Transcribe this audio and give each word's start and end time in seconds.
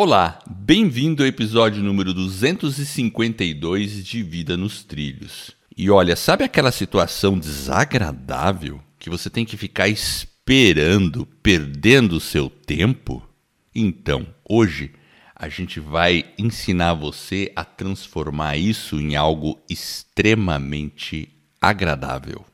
Olá, 0.00 0.38
bem-vindo 0.48 1.24
ao 1.24 1.28
episódio 1.28 1.82
número 1.82 2.14
252 2.14 4.04
de 4.04 4.22
Vida 4.22 4.56
nos 4.56 4.84
Trilhos. 4.84 5.50
E 5.76 5.90
olha, 5.90 6.14
sabe 6.14 6.44
aquela 6.44 6.70
situação 6.70 7.36
desagradável 7.36 8.80
que 8.96 9.10
você 9.10 9.28
tem 9.28 9.44
que 9.44 9.56
ficar 9.56 9.88
esperando, 9.88 11.26
perdendo 11.42 12.12
o 12.12 12.20
seu 12.20 12.48
tempo? 12.48 13.28
Então, 13.74 14.24
hoje 14.48 14.92
a 15.34 15.48
gente 15.48 15.80
vai 15.80 16.26
ensinar 16.38 16.94
você 16.94 17.50
a 17.56 17.64
transformar 17.64 18.56
isso 18.56 19.00
em 19.00 19.16
algo 19.16 19.58
extremamente 19.68 21.28
agradável. 21.60 22.46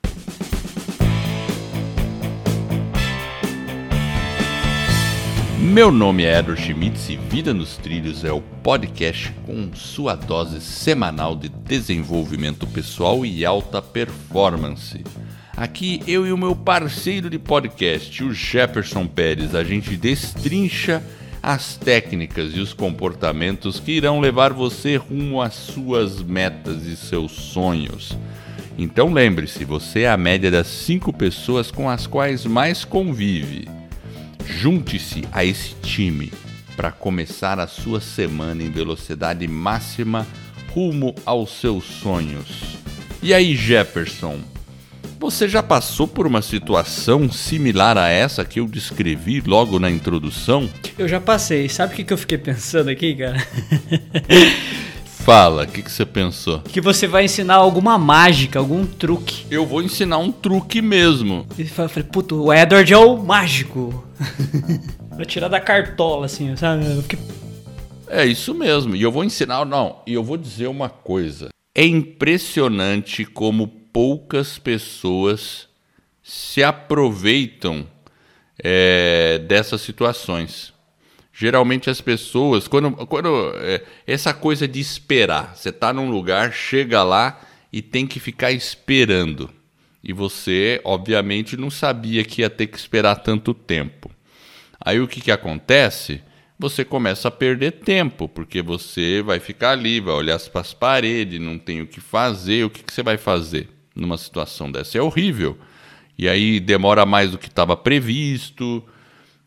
Meu 5.64 5.90
nome 5.90 6.24
é 6.24 6.38
Edward 6.38 6.60
Schmitz 6.60 7.08
e 7.08 7.16
Vida 7.16 7.54
nos 7.54 7.78
Trilhos 7.78 8.22
é 8.22 8.30
o 8.30 8.42
podcast 8.42 9.32
com 9.46 9.72
sua 9.72 10.14
dose 10.14 10.60
semanal 10.60 11.34
de 11.34 11.48
desenvolvimento 11.48 12.66
pessoal 12.66 13.24
e 13.24 13.46
alta 13.46 13.80
performance. 13.80 15.02
Aqui 15.56 16.02
eu 16.06 16.26
e 16.26 16.32
o 16.32 16.36
meu 16.36 16.54
parceiro 16.54 17.30
de 17.30 17.38
podcast, 17.38 18.22
o 18.22 18.34
Jefferson 18.34 19.06
Pérez, 19.06 19.54
a 19.54 19.64
gente 19.64 19.96
destrincha 19.96 21.02
as 21.42 21.78
técnicas 21.78 22.54
e 22.54 22.60
os 22.60 22.74
comportamentos 22.74 23.80
que 23.80 23.92
irão 23.92 24.20
levar 24.20 24.52
você 24.52 24.96
rumo 24.96 25.40
às 25.40 25.54
suas 25.54 26.22
metas 26.22 26.84
e 26.84 26.94
seus 26.94 27.32
sonhos. 27.32 28.14
Então 28.76 29.14
lembre-se, 29.14 29.64
você 29.64 30.00
é 30.00 30.10
a 30.10 30.16
média 30.18 30.50
das 30.50 30.66
cinco 30.66 31.10
pessoas 31.10 31.70
com 31.70 31.88
as 31.88 32.06
quais 32.06 32.44
mais 32.44 32.84
convive. 32.84 33.66
Junte-se 34.46 35.24
a 35.32 35.44
esse 35.44 35.74
time 35.82 36.32
para 36.76 36.90
começar 36.90 37.58
a 37.58 37.66
sua 37.66 38.00
semana 38.00 38.62
em 38.62 38.70
velocidade 38.70 39.46
máxima 39.46 40.26
rumo 40.72 41.14
aos 41.24 41.50
seus 41.60 41.84
sonhos. 41.84 42.76
E 43.22 43.32
aí, 43.32 43.56
Jefferson? 43.56 44.40
Você 45.20 45.48
já 45.48 45.62
passou 45.62 46.06
por 46.06 46.26
uma 46.26 46.42
situação 46.42 47.30
similar 47.30 47.96
a 47.96 48.08
essa 48.08 48.44
que 48.44 48.60
eu 48.60 48.66
descrevi 48.66 49.40
logo 49.40 49.78
na 49.78 49.90
introdução? 49.90 50.68
Eu 50.98 51.08
já 51.08 51.20
passei. 51.20 51.68
Sabe 51.68 51.94
o 51.94 51.96
que, 51.96 52.04
que 52.04 52.12
eu 52.12 52.18
fiquei 52.18 52.36
pensando 52.36 52.90
aqui, 52.90 53.14
cara? 53.14 53.38
Fala, 55.24 55.62
o 55.62 55.66
que, 55.66 55.80
que 55.80 55.90
você 55.90 56.04
pensou? 56.04 56.60
Que 56.60 56.82
você 56.82 57.06
vai 57.06 57.24
ensinar 57.24 57.54
alguma 57.54 57.96
mágica, 57.96 58.58
algum 58.58 58.84
truque. 58.84 59.46
Eu 59.50 59.64
vou 59.64 59.80
ensinar 59.80 60.18
um 60.18 60.30
truque 60.30 60.82
mesmo. 60.82 61.46
E 61.56 61.62
eu 61.62 61.66
falei, 61.66 62.02
puto, 62.02 62.42
o 62.42 62.52
Edward 62.52 62.92
é 62.92 62.98
o 62.98 63.16
mágico. 63.16 64.04
Vai 65.10 65.26
tirar 65.26 65.48
da 65.48 65.60
cartola, 65.60 66.26
assim, 66.26 66.54
sabe? 66.56 66.84
Fiquei... 67.02 67.18
É 68.08 68.24
isso 68.24 68.54
mesmo. 68.54 68.94
E 68.94 69.02
eu 69.02 69.10
vou 69.10 69.24
ensinar, 69.24 69.64
não, 69.64 70.02
e 70.06 70.14
eu 70.14 70.22
vou 70.22 70.36
dizer 70.36 70.66
uma 70.66 70.88
coisa. 70.88 71.48
É 71.74 71.84
impressionante 71.84 73.24
como 73.24 73.66
poucas 73.66 74.58
pessoas 74.58 75.68
se 76.22 76.62
aproveitam 76.62 77.86
é, 78.62 79.38
dessas 79.38 79.80
situações. 79.80 80.72
Geralmente 81.32 81.90
as 81.90 82.00
pessoas, 82.00 82.68
quando, 82.68 82.92
quando 83.06 83.52
é, 83.56 83.82
essa 84.06 84.32
coisa 84.32 84.68
de 84.68 84.78
esperar, 84.78 85.56
você 85.56 85.70
está 85.70 85.92
num 85.92 86.10
lugar, 86.10 86.52
chega 86.52 87.02
lá 87.02 87.40
e 87.72 87.82
tem 87.82 88.06
que 88.06 88.20
ficar 88.20 88.52
esperando. 88.52 89.50
E 90.04 90.12
você, 90.12 90.80
obviamente, 90.84 91.56
não 91.56 91.70
sabia 91.70 92.22
que 92.22 92.42
ia 92.42 92.50
ter 92.50 92.66
que 92.66 92.76
esperar 92.76 93.16
tanto 93.16 93.54
tempo. 93.54 94.10
Aí 94.78 95.00
o 95.00 95.08
que, 95.08 95.20
que 95.20 95.30
acontece? 95.30 96.20
Você 96.58 96.84
começa 96.84 97.28
a 97.28 97.30
perder 97.30 97.72
tempo, 97.72 98.28
porque 98.28 98.60
você 98.60 99.22
vai 99.22 99.40
ficar 99.40 99.70
ali, 99.70 99.98
vai 100.00 100.14
olhar 100.14 100.38
para 100.38 100.60
as 100.60 100.74
paredes, 100.74 101.40
não 101.40 101.58
tem 101.58 101.80
o 101.80 101.86
que 101.86 102.00
fazer. 102.00 102.64
O 102.64 102.70
que, 102.70 102.82
que 102.82 102.92
você 102.92 103.02
vai 103.02 103.16
fazer 103.16 103.68
numa 103.96 104.18
situação 104.18 104.70
dessa? 104.70 104.98
É 104.98 105.00
horrível. 105.00 105.58
E 106.18 106.28
aí 106.28 106.60
demora 106.60 107.06
mais 107.06 107.30
do 107.30 107.38
que 107.38 107.48
estava 107.48 107.76
previsto 107.76 108.84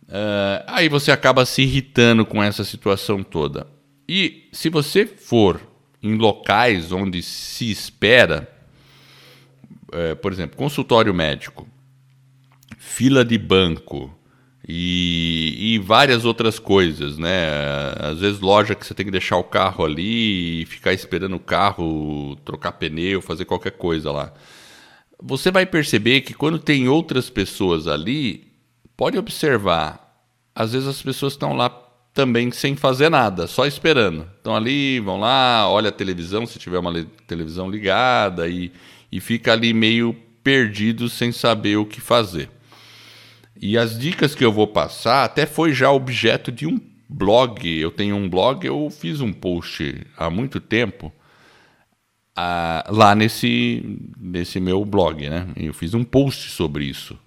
Uh, 0.07 0.63
aí 0.67 0.87
você 0.87 1.11
acaba 1.11 1.45
se 1.45 1.63
irritando 1.63 2.25
com 2.25 2.41
essa 2.41 2.63
situação 2.63 3.21
toda. 3.23 3.67
E 4.07 4.47
se 4.53 4.69
você 4.69 5.05
for 5.05 5.61
em 6.01 6.15
locais 6.15 6.93
onde 6.93 7.21
se 7.21 7.69
espera, 7.69 8.49
uh, 9.93 10.15
por 10.17 10.31
exemplo, 10.31 10.57
consultório 10.57 11.13
médico, 11.13 11.67
fila 12.77 13.23
de 13.23 13.37
banco 13.37 14.13
e, 14.67 15.75
e, 15.75 15.79
várias 15.79 16.25
outras 16.25 16.59
coisas, 16.59 17.17
né? 17.17 17.47
Às 17.99 18.19
vezes 18.19 18.41
loja 18.41 18.75
que 18.75 18.85
você 18.85 18.93
tem 18.93 19.05
que 19.05 19.11
deixar 19.11 19.37
o 19.37 19.43
carro 19.43 19.85
ali 19.85 20.61
e 20.61 20.65
ficar 20.65 20.91
esperando 20.91 21.37
o 21.37 21.39
carro 21.39 22.35
trocar 22.43 22.73
pneu, 22.73 23.21
fazer 23.21 23.45
qualquer 23.45 23.71
coisa 23.71 24.11
lá. 24.11 24.33
Você 25.23 25.51
vai 25.51 25.65
perceber 25.65 26.21
que 26.21 26.33
quando 26.33 26.59
tem 26.59 26.89
outras 26.89 27.29
pessoas 27.29 27.87
ali, 27.87 28.51
pode 28.97 29.17
observar, 29.17 30.21
às 30.53 30.73
vezes 30.73 30.87
as 30.87 31.01
pessoas 31.01 31.33
estão 31.33 31.53
lá 31.53 31.69
também 32.13 32.51
sem 32.51 32.75
fazer 32.75 33.09
nada, 33.09 33.47
só 33.47 33.65
esperando. 33.65 34.27
Estão 34.35 34.55
ali, 34.55 34.99
vão 34.99 35.19
lá, 35.19 35.69
olha 35.69 35.89
a 35.89 35.93
televisão, 35.93 36.45
se 36.45 36.59
tiver 36.59 36.79
uma 36.79 36.91
televisão 37.25 37.69
ligada, 37.69 38.47
e, 38.49 38.71
e 39.11 39.19
fica 39.19 39.53
ali 39.53 39.73
meio 39.73 40.15
perdido 40.43 41.09
sem 41.09 41.31
saber 41.31 41.77
o 41.77 41.85
que 41.85 41.99
fazer. 41.99 42.49
E 43.59 43.77
as 43.77 43.97
dicas 43.97 44.35
que 44.35 44.45
eu 44.45 44.51
vou 44.51 44.67
passar 44.67 45.23
até 45.23 45.45
foi 45.45 45.73
já 45.73 45.91
objeto 45.91 46.51
de 46.51 46.67
um 46.67 46.79
blog. 47.09 47.67
Eu 47.67 47.91
tenho 47.91 48.15
um 48.15 48.29
blog, 48.29 48.65
eu 48.65 48.89
fiz 48.89 49.21
um 49.21 49.33
post 49.33 50.05
há 50.15 50.29
muito 50.29 50.59
tempo 50.59 51.11
ah, 52.35 52.85
lá 52.89 53.15
nesse, 53.15 53.99
nesse 54.19 54.59
meu 54.59 54.85
blog, 54.85 55.27
né? 55.27 55.47
Eu 55.55 55.73
fiz 55.73 55.93
um 55.93 56.03
post 56.03 56.49
sobre 56.51 56.85
isso. 56.85 57.17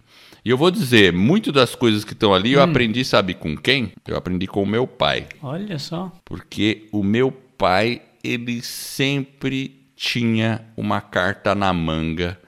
E 0.45 0.49
eu 0.49 0.57
vou 0.57 0.71
dizer, 0.71 1.13
muito 1.13 1.53
das 1.53 1.75
coisas 1.75 2.05
que 2.05 2.13
estão 2.13 2.33
ali 2.33 2.53
eu 2.53 2.61
hum. 2.61 2.65
aprendi, 2.65 3.05
sabe 3.05 3.35
com 3.35 3.57
quem? 3.57 3.93
Eu 4.07 4.17
aprendi 4.17 4.47
com 4.47 4.63
o 4.63 4.67
meu 4.67 4.87
pai. 4.87 5.27
Olha 5.43 5.79
só. 5.79 6.13
Porque 6.25 6.89
o 6.93 7.03
meu 7.03 7.31
pai, 7.31 8.01
ele 8.23 8.63
sempre 8.63 9.80
tinha 10.01 10.65
uma 10.79 11.03
carta 11.03 11.55
na 11.55 11.75
manga 11.75 12.41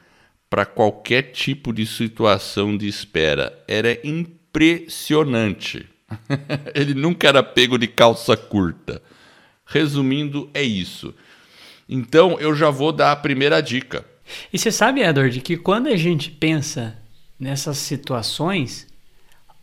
para 0.48 0.64
qualquer 0.64 1.32
tipo 1.32 1.70
de 1.70 1.84
situação 1.84 2.74
de 2.74 2.88
espera. 2.88 3.62
Era 3.68 4.00
impressionante. 4.02 5.86
ele 6.74 6.94
nunca 6.94 7.28
era 7.28 7.42
pego 7.42 7.76
de 7.76 7.86
calça 7.86 8.38
curta. 8.38 9.02
Resumindo, 9.66 10.48
é 10.54 10.62
isso. 10.62 11.14
Então 11.86 12.40
eu 12.40 12.54
já 12.54 12.70
vou 12.70 12.90
dar 12.90 13.12
a 13.12 13.16
primeira 13.16 13.60
dica. 13.60 14.02
E 14.50 14.58
você 14.58 14.72
sabe, 14.72 15.02
Edward, 15.02 15.38
que 15.42 15.58
quando 15.58 15.88
a 15.88 15.96
gente 15.96 16.30
pensa 16.30 16.96
nessas 17.38 17.76
situações, 17.76 18.86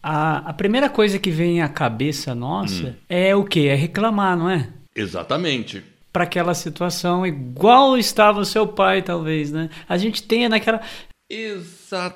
a, 0.03 0.49
a 0.49 0.53
primeira 0.53 0.91
coisa 0.91 1.17
que 1.17 1.31
vem 1.31 1.63
à 1.63 1.67
cabeça 1.67 2.35
nossa 2.35 2.89
hum. 2.89 2.93
é 3.09 3.35
o 3.35 3.43
que? 3.43 3.67
É 3.67 3.73
reclamar, 3.73 4.37
não 4.37 4.47
é? 4.47 4.69
Exatamente. 4.95 5.83
Para 6.19 6.25
aquela 6.25 6.53
situação, 6.53 7.25
igual 7.25 7.97
estava 7.97 8.41
o 8.41 8.45
seu 8.45 8.67
pai, 8.67 9.01
talvez, 9.01 9.53
né? 9.53 9.69
A 9.87 9.97
gente 9.97 10.21
tem 10.21 10.49
naquela. 10.49 10.81
Exatamente. 11.29 12.11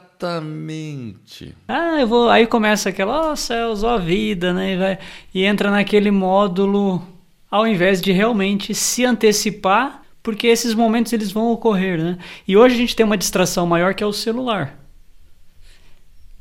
Ah, 1.66 2.02
eu 2.02 2.08
vou. 2.08 2.30
Aí 2.30 2.46
começa 2.46 2.90
aquela, 2.90 3.30
ó 3.30 3.32
oh, 3.32 3.36
céus, 3.38 3.82
ó 3.82 3.98
vida, 3.98 4.52
né? 4.54 4.74
E, 4.74 4.78
vai... 4.78 5.00
e 5.34 5.46
entra 5.46 5.72
naquele 5.72 6.12
módulo, 6.12 7.02
ao 7.50 7.66
invés 7.66 8.02
de 8.02 8.12
realmente 8.12 8.76
se 8.76 9.06
antecipar, 9.06 10.04
porque 10.22 10.48
esses 10.48 10.74
momentos 10.74 11.14
eles 11.14 11.32
vão 11.32 11.50
ocorrer, 11.50 12.04
né? 12.04 12.18
E 12.46 12.58
hoje 12.58 12.76
a 12.76 12.80
gente 12.80 12.98
tem 12.98 13.06
uma 13.06 13.18
distração 13.18 13.66
maior 13.66 13.94
que 13.94 14.04
é 14.04 14.06
o 14.06 14.12
celular. 14.12 14.78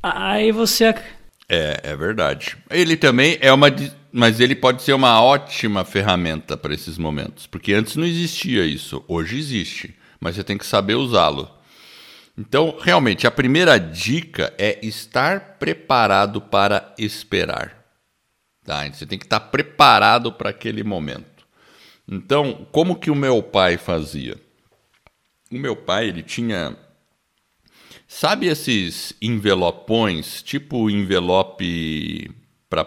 Aí 0.03 0.51
você. 0.51 0.87
É, 1.49 1.79
é 1.85 1.97
verdade. 1.97 2.57
Ele 2.69 2.97
também 2.97 3.39
é 3.41 3.53
uma. 3.53 3.71
Mas 4.13 4.41
ele 4.41 4.55
pode 4.55 4.83
ser 4.83 4.93
uma 4.93 5.23
ótima 5.23 5.85
ferramenta 5.85 6.57
para 6.57 6.75
esses 6.75 6.99
momentos. 6.99 7.47
Porque 7.47 7.73
antes 7.73 7.97
não 7.97 8.05
existia 8.05 8.65
isso. 8.65 9.03
Hoje 9.09 9.39
existe. 9.39 9.95
Mas 10.21 10.37
você 10.37 10.45
tem 10.45 10.59
que 10.59 10.67
saber 10.67 10.95
usá-lo. 10.95 11.51
Então, 12.37 12.77
realmente, 12.81 13.27
a 13.27 13.31
primeira 13.31 13.79
dica 13.79 14.53
é 14.59 14.79
estar 14.85 15.59
preparado 15.59 16.41
para 16.41 16.95
esperar. 16.99 17.85
Tá? 18.65 18.87
Você 18.89 19.07
tem 19.07 19.19
que 19.19 19.25
estar 19.25 19.41
preparado 19.41 20.33
para 20.33 20.51
aquele 20.51 20.85
momento. 20.85 21.47
Então, 22.07 22.67
como 22.71 22.97
que 22.97 23.11
o 23.11 23.15
meu 23.15 23.43
pai 23.43 23.77
fazia? 23.79 24.37
O 25.51 25.59
meu 25.59 25.75
pai, 25.75 26.09
ele 26.09 26.23
tinha 26.23 26.77
Sabe 28.15 28.47
esses 28.47 29.15
envelopões, 29.23 30.43
tipo 30.43 30.91
envelope 30.91 32.31
para 32.69 32.85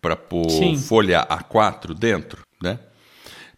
pôr, 0.00 0.16
pra 0.16 0.16
pôr 0.16 0.76
folha 0.78 1.26
A4 1.26 1.94
dentro, 1.94 2.42
né? 2.62 2.78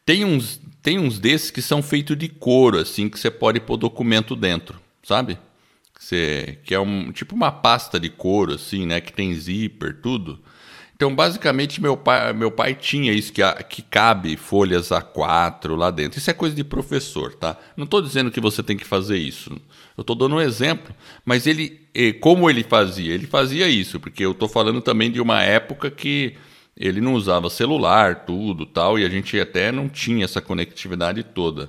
Tem 0.04 0.24
uns, 0.24 0.60
tem 0.82 0.98
uns 0.98 1.18
desses 1.18 1.50
que 1.50 1.62
são 1.62 1.82
feitos 1.82 2.16
de 2.16 2.28
couro, 2.28 2.78
assim, 2.78 3.08
que 3.08 3.18
você 3.18 3.30
pode 3.30 3.60
pôr 3.60 3.76
documento 3.76 4.34
dentro, 4.34 4.80
sabe? 5.02 5.38
Que, 5.94 6.04
você, 6.04 6.58
que 6.64 6.74
é 6.74 6.80
um, 6.80 7.12
tipo 7.12 7.34
uma 7.34 7.52
pasta 7.52 8.00
de 8.00 8.10
couro, 8.10 8.54
assim, 8.54 8.86
né? 8.86 9.00
Que 9.00 9.12
tem 9.12 9.32
zíper, 9.34 10.00
tudo. 10.02 10.40
Então, 11.02 11.12
basicamente, 11.12 11.82
meu 11.82 11.96
pai, 11.96 12.32
meu 12.32 12.48
pai 12.48 12.76
tinha 12.76 13.12
isso, 13.12 13.32
que, 13.32 13.42
que 13.68 13.82
cabe 13.82 14.36
folhas 14.36 14.90
A4 14.90 15.74
lá 15.74 15.90
dentro. 15.90 16.20
Isso 16.20 16.30
é 16.30 16.32
coisa 16.32 16.54
de 16.54 16.62
professor, 16.62 17.34
tá? 17.34 17.58
Não 17.76 17.86
estou 17.86 18.00
dizendo 18.00 18.30
que 18.30 18.40
você 18.40 18.62
tem 18.62 18.76
que 18.76 18.84
fazer 18.84 19.18
isso. 19.18 19.50
Eu 19.96 20.02
estou 20.02 20.14
dando 20.14 20.36
um 20.36 20.40
exemplo. 20.40 20.94
Mas 21.24 21.44
ele, 21.48 21.80
como 22.20 22.48
ele 22.48 22.62
fazia? 22.62 23.12
Ele 23.12 23.26
fazia 23.26 23.66
isso, 23.66 23.98
porque 23.98 24.24
eu 24.24 24.30
estou 24.30 24.48
falando 24.48 24.80
também 24.80 25.10
de 25.10 25.20
uma 25.20 25.42
época 25.42 25.90
que 25.90 26.36
ele 26.76 27.00
não 27.00 27.14
usava 27.14 27.50
celular, 27.50 28.24
tudo 28.24 28.64
tal, 28.64 28.96
e 28.96 29.04
a 29.04 29.08
gente 29.08 29.40
até 29.40 29.72
não 29.72 29.88
tinha 29.88 30.24
essa 30.24 30.40
conectividade 30.40 31.24
toda. 31.24 31.68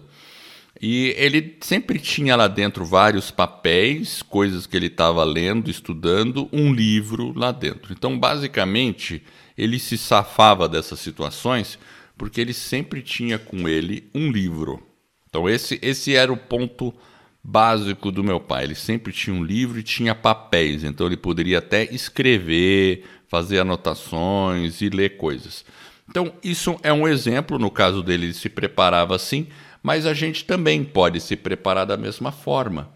E 0.85 1.15
ele 1.17 1.55
sempre 1.61 1.97
tinha 1.97 2.35
lá 2.35 2.45
dentro 2.49 2.83
vários 2.83 3.31
papéis, 3.31 4.21
coisas 4.21 4.67
que 4.67 4.75
ele 4.75 4.87
estava 4.87 5.23
lendo, 5.23 5.71
estudando, 5.71 6.49
um 6.51 6.73
livro 6.73 7.31
lá 7.33 7.53
dentro. 7.53 7.93
Então, 7.93 8.19
basicamente, 8.19 9.23
ele 9.57 9.79
se 9.79 9.97
safava 9.97 10.67
dessas 10.67 10.99
situações 10.99 11.79
porque 12.17 12.41
ele 12.41 12.51
sempre 12.51 13.01
tinha 13.01 13.39
com 13.39 13.65
ele 13.65 14.09
um 14.13 14.29
livro. 14.29 14.85
Então, 15.29 15.47
esse, 15.47 15.79
esse 15.81 16.15
era 16.17 16.33
o 16.33 16.35
ponto 16.35 16.93
básico 17.41 18.11
do 18.11 18.21
meu 18.21 18.41
pai. 18.41 18.65
Ele 18.65 18.75
sempre 18.75 19.13
tinha 19.13 19.33
um 19.33 19.41
livro 19.41 19.79
e 19.79 19.83
tinha 19.83 20.13
papéis, 20.13 20.83
então 20.83 21.07
ele 21.07 21.15
poderia 21.15 21.59
até 21.59 21.85
escrever, 21.95 23.05
fazer 23.29 23.59
anotações 23.59 24.81
e 24.81 24.89
ler 24.89 25.15
coisas. 25.15 25.63
Então, 26.09 26.33
isso 26.43 26.77
é 26.83 26.91
um 26.91 27.07
exemplo. 27.07 27.57
No 27.57 27.71
caso 27.71 28.03
dele, 28.03 28.25
ele 28.25 28.33
se 28.33 28.49
preparava 28.49 29.15
assim 29.15 29.47
mas 29.83 30.05
a 30.05 30.13
gente 30.13 30.45
também 30.45 30.83
pode 30.83 31.19
se 31.19 31.35
preparar 31.35 31.85
da 31.85 31.97
mesma 31.97 32.31
forma. 32.31 32.89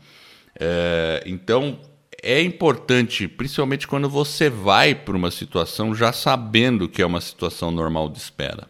É, 0.58 1.22
então, 1.26 1.78
é 2.24 2.42
importante, 2.42 3.28
principalmente 3.28 3.86
quando 3.86 4.10
você 4.10 4.50
vai 4.50 4.96
para 4.96 5.16
uma 5.16 5.30
situação 5.30 5.94
já 5.94 6.12
sabendo 6.14 6.88
que 6.88 7.02
é 7.02 7.06
uma 7.06 7.22
situação 7.22 7.70
normal 7.70 8.10
de 8.10 8.18
espera. 8.18 8.68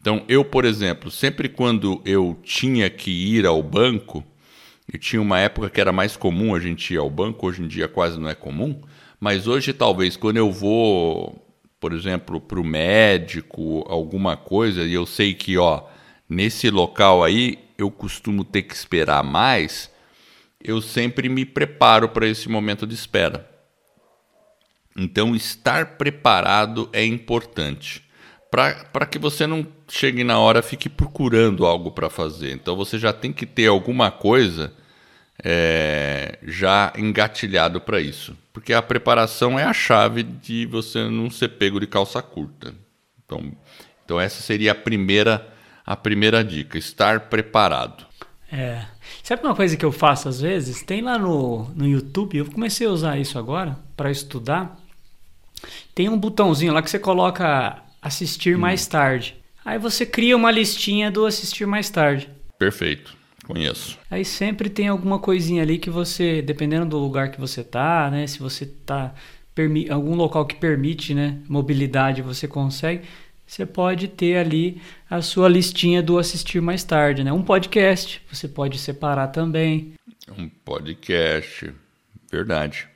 Então, 0.00 0.24
eu, 0.28 0.44
por 0.44 0.64
exemplo, 0.64 1.10
sempre 1.10 1.48
quando 1.48 2.02
eu 2.04 2.38
tinha 2.42 2.90
que 2.90 3.10
ir 3.10 3.46
ao 3.46 3.62
banco, 3.62 4.24
e 4.92 4.98
tinha 4.98 5.22
uma 5.22 5.38
época 5.38 5.70
que 5.70 5.80
era 5.80 5.92
mais 5.92 6.16
comum 6.16 6.54
a 6.54 6.60
gente 6.60 6.92
ir 6.92 6.98
ao 6.98 7.08
banco, 7.08 7.46
hoje 7.46 7.62
em 7.62 7.68
dia 7.68 7.88
quase 7.88 8.18
não 8.18 8.28
é 8.28 8.34
comum, 8.34 8.80
mas 9.18 9.46
hoje 9.46 9.72
talvez 9.72 10.16
quando 10.16 10.36
eu 10.36 10.50
vou, 10.50 11.40
por 11.80 11.92
exemplo, 11.92 12.40
para 12.40 12.60
o 12.60 12.64
médico, 12.64 13.86
alguma 13.88 14.36
coisa, 14.36 14.82
e 14.82 14.92
eu 14.92 15.06
sei 15.06 15.34
que, 15.34 15.56
ó, 15.56 15.84
nesse 16.32 16.70
local 16.70 17.22
aí 17.22 17.58
eu 17.76 17.90
costumo 17.90 18.44
ter 18.44 18.62
que 18.62 18.74
esperar 18.74 19.22
mais, 19.22 19.90
eu 20.62 20.80
sempre 20.80 21.28
me 21.28 21.44
preparo 21.44 22.08
para 22.08 22.26
esse 22.26 22.48
momento 22.48 22.86
de 22.86 22.94
espera. 22.94 23.48
Então, 24.96 25.34
estar 25.34 25.96
preparado 25.96 26.88
é 26.92 27.04
importante. 27.04 28.04
Para 28.50 29.06
que 29.06 29.18
você 29.18 29.46
não 29.46 29.66
chegue 29.88 30.22
na 30.22 30.38
hora 30.38 30.62
fique 30.62 30.88
procurando 30.88 31.64
algo 31.64 31.90
para 31.90 32.10
fazer. 32.10 32.52
Então, 32.52 32.76
você 32.76 32.98
já 32.98 33.12
tem 33.12 33.32
que 33.32 33.46
ter 33.46 33.66
alguma 33.66 34.10
coisa 34.10 34.72
é, 35.42 36.38
já 36.42 36.92
engatilhado 36.96 37.80
para 37.80 38.00
isso. 38.00 38.36
Porque 38.52 38.74
a 38.74 38.82
preparação 38.82 39.58
é 39.58 39.64
a 39.64 39.72
chave 39.72 40.22
de 40.22 40.66
você 40.66 41.08
não 41.08 41.30
ser 41.30 41.48
pego 41.48 41.80
de 41.80 41.86
calça 41.86 42.20
curta. 42.20 42.74
Então, 43.24 43.52
então 44.04 44.20
essa 44.20 44.42
seria 44.42 44.72
a 44.72 44.74
primeira 44.74 45.51
a 45.84 45.96
primeira 45.96 46.44
dica, 46.44 46.78
estar 46.78 47.20
preparado. 47.28 48.06
É. 48.50 48.84
Sabe 49.22 49.42
uma 49.42 49.54
coisa 49.54 49.76
que 49.76 49.84
eu 49.84 49.92
faço 49.92 50.28
às 50.28 50.40
vezes? 50.40 50.82
Tem 50.82 51.00
lá 51.00 51.18
no, 51.18 51.64
no 51.74 51.86
YouTube, 51.86 52.36
eu 52.36 52.46
comecei 52.46 52.86
a 52.86 52.90
usar 52.90 53.18
isso 53.18 53.38
agora 53.38 53.78
para 53.96 54.10
estudar. 54.10 54.78
Tem 55.94 56.08
um 56.08 56.18
botãozinho 56.18 56.72
lá 56.72 56.82
que 56.82 56.90
você 56.90 56.98
coloca 56.98 57.82
assistir 58.00 58.56
hum. 58.56 58.60
mais 58.60 58.86
tarde. 58.86 59.36
Aí 59.64 59.78
você 59.78 60.04
cria 60.04 60.36
uma 60.36 60.50
listinha 60.50 61.10
do 61.10 61.24
assistir 61.24 61.66
mais 61.66 61.88
tarde. 61.88 62.28
Perfeito. 62.58 63.16
Conheço. 63.46 63.98
Aí 64.10 64.24
sempre 64.24 64.68
tem 64.68 64.88
alguma 64.88 65.18
coisinha 65.18 65.62
ali 65.62 65.78
que 65.78 65.90
você, 65.90 66.42
dependendo 66.42 66.86
do 66.86 66.98
lugar 66.98 67.30
que 67.30 67.40
você 67.40 67.64
tá, 67.64 68.08
né, 68.10 68.26
se 68.26 68.38
você 68.38 68.66
tá 68.66 69.14
algum 69.90 70.14
local 70.14 70.46
que 70.46 70.54
permite, 70.54 71.12
né, 71.12 71.38
mobilidade, 71.48 72.22
você 72.22 72.46
consegue 72.46 73.02
você 73.52 73.66
pode 73.66 74.08
ter 74.08 74.38
ali 74.38 74.80
a 75.10 75.20
sua 75.20 75.46
listinha 75.46 76.02
do 76.02 76.18
assistir 76.18 76.62
mais 76.62 76.82
tarde, 76.82 77.22
né? 77.22 77.30
Um 77.30 77.42
podcast, 77.42 78.22
você 78.32 78.48
pode 78.48 78.78
separar 78.78 79.26
também. 79.26 79.92
Um 80.38 80.48
podcast, 80.48 81.70
verdade. 82.30 82.88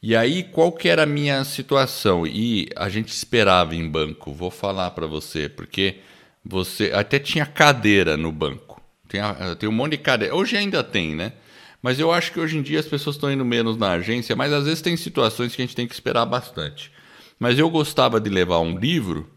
E 0.00 0.14
aí, 0.14 0.44
qual 0.44 0.70
que 0.70 0.88
era 0.88 1.02
a 1.02 1.06
minha 1.06 1.42
situação? 1.44 2.24
E 2.26 2.68
a 2.76 2.88
gente 2.88 3.08
esperava 3.08 3.74
em 3.74 3.88
banco, 3.88 4.32
vou 4.32 4.50
falar 4.50 4.90
para 4.92 5.06
você, 5.06 5.48
porque 5.48 5.96
você 6.44 6.92
até 6.94 7.18
tinha 7.18 7.44
cadeira 7.44 8.16
no 8.16 8.30
banco. 8.30 8.80
Tem, 9.08 9.20
tem 9.58 9.68
um 9.68 9.72
monte 9.72 9.92
de 9.92 9.98
cadeira. 9.98 10.36
Hoje 10.36 10.56
ainda 10.56 10.84
tem, 10.84 11.16
né? 11.16 11.32
Mas 11.82 11.98
eu 11.98 12.10
acho 12.12 12.32
que 12.32 12.40
hoje 12.40 12.58
em 12.58 12.62
dia 12.62 12.80
as 12.80 12.86
pessoas 12.86 13.16
estão 13.16 13.32
indo 13.32 13.44
menos 13.44 13.76
na 13.76 13.92
agência, 13.92 14.34
mas 14.34 14.52
às 14.52 14.64
vezes 14.64 14.82
tem 14.82 14.96
situações 14.96 15.54
que 15.54 15.62
a 15.62 15.64
gente 15.64 15.76
tem 15.76 15.86
que 15.86 15.94
esperar 15.94 16.26
bastante. 16.26 16.90
Mas 17.38 17.58
eu 17.58 17.70
gostava 17.70 18.20
de 18.20 18.28
levar 18.28 18.58
um 18.58 18.76
livro 18.76 19.30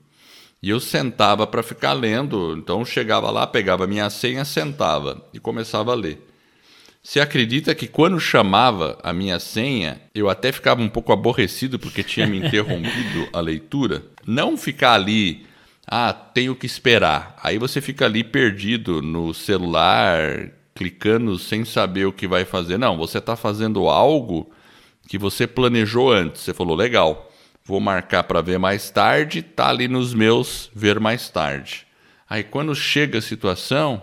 e 0.61 0.69
eu 0.69 0.79
sentava 0.79 1.45
para 1.45 1.63
ficar 1.63 1.93
lendo. 1.93 2.55
Então 2.57 2.83
chegava 2.83 3.29
lá, 3.29 3.45
pegava 3.45 3.87
minha 3.87 4.09
senha, 4.09 4.43
sentava 4.43 5.23
e 5.33 5.39
começava 5.39 5.91
a 5.91 5.95
ler. 5.95 6.27
Você 7.03 7.19
acredita 7.19 7.73
que 7.73 7.87
quando 7.87 8.19
chamava 8.19 8.97
a 9.01 9.11
minha 9.11 9.39
senha, 9.39 9.99
eu 10.13 10.29
até 10.29 10.51
ficava 10.51 10.81
um 10.81 10.89
pouco 10.89 11.11
aborrecido 11.11 11.79
porque 11.79 12.03
tinha 12.03 12.27
me 12.27 12.37
interrompido 12.45 13.27
a 13.33 13.39
leitura? 13.39 14.03
Não 14.25 14.55
ficar 14.55 14.93
ali, 14.93 15.45
ah, 15.87 16.13
tenho 16.13 16.55
que 16.55 16.67
esperar. 16.67 17.35
Aí 17.41 17.57
você 17.57 17.81
fica 17.81 18.05
ali 18.05 18.23
perdido 18.23 19.01
no 19.01 19.33
celular, 19.33 20.51
clicando 20.73 21.37
sem 21.37 21.65
saber 21.65 22.05
o 22.05 22.13
que 22.13 22.27
vai 22.27 22.45
fazer. 22.45 22.77
Não, 22.77 22.97
você 22.97 23.17
está 23.17 23.35
fazendo 23.35 23.87
algo 23.87 24.51
que 25.07 25.17
você 25.17 25.45
planejou 25.45 26.11
antes. 26.11 26.41
Você 26.41 26.53
falou, 26.53 26.75
legal, 26.75 27.31
vou 27.63 27.79
marcar 27.79 28.23
para 28.23 28.41
ver 28.41 28.57
mais 28.57 28.89
tarde, 28.89 29.41
tá 29.41 29.69
ali 29.69 29.87
nos 29.87 30.13
meus 30.13 30.69
ver 30.73 30.99
mais 30.99 31.29
tarde. 31.29 31.85
Aí 32.29 32.43
quando 32.43 32.73
chega 32.73 33.19
a 33.19 33.21
situação, 33.21 34.01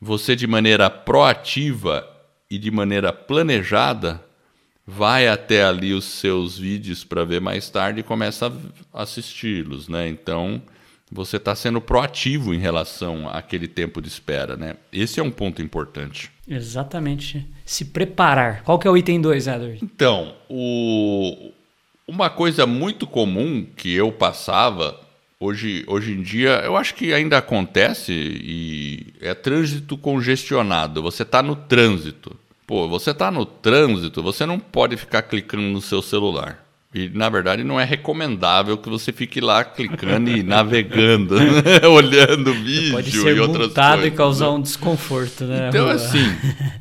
você 0.00 0.34
de 0.34 0.46
maneira 0.46 0.88
proativa 0.88 2.08
e 2.50 2.58
de 2.58 2.70
maneira 2.70 3.12
planejada 3.12 4.24
vai 4.86 5.26
até 5.26 5.64
ali 5.64 5.92
os 5.92 6.04
seus 6.04 6.56
vídeos 6.58 7.02
para 7.02 7.24
ver 7.24 7.40
mais 7.40 7.68
tarde 7.68 8.00
e 8.00 8.04
começa 8.04 8.52
a 8.92 9.02
assisti-los, 9.02 9.88
né? 9.88 10.08
Então, 10.08 10.62
você 11.10 11.36
está 11.36 11.54
sendo 11.54 11.80
proativo 11.80 12.52
em 12.52 12.58
relação 12.58 13.28
àquele 13.28 13.68
tempo 13.68 14.00
de 14.02 14.08
espera, 14.08 14.56
né? 14.56 14.76
Esse 14.92 15.20
é 15.20 15.22
um 15.22 15.30
ponto 15.30 15.62
importante. 15.62 16.30
Exatamente. 16.48 17.46
Se 17.64 17.84
preparar. 17.84 18.62
Qual 18.62 18.78
que 18.78 18.88
é 18.88 18.90
o 18.90 18.96
item 18.96 19.20
2, 19.20 19.46
Edward? 19.46 19.78
Então, 19.82 20.34
o... 20.48 21.52
uma 22.06 22.28
coisa 22.28 22.66
muito 22.66 23.06
comum 23.06 23.66
que 23.76 23.92
eu 23.94 24.10
passava, 24.10 25.00
hoje, 25.38 25.84
hoje 25.86 26.12
em 26.12 26.22
dia, 26.22 26.62
eu 26.64 26.76
acho 26.76 26.94
que 26.94 27.12
ainda 27.12 27.38
acontece, 27.38 28.12
e 28.12 29.14
é 29.20 29.34
trânsito 29.34 29.96
congestionado. 29.96 31.02
Você 31.02 31.22
está 31.22 31.42
no 31.42 31.54
trânsito. 31.54 32.36
Pô, 32.66 32.88
você 32.88 33.12
está 33.12 33.30
no 33.30 33.46
trânsito, 33.46 34.22
você 34.22 34.44
não 34.44 34.58
pode 34.58 34.96
ficar 34.96 35.22
clicando 35.22 35.62
no 35.62 35.80
seu 35.80 36.02
celular. 36.02 36.65
E, 36.94 37.08
na 37.10 37.28
verdade, 37.28 37.62
não 37.62 37.78
é 37.78 37.84
recomendável 37.84 38.78
que 38.78 38.88
você 38.88 39.12
fique 39.12 39.40
lá 39.40 39.64
clicando 39.64 40.30
e 40.30 40.42
navegando, 40.44 41.38
né? 41.38 41.86
olhando 41.88 42.54
vídeo 42.54 42.92
Pode 42.92 43.10
ser 43.10 43.36
e 43.36 43.40
outras 43.40 43.72
coisas. 43.72 44.04
e 44.06 44.10
causar 44.10 44.50
um 44.50 44.62
desconforto, 44.62 45.44
né? 45.44 45.68
Então, 45.68 45.88
assim... 45.88 46.24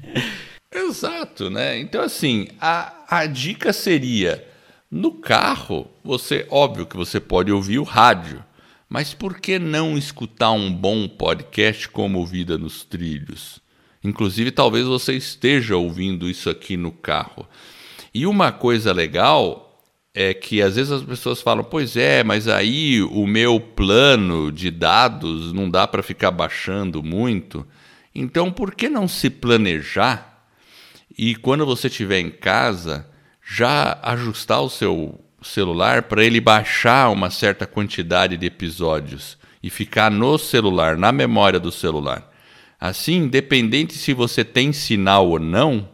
exato, 0.73 1.49
né? 1.49 1.79
Então, 1.79 2.01
assim, 2.01 2.47
a, 2.59 2.93
a 3.09 3.25
dica 3.25 3.73
seria... 3.73 4.45
No 4.89 5.11
carro, 5.11 5.87
você... 6.03 6.45
Óbvio 6.49 6.85
que 6.85 6.95
você 6.95 7.19
pode 7.19 7.51
ouvir 7.51 7.79
o 7.79 7.83
rádio, 7.83 8.41
mas 8.87 9.13
por 9.13 9.39
que 9.39 9.59
não 9.59 9.97
escutar 9.97 10.51
um 10.51 10.71
bom 10.71 11.07
podcast 11.07 11.89
como 11.89 12.25
Vida 12.25 12.57
nos 12.57 12.83
Trilhos? 12.85 13.59
Inclusive, 14.05 14.51
talvez 14.51 14.85
você 14.85 15.13
esteja 15.13 15.75
ouvindo 15.75 16.29
isso 16.29 16.49
aqui 16.49 16.77
no 16.77 16.91
carro. 16.91 17.45
E 18.13 18.25
uma 18.27 18.51
coisa 18.51 18.93
legal 18.93 19.64
é 20.15 20.33
que 20.33 20.61
às 20.61 20.77
vezes 20.77 20.91
as 20.91 21.03
pessoas 21.03 21.41
falam: 21.41 21.63
"Pois 21.63 21.97
é, 21.97 22.23
mas 22.23 22.47
aí 22.47 23.03
o 23.03 23.27
meu 23.27 23.59
plano 23.59 24.51
de 24.51 24.71
dados 24.71 25.51
não 25.51 25.69
dá 25.69 25.85
para 25.85 26.01
ficar 26.01 26.31
baixando 26.31 27.03
muito". 27.03 27.67
Então, 28.15 28.49
por 28.49 28.73
que 28.73 28.87
não 28.87 29.07
se 29.07 29.29
planejar 29.29 30.35
e 31.17 31.35
quando 31.35 31.65
você 31.65 31.87
estiver 31.87 32.19
em 32.19 32.29
casa, 32.29 33.07
já 33.45 33.97
ajustar 34.01 34.61
o 34.61 34.69
seu 34.69 35.19
celular 35.41 36.03
para 36.03 36.23
ele 36.23 36.41
baixar 36.41 37.09
uma 37.09 37.29
certa 37.29 37.65
quantidade 37.65 38.35
de 38.35 38.45
episódios 38.45 39.37
e 39.61 39.69
ficar 39.69 40.11
no 40.11 40.37
celular, 40.37 40.97
na 40.97 41.11
memória 41.11 41.59
do 41.59 41.71
celular. 41.71 42.31
Assim, 42.79 43.15
independente 43.17 43.93
se 43.93 44.13
você 44.13 44.43
tem 44.43 44.73
sinal 44.73 45.29
ou 45.29 45.39
não, 45.39 45.87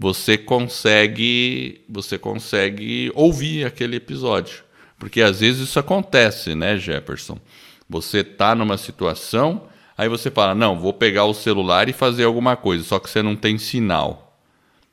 você 0.00 0.38
consegue, 0.38 1.82
você 1.86 2.16
consegue 2.16 3.12
ouvir 3.14 3.66
aquele 3.66 3.96
episódio. 3.96 4.64
Porque 4.98 5.20
às 5.20 5.40
vezes 5.40 5.68
isso 5.68 5.78
acontece, 5.78 6.54
né, 6.54 6.78
Jefferson? 6.78 7.38
Você 7.86 8.24
tá 8.24 8.54
numa 8.54 8.78
situação, 8.78 9.68
aí 9.98 10.08
você 10.08 10.30
fala: 10.30 10.54
"Não, 10.54 10.80
vou 10.80 10.94
pegar 10.94 11.26
o 11.26 11.34
celular 11.34 11.86
e 11.86 11.92
fazer 11.92 12.24
alguma 12.24 12.56
coisa", 12.56 12.82
só 12.82 12.98
que 12.98 13.10
você 13.10 13.22
não 13.22 13.36
tem 13.36 13.58
sinal. 13.58 14.40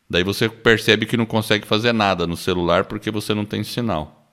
Daí 0.10 0.24
você 0.24 0.50
percebe 0.50 1.06
que 1.06 1.16
não 1.16 1.26
consegue 1.26 1.66
fazer 1.66 1.94
nada 1.94 2.28
no 2.28 2.36
celular 2.36 2.84
porque 2.84 3.10
você 3.10 3.34
não 3.34 3.46
tem 3.46 3.64
sinal. 3.64 4.30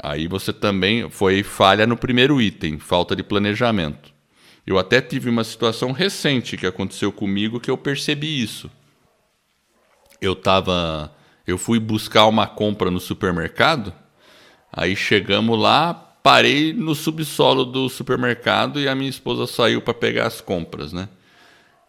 Aí 0.00 0.28
você 0.28 0.52
também 0.52 1.10
foi 1.10 1.42
falha 1.42 1.84
no 1.84 1.96
primeiro 1.96 2.40
item, 2.40 2.78
falta 2.78 3.16
de 3.16 3.24
planejamento. 3.24 4.12
Eu 4.64 4.78
até 4.78 5.00
tive 5.00 5.28
uma 5.28 5.42
situação 5.42 5.90
recente 5.90 6.56
que 6.56 6.66
aconteceu 6.66 7.10
comigo 7.10 7.58
que 7.58 7.70
eu 7.70 7.76
percebi 7.76 8.40
isso. 8.40 8.70
Eu 10.20 10.34
tava, 10.34 11.12
eu 11.46 11.56
fui 11.56 11.78
buscar 11.78 12.26
uma 12.26 12.46
compra 12.46 12.90
no 12.90 13.00
supermercado, 13.00 13.92
aí 14.72 14.96
chegamos 14.96 15.58
lá, 15.58 15.94
parei 16.22 16.72
no 16.72 16.94
subsolo 16.94 17.64
do 17.64 17.88
supermercado 17.88 18.80
e 18.80 18.88
a 18.88 18.94
minha 18.94 19.10
esposa 19.10 19.46
saiu 19.46 19.80
para 19.80 19.94
pegar 19.94 20.26
as 20.26 20.40
compras, 20.40 20.92
né? 20.92 21.08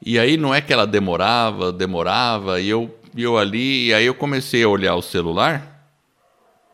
E 0.06 0.18
aí 0.18 0.38
não 0.38 0.56
é 0.56 0.62
que 0.62 0.72
ela 0.72 0.88
demorava, 0.88 1.74
demorava, 1.74 2.62
e 2.62 2.70
eu, 2.70 2.98
eu 3.18 3.38
ali, 3.38 3.88
e 3.88 3.94
aí 3.94 4.06
eu 4.06 4.14
comecei 4.14 4.64
a 4.64 4.70
olhar 4.70 4.96
o 4.96 5.02
celular 5.02 5.92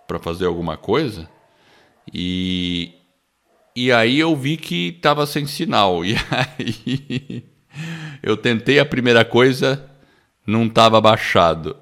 para 0.07 0.19
fazer 0.19 0.45
alguma 0.45 0.77
coisa, 0.77 1.27
e, 2.13 2.93
e 3.75 3.91
aí 3.91 4.19
eu 4.19 4.35
vi 4.35 4.57
que 4.57 4.89
estava 4.89 5.25
sem 5.25 5.45
sinal. 5.45 6.01
E 6.05 6.15
aí 6.15 7.43
eu 8.24 8.38
tentei 8.38 8.79
a 8.79 8.85
primeira 8.85 9.25
coisa, 9.25 9.89
não 10.45 10.65
estava 10.65 10.99
baixado. 11.01 11.75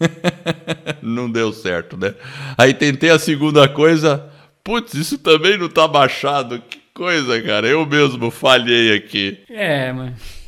não 1.02 1.30
deu 1.30 1.52
certo, 1.52 1.96
né? 1.96 2.14
Aí 2.56 2.72
tentei 2.72 3.10
a 3.10 3.18
segunda 3.18 3.68
coisa, 3.68 4.30
putz, 4.62 4.94
isso 4.94 5.18
também 5.18 5.58
não 5.58 5.66
está 5.66 5.88
baixado. 5.88 6.62
Que 6.68 6.78
coisa, 6.94 7.40
cara. 7.42 7.66
Eu 7.66 7.84
mesmo 7.86 8.30
falhei 8.30 8.94
aqui. 8.96 9.38
É, 9.48 9.92
mas 9.92 10.38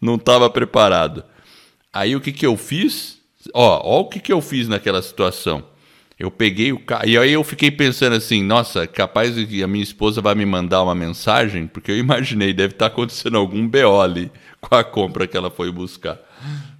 não 0.00 0.14
estava 0.14 0.48
preparado. 0.48 1.24
Aí 1.92 2.14
o 2.14 2.20
que, 2.20 2.32
que 2.32 2.46
eu 2.46 2.56
fiz? 2.56 3.18
Ó, 3.52 3.80
ó 3.84 4.00
o 4.00 4.08
que, 4.08 4.20
que 4.20 4.32
eu 4.32 4.40
fiz 4.40 4.68
naquela 4.68 5.02
situação. 5.02 5.64
Eu 6.18 6.30
peguei 6.30 6.72
o 6.72 6.80
carro. 6.80 7.08
E 7.08 7.16
aí 7.16 7.32
eu 7.32 7.44
fiquei 7.44 7.70
pensando 7.70 8.16
assim, 8.16 8.42
nossa, 8.42 8.86
capaz 8.86 9.34
que 9.46 9.62
a 9.62 9.68
minha 9.68 9.82
esposa 9.82 10.20
vai 10.20 10.34
me 10.34 10.44
mandar 10.44 10.82
uma 10.82 10.94
mensagem, 10.94 11.66
porque 11.66 11.92
eu 11.92 11.96
imaginei, 11.96 12.52
deve 12.52 12.74
estar 12.74 12.88
tá 12.88 12.92
acontecendo 12.92 13.36
algum 13.36 13.66
BO 13.66 14.00
ali 14.00 14.30
com 14.60 14.74
a 14.74 14.82
compra 14.82 15.26
que 15.26 15.36
ela 15.36 15.50
foi 15.50 15.70
buscar. 15.70 16.18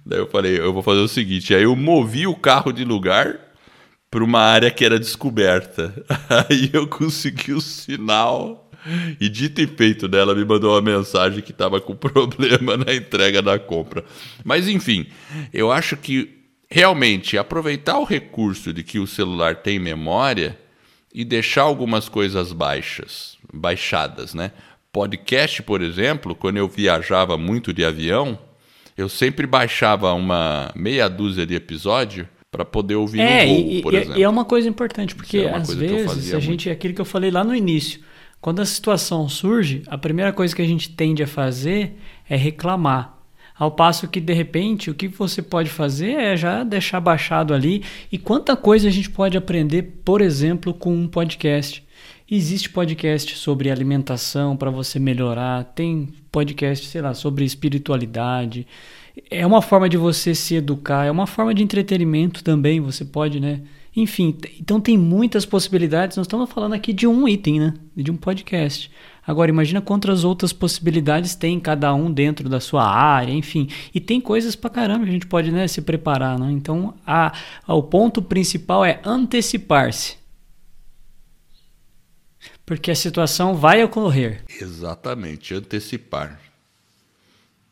Daí 0.09 0.17
eu 0.17 0.27
falei, 0.27 0.59
eu 0.59 0.73
vou 0.73 0.81
fazer 0.81 1.01
o 1.01 1.07
seguinte, 1.07 1.53
aí 1.53 1.61
eu 1.61 1.75
movi 1.75 2.25
o 2.25 2.33
carro 2.35 2.71
de 2.71 2.83
lugar 2.83 3.39
para 4.09 4.23
uma 4.23 4.39
área 4.39 4.71
que 4.71 4.83
era 4.83 4.97
descoberta. 4.97 5.93
Aí 6.49 6.71
eu 6.73 6.87
consegui 6.87 7.53
o 7.53 7.61
sinal 7.61 8.71
e 9.21 9.29
dito 9.29 9.61
e 9.61 9.67
feito 9.67 10.07
dela 10.07 10.33
me 10.33 10.43
mandou 10.43 10.73
uma 10.73 10.81
mensagem 10.81 11.43
que 11.43 11.51
estava 11.51 11.79
com 11.79 11.93
problema 11.95 12.75
na 12.75 12.91
entrega 12.91 13.39
da 13.39 13.59
compra. 13.59 14.03
Mas 14.43 14.67
enfim, 14.67 15.05
eu 15.53 15.71
acho 15.71 15.95
que 15.95 16.39
realmente 16.67 17.37
aproveitar 17.37 17.99
o 17.99 18.03
recurso 18.03 18.73
de 18.73 18.81
que 18.81 18.97
o 18.97 19.05
celular 19.05 19.57
tem 19.57 19.77
memória 19.77 20.57
e 21.13 21.23
deixar 21.23 21.61
algumas 21.61 22.09
coisas 22.09 22.51
baixas, 22.51 23.37
baixadas, 23.53 24.33
né? 24.33 24.53
Podcast, 24.91 25.61
por 25.61 25.83
exemplo, 25.83 26.33
quando 26.33 26.57
eu 26.57 26.67
viajava 26.67 27.37
muito 27.37 27.71
de 27.71 27.85
avião, 27.85 28.39
eu 28.99 29.07
sempre 29.07 29.47
baixava 29.47 30.13
uma 30.13 30.71
meia 30.75 31.07
dúzia 31.07 31.45
de 31.45 31.55
episódio 31.55 32.27
para 32.51 32.65
poder 32.65 32.95
ouvir 32.95 33.21
é, 33.21 33.45
no 33.45 33.53
voo, 33.53 33.71
e, 33.71 33.81
por 33.81 33.93
e, 33.93 33.97
exemplo. 33.97 34.19
E 34.19 34.23
é 34.23 34.29
uma 34.29 34.43
coisa 34.43 34.67
importante, 34.67 35.15
porque 35.15 35.37
é 35.37 35.55
às 35.55 35.73
vezes 35.73 36.33
a 36.33 36.39
gente, 36.39 36.67
muito. 36.67 36.77
aquilo 36.77 36.93
que 36.93 36.99
eu 36.99 37.05
falei 37.05 37.31
lá 37.31 37.41
no 37.41 37.55
início, 37.55 38.01
quando 38.41 38.61
a 38.61 38.65
situação 38.65 39.29
surge, 39.29 39.83
a 39.87 39.97
primeira 39.97 40.33
coisa 40.33 40.53
que 40.53 40.61
a 40.61 40.67
gente 40.67 40.89
tende 40.89 41.23
a 41.23 41.27
fazer 41.27 41.97
é 42.29 42.35
reclamar. 42.35 43.17
Ao 43.57 43.71
passo 43.71 44.07
que, 44.07 44.19
de 44.19 44.33
repente, 44.33 44.89
o 44.89 44.93
que 44.93 45.07
você 45.07 45.41
pode 45.41 45.69
fazer 45.69 46.11
é 46.11 46.35
já 46.35 46.63
deixar 46.63 46.99
baixado 46.99 47.53
ali. 47.53 47.83
E 48.09 48.17
quanta 48.17 48.55
coisa 48.55 48.87
a 48.87 48.91
gente 48.91 49.09
pode 49.09 49.37
aprender, 49.37 49.99
por 50.03 50.21
exemplo, 50.21 50.73
com 50.73 50.93
um 50.93 51.07
podcast. 51.07 51.83
Existe 52.31 52.69
podcast 52.69 53.35
sobre 53.37 53.71
alimentação 53.71 54.55
para 54.55 54.69
você 54.69 54.99
melhorar, 54.99 55.63
tem 55.63 56.09
podcast, 56.31 56.85
sei 56.85 57.01
lá, 57.01 57.15
sobre 57.15 57.43
espiritualidade. 57.43 58.67
É 59.31 59.43
uma 59.47 59.63
forma 59.63 59.89
de 59.89 59.97
você 59.97 60.35
se 60.35 60.53
educar, 60.53 61.05
é 61.05 61.09
uma 61.09 61.25
forma 61.25 61.55
de 61.55 61.63
entretenimento 61.63 62.43
também. 62.43 62.79
Você 62.81 63.03
pode, 63.03 63.39
né? 63.39 63.61
Enfim, 63.95 64.37
então 64.59 64.79
tem 64.79 64.95
muitas 64.95 65.43
possibilidades. 65.43 66.17
Nós 66.17 66.27
estamos 66.27 66.51
falando 66.51 66.73
aqui 66.73 66.93
de 66.93 67.07
um 67.07 67.27
item, 67.27 67.59
né? 67.61 67.73
De 67.97 68.11
um 68.11 68.15
podcast. 68.15 68.91
Agora, 69.25 69.49
imagina 69.49 69.81
quantas 69.81 70.23
outras 70.23 70.53
possibilidades 70.53 71.33
tem 71.33 71.59
cada 71.59 71.91
um 71.95 72.11
dentro 72.11 72.47
da 72.47 72.59
sua 72.59 72.87
área, 72.87 73.33
enfim. 73.33 73.67
E 73.91 73.99
tem 73.99 74.21
coisas 74.21 74.55
pra 74.55 74.69
caramba 74.69 75.03
que 75.03 75.09
a 75.09 75.13
gente 75.13 75.25
pode 75.25 75.51
né, 75.51 75.67
se 75.67 75.81
preparar, 75.81 76.37
né? 76.37 76.51
Então, 76.51 76.93
a, 77.03 77.33
a, 77.65 77.73
o 77.73 77.81
ponto 77.81 78.21
principal 78.21 78.85
é 78.85 79.01
antecipar-se. 79.03 80.19
Porque 82.69 82.91
a 82.91 82.95
situação 82.95 83.55
vai 83.55 83.83
ocorrer. 83.83 84.43
Exatamente, 84.61 85.55
antecipar. 85.55 86.39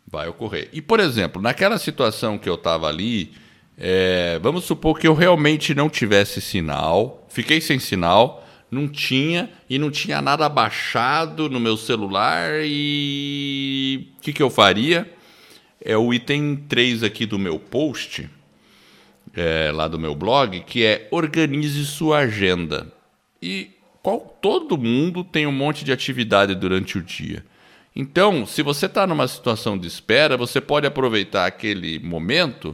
Vai 0.07 0.27
ocorrer. 0.27 0.69
E, 0.73 0.81
por 0.81 0.99
exemplo, 0.99 1.39
naquela 1.39 1.77
situação 1.77 2.35
que 2.35 2.49
eu 2.49 2.55
estava 2.55 2.87
ali 2.87 3.31
é, 3.77 4.39
vamos 4.41 4.63
supor 4.63 4.97
que 4.97 5.07
eu 5.07 5.13
realmente 5.13 5.75
não 5.75 5.87
tivesse 5.87 6.41
sinal, 6.41 7.27
fiquei 7.29 7.61
sem 7.61 7.77
sinal, 7.77 8.43
não 8.71 8.87
tinha 8.87 9.51
e 9.69 9.77
não 9.77 9.91
tinha 9.91 10.19
nada 10.19 10.49
baixado 10.49 11.47
no 11.47 11.59
meu 11.59 11.77
celular 11.77 12.61
e 12.63 14.09
o 14.17 14.21
que, 14.21 14.33
que 14.33 14.41
eu 14.41 14.49
faria? 14.49 15.07
É 15.79 15.95
o 15.95 16.11
item 16.11 16.55
3 16.55 17.03
aqui 17.03 17.27
do 17.27 17.37
meu 17.37 17.59
post, 17.59 18.27
é, 19.35 19.71
lá 19.71 19.87
do 19.87 19.99
meu 19.99 20.15
blog, 20.15 20.59
que 20.61 20.83
é 20.83 21.07
organize 21.11 21.85
sua 21.85 22.21
agenda. 22.21 22.91
E 23.39 23.76
qual, 24.07 24.21
todo 24.41 24.77
mundo 24.77 25.21
tem 25.21 25.45
um 25.45 25.51
monte 25.51 25.83
de 25.83 25.91
atividade 25.91 26.55
durante 26.55 26.97
o 26.97 27.03
dia. 27.03 27.43
Então, 27.93 28.45
se 28.45 28.63
você 28.63 28.85
está 28.85 29.05
numa 29.05 29.27
situação 29.27 29.77
de 29.77 29.85
espera, 29.85 30.37
você 30.37 30.61
pode 30.61 30.87
aproveitar 30.87 31.45
aquele 31.45 31.99
momento 31.99 32.73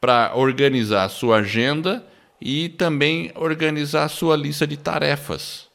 para 0.00 0.32
organizar 0.34 1.04
a 1.04 1.10
sua 1.10 1.40
agenda 1.40 2.02
e 2.40 2.70
também 2.70 3.30
organizar 3.34 4.04
a 4.04 4.08
sua 4.08 4.34
lista 4.34 4.66
de 4.66 4.78
tarefas. 4.78 5.68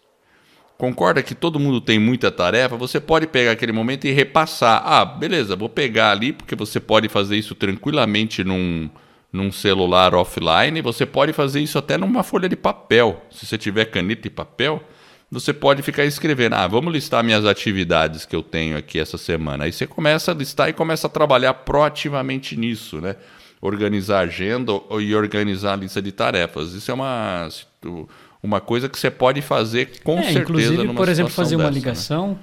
Concorda 0.75 1.21
que 1.21 1.35
todo 1.35 1.59
mundo 1.59 1.79
tem 1.79 1.99
muita 1.99 2.31
tarefa? 2.31 2.75
Você 2.75 2.99
pode 2.99 3.27
pegar 3.27 3.51
aquele 3.51 3.71
momento 3.71 4.07
e 4.07 4.11
repassar. 4.11 4.81
Ah, 4.83 5.05
beleza, 5.05 5.55
vou 5.55 5.69
pegar 5.69 6.13
ali, 6.13 6.33
porque 6.33 6.55
você 6.55 6.79
pode 6.79 7.07
fazer 7.09 7.37
isso 7.37 7.53
tranquilamente 7.53 8.43
num, 8.43 8.89
num 9.31 9.51
celular 9.51 10.15
offline. 10.15 10.81
Você 10.81 11.05
pode 11.05 11.31
fazer 11.31 11.59
isso 11.59 11.77
até 11.77 11.95
numa 11.95 12.23
folha 12.23 12.49
de 12.49 12.55
papel. 12.55 13.23
Se 13.29 13.45
você 13.45 13.55
tiver 13.55 13.85
caneta 13.85 14.27
e 14.27 14.31
papel, 14.31 14.83
você 15.31 15.53
pode 15.53 15.81
ficar 15.81 16.05
escrevendo. 16.05 16.53
Ah, 16.53 16.67
vamos 16.67 16.93
listar 16.93 17.23
minhas 17.23 17.45
atividades 17.45 18.25
que 18.25 18.35
eu 18.35 18.43
tenho 18.43 18.77
aqui 18.77 18.99
essa 18.99 19.17
semana. 19.17 19.65
Aí 19.65 19.71
você 19.71 19.87
começa 19.87 20.31
a 20.31 20.33
listar 20.33 20.69
e 20.69 20.73
começa 20.73 21.07
a 21.07 21.09
trabalhar 21.09 21.53
proativamente 21.53 22.55
nisso, 22.55 23.01
né? 23.01 23.15
organizar 23.61 24.19
agenda 24.19 24.71
e 24.99 25.15
organizar 25.15 25.73
a 25.73 25.75
lista 25.75 26.01
de 26.01 26.11
tarefas. 26.11 26.73
Isso 26.73 26.91
é 26.91 26.93
uma, 26.93 27.49
uma 28.41 28.61
coisa 28.61 28.87
que 28.87 28.97
você 28.97 29.09
pode 29.09 29.41
fazer 29.41 30.01
com 30.03 30.19
é, 30.19 30.23
certeza. 30.23 30.41
Inclusive, 30.41 30.93
por 30.93 31.09
exemplo, 31.09 31.31
fazer 31.31 31.55
dessa, 31.55 31.63
uma 31.63 31.71
né? 31.71 31.75
ligação. 31.75 32.39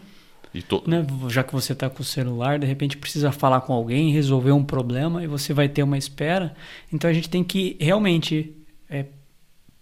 Né? 0.55 0.63
To... 0.69 0.83
Né, 0.87 1.07
já 1.29 1.43
que 1.43 1.53
você 1.53 1.73
está 1.73 1.89
com 1.89 2.03
o 2.03 2.05
celular, 2.05 2.59
de 2.59 2.67
repente 2.67 2.99
precisa 2.99 3.33
falar 3.33 3.63
com 3.63 3.73
alguém, 3.73 4.13
resolver 4.13 4.53
um 4.53 4.63
problema 4.63 5.25
e 5.25 5.27
você 5.27 5.55
vai 5.55 5.69
ter 5.69 5.83
uma 5.83 5.97
espera. 5.97 6.55
Então 6.93 7.09
a 7.09 7.13
gente 7.13 7.31
tem 7.31 7.43
que 7.43 7.77
realmente 7.81 8.55
é, 8.91 9.07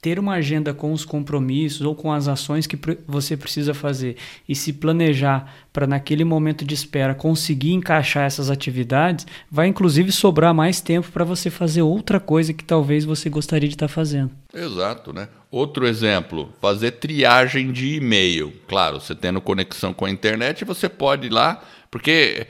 ter 0.01 0.19
uma 0.19 0.35
agenda 0.35 0.73
com 0.73 0.93
os 0.93 1.05
compromissos 1.05 1.83
ou 1.83 1.95
com 1.95 2.13
as 2.13 2.27
ações 2.27 2.67
que 2.67 2.79
você 3.07 3.37
precisa 3.37 3.75
fazer 3.75 4.17
e 4.49 4.55
se 4.55 4.73
planejar 4.73 5.55
para 5.73 5.87
naquele 5.87 6.25
momento 6.25 6.65
de 6.65 6.75
espera 6.75 7.15
conseguir 7.15 7.73
encaixar 7.73 8.25
essas 8.25 8.51
atividades, 8.51 9.27
vai 9.51 9.67
inclusive 9.67 10.11
sobrar 10.11 10.55
mais 10.55 10.81
tempo 10.81 11.11
para 11.13 11.25
você 11.25 11.51
fazer 11.51 11.83
outra 11.83 12.19
coisa 12.19 12.55
que 12.55 12.65
talvez 12.65 13.05
você 13.05 13.29
gostaria 13.29 13.69
de 13.69 13.75
estar 13.75 13.89
tá 13.89 13.93
fazendo. 13.93 14.31
Exato, 14.55 15.13
né? 15.13 15.29
Outro 15.51 15.87
exemplo, 15.87 16.53
fazer 16.61 16.93
triagem 16.93 17.71
de 17.71 17.97
e-mail. 17.97 18.53
Claro, 18.67 19.01
você 19.01 19.15
tendo 19.15 19.41
conexão 19.41 19.93
com 19.93 20.07
a 20.07 20.11
internet, 20.11 20.65
você 20.65 20.89
pode 20.89 21.27
ir 21.27 21.31
lá, 21.31 21.63
porque 21.91 22.47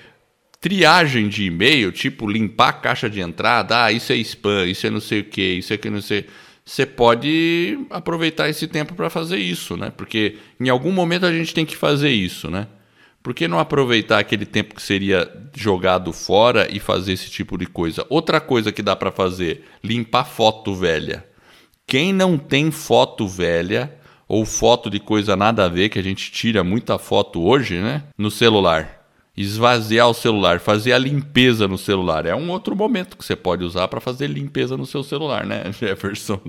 triagem 0.61 1.29
de 1.29 1.45
e-mail, 1.45 1.91
tipo 1.91 2.31
limpar 2.31 2.69
a 2.69 2.73
caixa 2.75 3.11
de 3.11 3.21
entrada, 3.21 3.85
ah, 3.85 3.93
isso 3.93 4.13
é 4.13 4.17
spam, 4.17 4.67
isso 4.67 4.87
é 4.87 4.91
não 4.91 5.01
sei 5.01 5.21
o 5.21 5.25
que, 5.25 5.43
isso 5.43 5.73
é 5.73 5.77
que 5.79 5.91
não 5.91 6.03
sei 6.03 6.27
você 6.65 6.87
pode 6.87 7.79
aproveitar 7.91 8.49
esse 8.49 8.67
tempo 8.67 8.95
para 8.95 9.11
fazer 9.11 9.39
isso, 9.39 9.77
né? 9.77 9.93
Porque 9.97 10.37
em 10.59 10.69
algum 10.69 10.93
momento 10.93 11.27
a 11.27 11.33
gente 11.33 11.55
tem 11.55 11.67
que 11.67 11.77
fazer 11.77 12.11
isso, 12.11 12.51
né? 12.51 12.67
Por 13.23 13.35
que 13.35 13.47
não 13.47 13.59
aproveitar 13.59 14.19
aquele 14.19 14.47
tempo 14.47 14.75
que 14.75 14.83
seria 14.83 15.31
jogado 15.55 16.13
fora 16.13 16.69
e 16.71 16.81
fazer 16.81 17.13
esse 17.13 17.29
tipo 17.29 17.59
de 17.59 17.67
coisa? 17.67 18.07
Outra 18.09 18.41
coisa 18.41 18.73
que 18.73 18.83
dá 18.83 18.97
para 18.97 19.13
fazer, 19.13 19.65
limpar 19.85 20.25
foto 20.25 20.75
velha. 20.75 21.27
Quem 21.87 22.13
não 22.13 22.39
tem 22.39 22.71
foto 22.71 23.27
velha 23.29 23.95
ou 24.27 24.47
foto 24.47 24.89
de 24.89 25.01
coisa 25.01 25.37
nada 25.37 25.65
a 25.65 25.69
ver, 25.69 25.89
que 25.89 25.99
a 25.99 26.03
gente 26.03 26.31
tira 26.31 26.63
muita 26.63 26.99
foto 26.99 27.43
hoje, 27.43 27.79
né? 27.79 28.05
No 28.17 28.31
celular 28.31 29.00
esvaziar 29.41 30.09
o 30.09 30.15
celular, 30.15 30.61
fazer 30.61 30.93
a 30.93 30.99
limpeza 30.99 31.67
no 31.67 31.79
celular. 31.79 32.27
É 32.27 32.35
um 32.35 32.51
outro 32.51 32.77
momento 32.77 33.17
que 33.17 33.25
você 33.25 33.37
pode 33.37 33.65
usar 33.65 33.89
para 33.89 34.01
fazer 34.01 34.27
limpeza 34.27 34.77
no 34.77 34.87
seu 34.87 35.03
celular, 35.03 35.47
né, 35.47 35.65
Jefferson? 35.79 36.41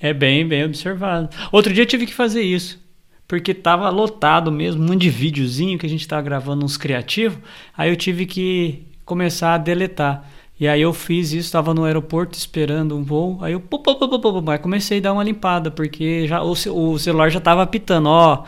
é 0.00 0.12
bem, 0.12 0.46
bem 0.46 0.64
observado. 0.64 1.28
Outro 1.50 1.72
dia 1.72 1.82
eu 1.82 1.86
tive 1.88 2.06
que 2.06 2.14
fazer 2.14 2.42
isso. 2.42 2.84
Porque 3.28 3.52
tava 3.52 3.88
lotado 3.90 4.52
mesmo, 4.52 4.92
um 4.92 4.96
de 4.96 5.10
videozinho 5.10 5.78
que 5.78 5.86
a 5.86 5.88
gente 5.88 6.06
tava 6.06 6.22
gravando 6.22 6.64
uns 6.64 6.76
criativos. 6.76 7.38
Aí 7.76 7.90
eu 7.90 7.96
tive 7.96 8.24
que 8.24 8.86
começar 9.04 9.54
a 9.54 9.58
deletar. 9.58 10.24
E 10.58 10.66
aí 10.66 10.80
eu 10.80 10.92
fiz 10.92 11.32
isso, 11.32 11.46
estava 11.46 11.74
no 11.74 11.84
aeroporto 11.84 12.38
esperando 12.38 12.96
um 12.96 13.02
voo. 13.02 13.38
Aí 13.42 13.52
eu 13.52 13.60
pô, 13.60 13.78
pô, 13.78 13.96
pô, 13.96 14.08
pô, 14.08 14.42
pô, 14.42 14.58
comecei 14.58 14.98
a 14.98 15.02
dar 15.02 15.12
uma 15.12 15.24
limpada, 15.24 15.70
porque 15.70 16.26
já 16.26 16.42
o, 16.42 16.52
o 16.52 16.98
celular 16.98 17.28
já 17.30 17.38
estava 17.38 17.62
apitando, 17.62 18.08
ó. 18.08 18.44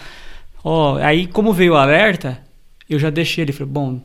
Ó, 0.65 0.97
aí 0.99 1.27
como 1.27 1.53
veio 1.53 1.75
o 1.75 1.77
alerta, 1.77 2.41
eu 2.89 2.99
já 2.99 3.11
deixei 3.11 3.45
ele. 3.45 3.53
Falei, 3.53 3.73
bom, 3.73 4.01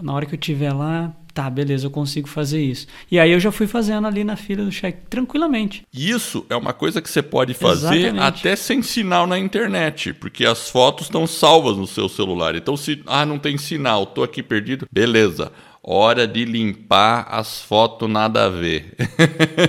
na 0.00 0.12
hora 0.12 0.26
que 0.26 0.34
eu 0.34 0.38
tiver 0.38 0.72
lá, 0.72 1.14
tá, 1.34 1.48
beleza, 1.48 1.86
eu 1.86 1.90
consigo 1.90 2.28
fazer 2.28 2.62
isso. 2.62 2.86
E 3.10 3.18
aí 3.18 3.30
eu 3.30 3.40
já 3.40 3.50
fui 3.50 3.66
fazendo 3.66 4.06
ali 4.06 4.24
na 4.24 4.36
fila 4.36 4.64
do 4.64 4.72
cheque 4.72 4.98
tranquilamente. 5.08 5.82
Isso 5.92 6.44
é 6.48 6.56
uma 6.56 6.72
coisa 6.72 7.00
que 7.00 7.10
você 7.10 7.22
pode 7.22 7.54
fazer 7.54 8.06
Exatamente. 8.06 8.22
até 8.22 8.56
sem 8.56 8.82
sinal 8.82 9.26
na 9.26 9.38
internet, 9.38 10.12
porque 10.12 10.44
as 10.44 10.70
fotos 10.70 11.06
estão 11.06 11.26
salvas 11.26 11.76
no 11.76 11.86
seu 11.86 12.08
celular. 12.08 12.54
Então 12.54 12.76
se 12.76 13.02
ah, 13.06 13.24
não 13.24 13.38
tem 13.38 13.56
sinal, 13.56 14.06
tô 14.06 14.22
aqui 14.22 14.42
perdido, 14.42 14.86
beleza. 14.92 15.52
Hora 15.84 16.28
de 16.28 16.44
limpar 16.44 17.26
as 17.28 17.60
fotos 17.60 18.08
nada 18.08 18.44
a 18.44 18.48
ver. 18.48 18.94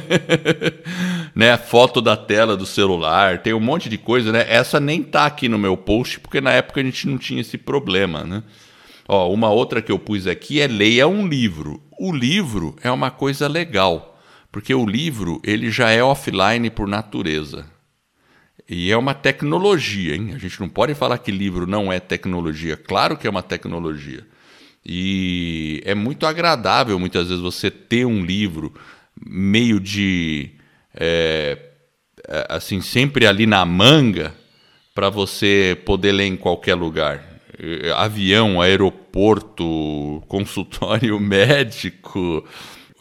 né, 1.34 1.58
foto 1.58 2.00
da 2.02 2.16
tela 2.16 2.56
do 2.56 2.68
celular, 2.68 3.40
tem 3.40 3.52
um 3.52 3.60
monte 3.60 3.90
de 3.90 3.98
coisa, 3.98 4.32
né? 4.32 4.46
Essa 4.48 4.80
nem 4.80 5.02
tá 5.02 5.26
aqui 5.26 5.50
no 5.50 5.58
meu 5.58 5.76
post, 5.76 6.20
porque 6.20 6.40
na 6.40 6.52
época 6.52 6.82
a 6.82 6.84
gente 6.84 7.08
não 7.08 7.18
tinha 7.18 7.42
esse 7.42 7.58
problema, 7.58 8.24
né? 8.24 8.44
Ó, 9.08 9.32
uma 9.32 9.50
outra 9.50 9.82
que 9.82 9.92
eu 9.92 10.00
pus 10.00 10.28
aqui 10.28 10.62
é 10.62 10.68
leia 10.68 11.08
um 11.08 11.28
livro. 11.28 11.82
O 12.00 12.12
livro 12.12 12.76
é 12.82 12.92
uma 12.92 13.12
coisa 13.12 13.48
legal, 13.48 14.20
porque 14.52 14.74
o 14.74 14.86
livro 14.86 15.42
ele 15.44 15.70
já 15.70 15.90
é 15.90 16.04
offline 16.04 16.70
por 16.70 16.88
natureza. 16.88 17.66
E 18.68 18.92
é 18.92 18.98
uma 18.98 19.14
tecnologia, 19.14 20.16
hein? 20.16 20.32
A 20.34 20.38
gente 20.38 20.60
não 20.60 20.70
pode 20.70 20.96
falar 20.96 21.18
que 21.18 21.32
livro 21.32 21.68
não 21.68 21.92
é 21.92 22.00
tecnologia. 22.00 22.78
Claro 22.78 23.18
que 23.18 23.28
é 23.28 23.30
uma 23.30 23.44
tecnologia. 23.44 24.26
E 24.86 25.82
é 25.86 25.94
muito 25.94 26.26
agradável 26.26 26.98
muitas 26.98 27.28
vezes 27.28 27.42
você 27.42 27.70
ter 27.70 28.06
um 28.06 28.24
livro 28.24 28.74
meio 29.26 29.80
de 29.80 30.52
é, 30.94 31.58
é, 32.28 32.48
assim 32.50 32.82
sempre 32.82 33.26
ali 33.26 33.46
na 33.46 33.66
manga 33.66 34.34
para 34.94 35.10
você 35.10 35.78
poder 35.86 36.12
ler 36.12 36.26
em 36.26 36.36
qualquer 36.36 36.76
lugar. 36.76 37.33
É, 37.60 37.92
avião, 37.92 38.62
aeroporto, 38.62 40.24
consultório 40.28 41.20
médico, 41.20 42.46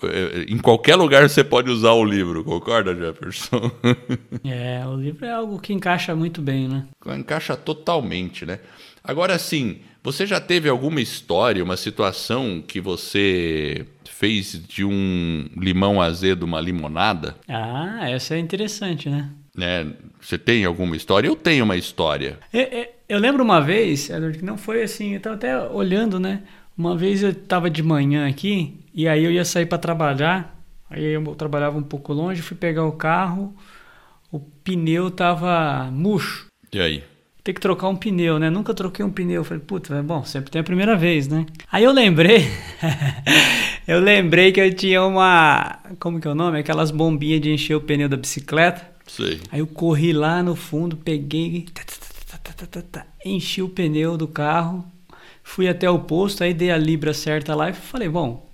é, 0.05 0.45
em 0.49 0.59
qualquer 0.59 0.97
lugar 0.97 1.29
você 1.29 1.45
pode 1.45 1.71
usar 1.71 1.93
o 1.93 2.05
livro, 2.05 2.45
concorda, 2.45 2.95
Jefferson? 2.95 3.71
É, 4.45 4.85
o 4.87 4.97
livro 4.97 5.25
é 5.25 5.33
algo 5.33 5.61
que 5.61 5.73
encaixa 5.73 6.15
muito 6.15 6.43
bem, 6.43 6.69
né? 6.69 6.85
Encaixa 7.07 7.57
totalmente, 7.57 8.45
né? 8.45 8.59
Agora, 9.05 9.38
sim, 9.38 9.81
você 10.03 10.27
já 10.27 10.41
teve 10.41 10.69
alguma 10.69 11.01
história, 11.01 11.62
uma 11.62 11.77
situação 11.77 12.62
que 12.67 12.81
você 12.81 13.87
fez 14.05 14.61
de 14.69 14.85
um 14.85 15.49
limão 15.57 16.01
azedo 16.01 16.45
uma 16.45 16.61
limonada? 16.61 17.37
Ah, 17.49 18.09
essa 18.09 18.35
é 18.35 18.38
interessante, 18.38 19.09
né? 19.09 19.31
Né? 19.57 19.93
Você 20.21 20.38
tem 20.38 20.65
alguma 20.65 20.97
história? 20.97 21.29
Eu 21.29 21.37
tenho 21.37 21.65
uma 21.65 21.77
história. 21.77 22.38
É, 22.53 22.61
é, 22.61 22.95
eu 23.09 23.19
lembro 23.19 23.43
uma 23.43 23.61
vez, 23.61 24.09
Edward, 24.09 24.38
que 24.38 24.45
não 24.45 24.57
foi 24.57 24.83
assim, 24.83 25.12
eu 25.12 25.19
estava 25.19 25.37
até 25.37 25.59
olhando, 25.69 26.19
né? 26.19 26.43
Uma 26.77 26.97
vez 26.97 27.23
eu 27.23 27.31
estava 27.31 27.69
de 27.69 27.83
manhã 27.83 28.29
aqui 28.29 28.81
e 28.95 29.07
aí 29.07 29.25
eu 29.25 29.31
ia 29.31 29.45
sair 29.45 29.67
para 29.67 29.79
trabalhar. 29.79 30.59
Aí 30.88 31.05
eu 31.05 31.23
trabalhava 31.35 31.77
um 31.79 31.83
pouco 31.83 32.12
longe, 32.12 32.43
fui 32.43 32.57
pegar 32.57 32.85
o 32.85 32.93
carro, 32.93 33.55
o 34.31 34.38
pneu 34.38 35.11
tava 35.11 35.91
murcho. 35.91 36.47
E 36.73 36.81
aí? 36.81 37.05
ter 37.43 37.53
que 37.53 37.61
trocar 37.61 37.88
um 37.88 37.97
pneu, 37.97 38.38
né? 38.38 38.49
Nunca 38.49 38.73
troquei 38.73 39.05
um 39.05 39.11
pneu. 39.11 39.43
Falei, 39.43 39.62
puta, 39.67 39.95
é 39.95 40.03
bom, 40.03 40.25
sempre 40.25 40.51
tem 40.51 40.61
a 40.61 40.65
primeira 40.65 40.97
vez, 40.97 41.27
né? 41.27 41.47
Aí 41.71 41.85
eu 41.85 41.93
lembrei, 41.93 42.47
eu 43.87 44.01
lembrei 44.01 44.53
que 44.53 44.61
eu 44.61 44.73
tinha 44.75 45.03
uma, 45.03 45.81
como 45.99 46.21
que 46.21 46.29
é 46.29 46.31
o 46.31 46.35
nome? 46.35 46.59
Aquelas 46.59 46.91
bombinhas 46.91 47.41
de 47.41 47.51
encher 47.51 47.75
o 47.75 47.81
pneu 47.81 48.09
da 48.09 48.17
bicicleta. 48.17 48.91
Sei. 49.16 49.40
Aí 49.51 49.61
eu 49.61 49.66
corri 49.66 50.11
lá 50.11 50.42
no 50.42 50.57
fundo, 50.57 50.96
peguei, 50.96 51.66
enchi 53.22 53.61
o 53.61 53.68
pneu 53.68 54.16
do 54.16 54.27
carro, 54.27 54.87
fui 55.42 55.68
até 55.68 55.90
o 55.90 55.98
posto, 55.98 56.42
aí 56.42 56.55
dei 56.55 56.70
a 56.70 56.79
libra 56.79 57.12
certa 57.12 57.55
lá 57.55 57.68
e 57.68 57.75
falei, 57.75 58.09
bom, 58.09 58.51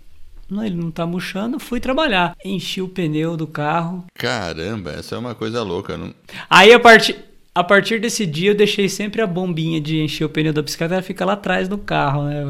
não, 0.50 0.64
ele 0.64 0.74
não 0.74 0.90
tá 0.90 1.06
murchando, 1.06 1.60
fui 1.60 1.78
trabalhar. 1.78 2.36
Enchi 2.44 2.82
o 2.82 2.88
pneu 2.88 3.36
do 3.36 3.46
carro. 3.46 4.04
Caramba, 4.14 4.90
essa 4.90 5.14
é 5.14 5.18
uma 5.18 5.32
coisa 5.32 5.62
louca. 5.62 5.96
Não... 5.96 6.12
Aí 6.50 6.72
a 6.72 6.80
partir 6.80 7.16
a 7.54 7.64
partir 7.64 8.00
desse 8.00 8.24
dia 8.24 8.50
eu 8.50 8.54
deixei 8.54 8.88
sempre 8.88 9.20
a 9.20 9.26
bombinha 9.26 9.80
de 9.80 10.00
encher 10.00 10.24
o 10.24 10.28
pneu 10.28 10.52
da 10.52 10.62
bicicleta, 10.62 10.94
ela 10.94 11.02
fica 11.02 11.24
lá 11.24 11.34
atrás 11.34 11.68
do 11.68 11.78
carro, 11.78 12.24
né? 12.24 12.42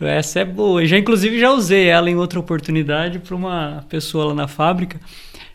Essa 0.00 0.40
é 0.40 0.44
boa. 0.44 0.84
Já 0.84 0.98
inclusive 0.98 1.38
já 1.38 1.50
usei 1.50 1.86
ela 1.86 2.10
em 2.10 2.16
outra 2.16 2.38
oportunidade 2.38 3.18
para 3.18 3.34
uma 3.34 3.84
pessoa 3.88 4.26
lá 4.26 4.34
na 4.34 4.48
fábrica. 4.48 5.00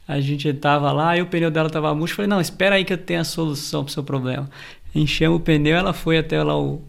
A 0.07 0.19
gente 0.19 0.47
estava 0.47 0.91
lá 0.91 1.17
e 1.17 1.21
o 1.21 1.27
pneu 1.27 1.49
dela 1.49 1.67
estava 1.67 1.93
murcho. 1.95 2.15
Falei, 2.15 2.29
não, 2.29 2.41
espera 2.41 2.75
aí 2.75 2.83
que 2.83 2.93
eu 2.93 2.97
tenho 2.97 3.21
a 3.21 3.23
solução 3.23 3.83
para 3.83 3.91
o 3.91 3.93
seu 3.93 4.03
problema. 4.03 4.49
Enchemos 4.93 5.37
o 5.37 5.39
pneu, 5.39 5.75
ela 5.75 5.93
foi 5.93 6.17
até 6.17 6.43
lá 6.43 6.59
o, 6.59 6.81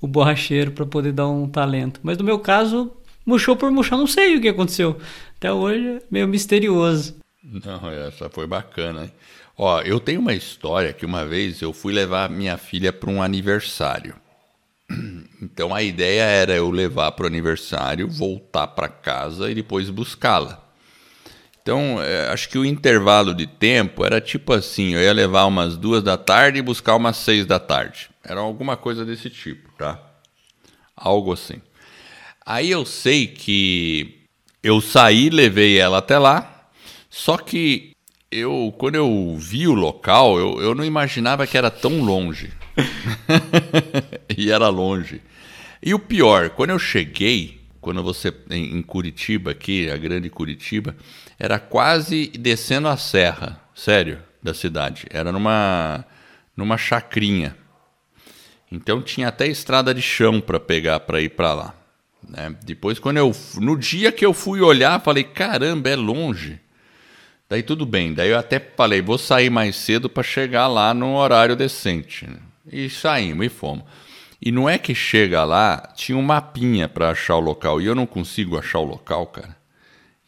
o 0.00 0.06
borracheiro 0.06 0.72
para 0.72 0.84
poder 0.84 1.12
dar 1.12 1.28
um 1.28 1.48
talento. 1.48 2.00
Mas 2.02 2.18
no 2.18 2.24
meu 2.24 2.38
caso, 2.38 2.92
murchou 3.24 3.56
por 3.56 3.70
murchar, 3.70 3.98
não 3.98 4.06
sei 4.06 4.36
o 4.36 4.40
que 4.40 4.48
aconteceu. 4.48 4.98
Até 5.36 5.52
hoje, 5.52 6.02
meio 6.10 6.26
misterioso. 6.26 7.16
Não, 7.42 7.90
essa 7.90 8.28
foi 8.28 8.46
bacana, 8.46 9.04
hein? 9.04 9.12
Ó, 9.56 9.80
eu 9.82 9.98
tenho 9.98 10.20
uma 10.20 10.34
história 10.34 10.92
que 10.92 11.06
uma 11.06 11.26
vez 11.26 11.60
eu 11.62 11.72
fui 11.72 11.92
levar 11.92 12.30
minha 12.30 12.56
filha 12.56 12.92
para 12.92 13.10
um 13.10 13.22
aniversário. 13.22 14.14
Então 15.40 15.72
a 15.72 15.84
ideia 15.84 16.22
era 16.22 16.52
eu 16.52 16.68
levar 16.68 17.12
para 17.12 17.22
o 17.22 17.26
aniversário, 17.28 18.08
voltar 18.08 18.66
para 18.66 18.88
casa 18.88 19.48
e 19.48 19.54
depois 19.54 19.88
buscá-la. 19.88 20.67
Então 21.68 22.02
é, 22.02 22.30
acho 22.30 22.48
que 22.48 22.56
o 22.56 22.64
intervalo 22.64 23.34
de 23.34 23.46
tempo 23.46 24.02
era 24.02 24.22
tipo 24.22 24.54
assim: 24.54 24.94
eu 24.94 25.02
ia 25.02 25.12
levar 25.12 25.44
umas 25.44 25.76
duas 25.76 26.02
da 26.02 26.16
tarde 26.16 26.60
e 26.60 26.62
buscar 26.62 26.96
umas 26.96 27.18
seis 27.18 27.44
da 27.44 27.58
tarde. 27.58 28.08
Era 28.24 28.40
alguma 28.40 28.74
coisa 28.74 29.04
desse 29.04 29.28
tipo, 29.28 29.70
tá? 29.76 30.00
Algo 30.96 31.30
assim. 31.30 31.60
Aí 32.46 32.70
eu 32.70 32.86
sei 32.86 33.26
que 33.26 34.24
eu 34.62 34.80
saí, 34.80 35.28
levei 35.28 35.78
ela 35.78 35.98
até 35.98 36.18
lá, 36.18 36.70
só 37.10 37.36
que 37.36 37.90
eu, 38.32 38.74
quando 38.78 38.94
eu 38.94 39.36
vi 39.38 39.68
o 39.68 39.74
local, 39.74 40.38
eu, 40.38 40.62
eu 40.62 40.74
não 40.74 40.86
imaginava 40.86 41.46
que 41.46 41.58
era 41.58 41.70
tão 41.70 42.00
longe. 42.00 42.50
e 44.34 44.50
era 44.50 44.70
longe. 44.70 45.20
E 45.82 45.92
o 45.92 45.98
pior, 45.98 46.48
quando 46.48 46.70
eu 46.70 46.78
cheguei, 46.78 47.57
quando 47.88 48.02
você 48.02 48.30
em, 48.50 48.82
Curitiba 48.82 49.52
aqui, 49.52 49.88
a 49.88 49.96
grande 49.96 50.28
Curitiba, 50.28 50.94
era 51.38 51.58
quase 51.58 52.26
descendo 52.26 52.86
a 52.86 52.98
serra, 52.98 53.58
sério, 53.74 54.18
da 54.42 54.52
cidade. 54.52 55.06
Era 55.08 55.32
numa 55.32 56.04
numa 56.54 56.76
chacrinha. 56.76 57.56
Então 58.70 59.00
tinha 59.00 59.28
até 59.28 59.46
estrada 59.46 59.94
de 59.94 60.02
chão 60.02 60.38
para 60.38 60.60
pegar 60.60 61.00
para 61.00 61.18
ir 61.22 61.30
para 61.30 61.54
lá. 61.54 61.74
Né? 62.28 62.54
Depois, 62.62 62.98
quando 62.98 63.16
eu 63.16 63.34
no 63.54 63.74
dia 63.74 64.12
que 64.12 64.26
eu 64.26 64.34
fui 64.34 64.60
olhar, 64.60 65.00
falei 65.00 65.24
caramba, 65.24 65.88
é 65.88 65.96
longe. 65.96 66.60
Daí 67.48 67.62
tudo 67.62 67.86
bem. 67.86 68.12
Daí 68.12 68.28
eu 68.28 68.38
até 68.38 68.60
falei, 68.60 69.00
vou 69.00 69.16
sair 69.16 69.48
mais 69.48 69.76
cedo 69.76 70.10
para 70.10 70.22
chegar 70.22 70.66
lá 70.66 70.92
num 70.92 71.14
horário 71.14 71.56
decente. 71.56 72.28
E 72.70 72.90
saímos 72.90 73.46
e 73.46 73.48
fomos. 73.48 73.86
E 74.40 74.52
não 74.52 74.68
é 74.68 74.78
que 74.78 74.94
chega 74.94 75.44
lá, 75.44 75.92
tinha 75.96 76.16
um 76.16 76.22
mapinha 76.22 76.88
para 76.88 77.10
achar 77.10 77.36
o 77.36 77.40
local. 77.40 77.80
E 77.80 77.86
eu 77.86 77.94
não 77.94 78.06
consigo 78.06 78.56
achar 78.56 78.78
o 78.78 78.84
local, 78.84 79.26
cara. 79.26 79.56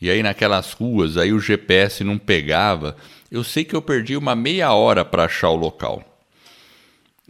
E 0.00 0.10
aí 0.10 0.22
naquelas 0.22 0.72
ruas, 0.72 1.16
aí 1.16 1.32
o 1.32 1.38
GPS 1.38 2.02
não 2.02 2.18
pegava. 2.18 2.96
Eu 3.30 3.44
sei 3.44 3.64
que 3.64 3.76
eu 3.76 3.82
perdi 3.82 4.16
uma 4.16 4.34
meia 4.34 4.72
hora 4.72 5.04
para 5.04 5.24
achar 5.24 5.50
o 5.50 5.56
local. 5.56 6.02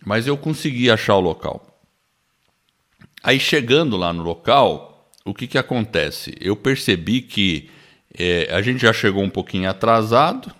Mas 0.05 0.27
eu 0.27 0.37
consegui 0.37 0.91
achar 0.91 1.17
o 1.17 1.21
local. 1.21 1.67
Aí 3.23 3.39
chegando 3.39 3.97
lá 3.99 4.13
no 4.13 4.23
local, 4.23 5.11
o 5.25 5.35
que, 5.35 5.47
que 5.47 5.59
acontece? 5.59 6.35
Eu 6.41 6.57
percebi 6.57 7.21
que 7.21 7.69
é, 8.17 8.49
a 8.51 8.63
gente 8.63 8.81
já 8.81 8.93
chegou 8.93 9.23
um 9.23 9.29
pouquinho 9.31 9.69
atrasado, 9.69 10.55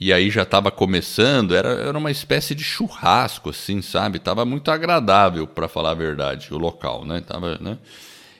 e 0.00 0.14
aí 0.14 0.30
já 0.30 0.44
estava 0.44 0.70
começando, 0.70 1.54
era, 1.54 1.68
era 1.68 1.98
uma 1.98 2.10
espécie 2.10 2.54
de 2.54 2.64
churrasco, 2.64 3.50
assim, 3.50 3.82
sabe? 3.82 4.18
Tava 4.18 4.46
muito 4.46 4.70
agradável, 4.70 5.46
para 5.46 5.68
falar 5.68 5.90
a 5.90 5.94
verdade, 5.94 6.54
o 6.54 6.56
local, 6.56 7.04
né? 7.04 7.20
Tava, 7.20 7.58
né? 7.60 7.76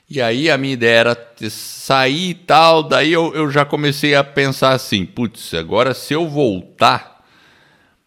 E 0.09 0.23
aí 0.23 0.51
a 0.51 0.57
minha 0.57 0.73
ideia 0.73 1.01
era 1.01 1.35
sair 1.51 2.31
e 2.31 2.35
tal, 2.35 2.83
daí 2.83 3.13
eu, 3.13 3.35
eu 3.35 3.51
já 3.51 3.67
comecei 3.67 4.15
a 4.15 4.25
pensar 4.25 4.71
assim, 4.71 5.05
putz, 5.05 5.53
agora 5.53 5.93
se 5.93 6.15
eu 6.15 6.27
voltar, 6.27 7.23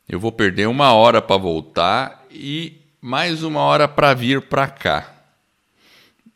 eu 0.10 0.20
vou 0.20 0.32
perder 0.32 0.68
uma 0.68 0.92
hora 0.92 1.22
para 1.22 1.38
voltar 1.38 2.26
e 2.32 2.82
mais 3.00 3.44
uma 3.44 3.62
hora 3.62 3.88
para 3.88 4.16
vir 4.16 4.42
para 4.42 4.68
cá. 4.68 5.14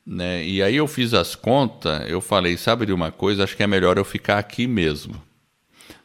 Né? 0.05 0.45
E 0.45 0.61
aí 0.61 0.75
eu 0.75 0.87
fiz 0.87 1.15
as 1.15 1.33
contas, 1.33 2.07
eu 2.07 2.21
falei, 2.21 2.57
sabe 2.57 2.85
de 2.85 2.93
uma 2.93 3.11
coisa, 3.11 3.43
acho 3.43 3.57
que 3.57 3.63
é 3.63 3.67
melhor 3.67 3.97
eu 3.97 4.05
ficar 4.05 4.37
aqui 4.37 4.67
mesmo. 4.67 5.26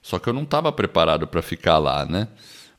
Só 0.03 0.19
que 0.19 0.29
eu 0.29 0.33
não 0.33 0.43
estava 0.43 0.73
preparado 0.73 1.27
para 1.27 1.41
ficar 1.41 1.79
lá, 1.79 2.05
né? 2.05 2.29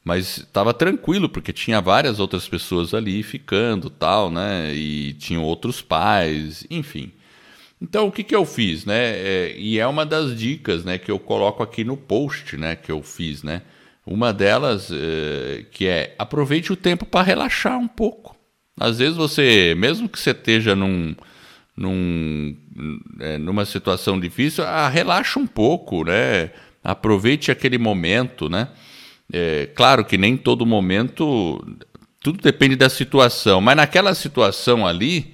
Mas 0.04 0.40
estava 0.40 0.74
tranquilo, 0.74 1.30
porque 1.30 1.54
tinha 1.54 1.80
várias 1.80 2.20
outras 2.20 2.48
pessoas 2.48 2.94
ali 2.94 3.24
ficando, 3.24 3.90
tal, 3.90 4.30
né? 4.30 4.74
E 4.76 5.14
tinham 5.14 5.44
outros 5.44 5.82
pais, 5.82 6.68
enfim. 6.70 7.14
Então, 7.82 8.08
o 8.08 8.12
que, 8.12 8.24
que 8.24 8.36
eu 8.36 8.46
fiz, 8.46 8.86
né? 8.86 9.12
É, 9.18 9.56
e 9.58 9.80
é 9.80 9.88
uma 9.88 10.06
das 10.06 10.38
dicas, 10.38 10.86
né, 10.86 10.98
que 10.98 11.12
eu 11.12 11.20
coloco 11.20 11.64
aqui 11.64 11.84
no 11.84 11.98
post, 11.98 12.56
né, 12.56 12.78
que 12.78 12.92
eu 12.92 13.02
fiz, 13.02 13.44
né? 13.44 13.62
Uma 14.06 14.34
delas 14.34 14.90
é, 14.92 15.66
que 15.72 15.88
é 15.88 16.16
aproveite 16.18 16.72
o 16.72 16.78
tempo 16.78 17.06
para 17.06 17.26
relaxar 17.26 17.78
um 17.78 17.88
pouco. 17.88 18.36
Às 18.80 19.00
vezes 19.00 19.16
você, 19.16 19.74
mesmo 19.78 20.10
que 20.10 20.20
você 20.20 20.32
esteja 20.32 20.76
num, 20.76 21.16
num, 21.76 22.56
é, 23.20 23.38
numa 23.38 23.66
situação 23.66 24.20
difícil, 24.20 24.64
ah, 24.66 24.90
relaxa 24.90 25.40
um 25.40 25.48
pouco, 25.48 26.04
né? 26.06 26.52
Aproveite 26.84 27.52
aquele 27.52 27.78
momento, 27.78 28.50
né? 28.50 28.70
É, 29.32 29.70
claro 29.74 30.04
que 30.04 30.18
nem 30.18 30.36
todo 30.36 30.66
momento, 30.66 31.64
tudo 32.20 32.42
depende 32.42 32.76
da 32.76 32.90
situação, 32.90 33.62
mas 33.62 33.76
naquela 33.76 34.14
situação 34.14 34.86
ali, 34.86 35.34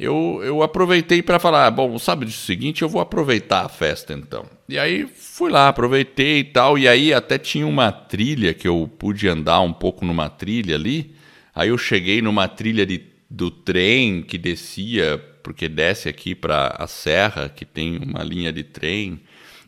eu, 0.00 0.40
eu 0.42 0.62
aproveitei 0.62 1.22
para 1.22 1.38
falar, 1.38 1.66
ah, 1.66 1.70
bom, 1.70 1.98
sabe 1.98 2.24
do 2.24 2.32
seguinte, 2.32 2.80
eu 2.80 2.88
vou 2.88 3.02
aproveitar 3.02 3.66
a 3.66 3.68
festa 3.68 4.14
então. 4.14 4.46
E 4.66 4.78
aí 4.78 5.06
fui 5.06 5.50
lá, 5.50 5.68
aproveitei 5.68 6.38
e 6.38 6.44
tal, 6.44 6.78
e 6.78 6.88
aí 6.88 7.12
até 7.12 7.36
tinha 7.36 7.66
uma 7.66 7.92
trilha 7.92 8.54
que 8.54 8.66
eu 8.66 8.90
pude 8.98 9.28
andar 9.28 9.60
um 9.60 9.74
pouco 9.74 10.04
numa 10.06 10.30
trilha 10.30 10.74
ali. 10.74 11.14
Aí 11.54 11.68
eu 11.68 11.76
cheguei 11.76 12.22
numa 12.22 12.48
trilha 12.48 12.86
de, 12.86 13.02
do 13.28 13.50
trem 13.50 14.22
que 14.22 14.38
descia, 14.38 15.22
porque 15.42 15.68
desce 15.68 16.08
aqui 16.08 16.34
para 16.34 16.68
a 16.78 16.86
serra, 16.86 17.50
que 17.50 17.66
tem 17.66 17.98
uma 17.98 18.22
linha 18.22 18.50
de 18.50 18.64
trem. 18.64 19.20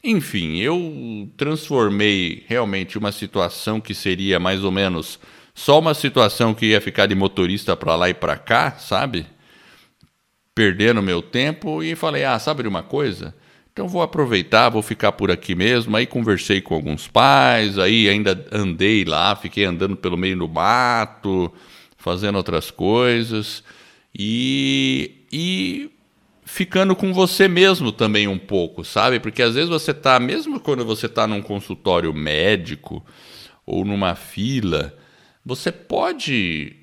Enfim, 0.04 0.58
eu 0.58 1.30
transformei 1.36 2.44
realmente 2.48 2.98
uma 2.98 3.12
situação 3.12 3.80
que 3.80 3.94
seria 3.94 4.40
mais 4.40 4.64
ou 4.64 4.70
menos 4.70 5.18
só 5.54 5.78
uma 5.78 5.94
situação 5.94 6.54
que 6.54 6.66
ia 6.66 6.80
ficar 6.80 7.06
de 7.06 7.14
motorista 7.14 7.76
para 7.76 7.94
lá 7.94 8.08
e 8.08 8.14
para 8.14 8.36
cá, 8.36 8.72
sabe? 8.78 9.26
Perdendo 10.54 11.02
meu 11.02 11.22
tempo 11.22 11.82
e 11.82 11.94
falei: 11.96 12.24
"Ah, 12.24 12.38
sabe 12.38 12.62
de 12.62 12.68
uma 12.68 12.82
coisa? 12.82 13.34
Então 13.72 13.88
vou 13.88 14.02
aproveitar, 14.02 14.68
vou 14.68 14.82
ficar 14.82 15.12
por 15.12 15.30
aqui 15.30 15.54
mesmo". 15.54 15.96
Aí 15.96 16.06
conversei 16.06 16.60
com 16.60 16.74
alguns 16.74 17.08
pais, 17.08 17.78
aí 17.78 18.08
ainda 18.08 18.44
andei 18.52 19.04
lá, 19.04 19.34
fiquei 19.34 19.64
andando 19.64 19.96
pelo 19.96 20.16
meio 20.16 20.36
do 20.38 20.48
mato, 20.48 21.50
fazendo 21.96 22.36
outras 22.36 22.70
coisas 22.70 23.62
e 24.18 25.24
e 25.32 25.90
ficando 26.52 26.94
com 26.94 27.14
você 27.14 27.48
mesmo 27.48 27.90
também 27.90 28.28
um 28.28 28.36
pouco, 28.36 28.84
sabe? 28.84 29.18
Porque 29.18 29.42
às 29.42 29.54
vezes 29.54 29.70
você 29.70 29.94
tá, 29.94 30.20
mesmo 30.20 30.60
quando 30.60 30.84
você 30.84 31.08
tá 31.08 31.26
num 31.26 31.40
consultório 31.40 32.12
médico 32.12 33.02
ou 33.64 33.86
numa 33.86 34.14
fila, 34.14 34.94
você 35.42 35.72
pode 35.72 36.76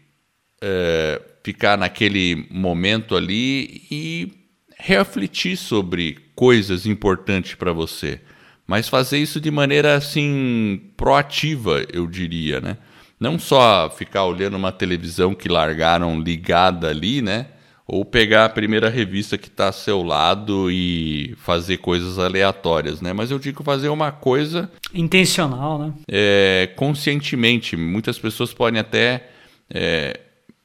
é, 0.59 1.21
ficar 1.43 1.77
naquele 1.77 2.47
momento 2.49 3.15
ali 3.15 3.85
e 3.91 4.33
refletir 4.75 5.55
sobre 5.55 6.17
coisas 6.33 6.87
importantes 6.87 7.53
para 7.53 7.71
você, 7.71 8.19
mas 8.65 8.89
fazer 8.89 9.19
isso 9.19 9.39
de 9.39 9.51
maneira 9.51 9.93
assim 9.93 10.81
proativa, 10.97 11.85
eu 11.93 12.07
diria, 12.07 12.59
né? 12.59 12.75
Não 13.19 13.37
só 13.37 13.87
ficar 13.95 14.25
olhando 14.25 14.57
uma 14.57 14.71
televisão 14.71 15.35
que 15.35 15.47
largaram 15.47 16.19
ligada 16.19 16.89
ali, 16.89 17.21
né? 17.21 17.45
Ou 17.91 18.05
pegar 18.05 18.45
a 18.45 18.49
primeira 18.49 18.87
revista 18.87 19.37
que 19.37 19.47
está 19.47 19.69
a 19.69 19.71
seu 19.71 20.03
lado 20.03 20.69
e 20.71 21.35
fazer 21.37 21.77
coisas 21.77 22.19
aleatórias, 22.19 23.01
né? 23.01 23.13
Mas 23.13 23.31
eu 23.31 23.39
digo 23.39 23.63
fazer 23.63 23.89
uma 23.89 24.11
coisa 24.11 24.71
intencional, 24.93 25.79
né? 25.79 25.93
É, 26.07 26.69
conscientemente. 26.75 27.75
Muitas 27.75 28.19
pessoas 28.19 28.53
podem 28.53 28.79
até 28.79 29.27
é, 29.71 30.19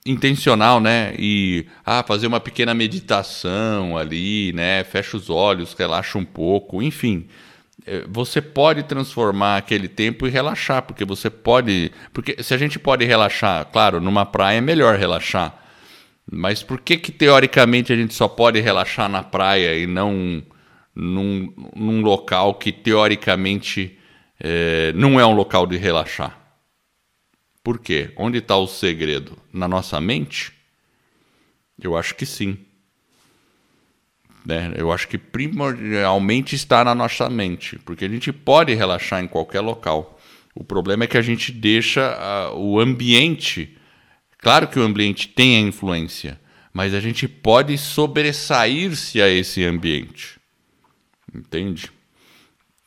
intencional, 0.05 0.81
né? 0.81 1.15
E 1.19 1.67
ah, 1.85 2.05
fazer 2.07 2.27
uma 2.27 2.41
pequena 2.41 2.75
meditação 2.75 3.97
ali, 3.97 4.53
né? 4.53 4.85
Fecha 4.85 5.17
os 5.17 5.31
olhos, 5.31 5.73
relaxa 5.73 6.19
um 6.19 6.27
pouco, 6.27 6.83
enfim. 6.83 7.27
É, 7.87 8.05
você 8.07 8.43
pode 8.43 8.83
transformar 8.83 9.57
aquele 9.57 9.89
tempo 9.89 10.27
e 10.27 10.31
relaxar, 10.31 10.83
porque 10.83 11.07
você 11.07 11.31
pode. 11.31 11.91
Porque 12.13 12.43
se 12.43 12.53
a 12.53 12.59
gente 12.59 12.79
pode 12.79 13.03
relaxar, 13.07 13.65
claro, 13.73 13.99
numa 13.99 14.27
praia 14.27 14.59
é 14.59 14.61
melhor 14.61 14.99
relaxar 14.99 15.64
mas 16.31 16.63
por 16.63 16.81
que 16.81 16.97
que 16.97 17.13
teoricamente 17.13 17.93
a 17.93 17.97
gente 17.97 18.15
só 18.15 18.27
pode 18.27 18.61
relaxar 18.61 19.09
na 19.09 19.23
praia 19.23 19.77
e 19.77 19.87
não 19.87 20.43
num, 20.95 21.53
num 21.75 22.01
local 22.01 22.55
que 22.55 22.73
teoricamente 22.73 23.99
é, 24.41 24.93
não 24.95 25.21
é 25.21 25.27
um 25.27 25.35
local 25.35 25.67
de 25.67 25.77
relaxar? 25.77 26.39
Por 27.63 27.79
quê? 27.79 28.13
Onde 28.17 28.39
está 28.39 28.57
o 28.57 28.67
segredo? 28.67 29.39
Na 29.53 29.67
nossa 29.67 30.01
mente? 30.01 30.53
Eu 31.83 31.97
acho 31.97 32.15
que 32.15 32.27
sim. 32.27 32.59
Né? 34.45 34.75
Eu 34.77 34.93
acho 34.93 35.09
que 35.09 35.17
primordialmente 35.17 36.55
está 36.55 36.85
na 36.85 36.95
nossa 36.95 37.31
mente, 37.31 37.79
porque 37.79 38.05
a 38.05 38.09
gente 38.09 38.33
pode 38.33 38.75
relaxar 38.75 39.23
em 39.23 39.27
qualquer 39.27 39.61
local. 39.61 40.21
O 40.55 40.63
problema 40.63 41.05
é 41.05 41.07
que 41.07 41.17
a 41.17 41.23
gente 41.23 41.51
deixa 41.51 42.53
uh, 42.53 42.59
o 42.59 42.79
ambiente 42.79 43.74
Claro 44.45 44.69
que 44.69 44.79
o 44.79 44.83
ambiente 44.83 45.27
tem 45.27 45.57
a 45.57 45.61
influência, 45.61 46.39
mas 46.71 46.93
a 46.93 47.01
gente 47.01 47.27
pode 47.27 47.79
sobressair-se 47.79 49.23
a 49.23 49.27
esse 49.27 49.65
ambiente. 49.65 50.39
Entende? 51.35 51.91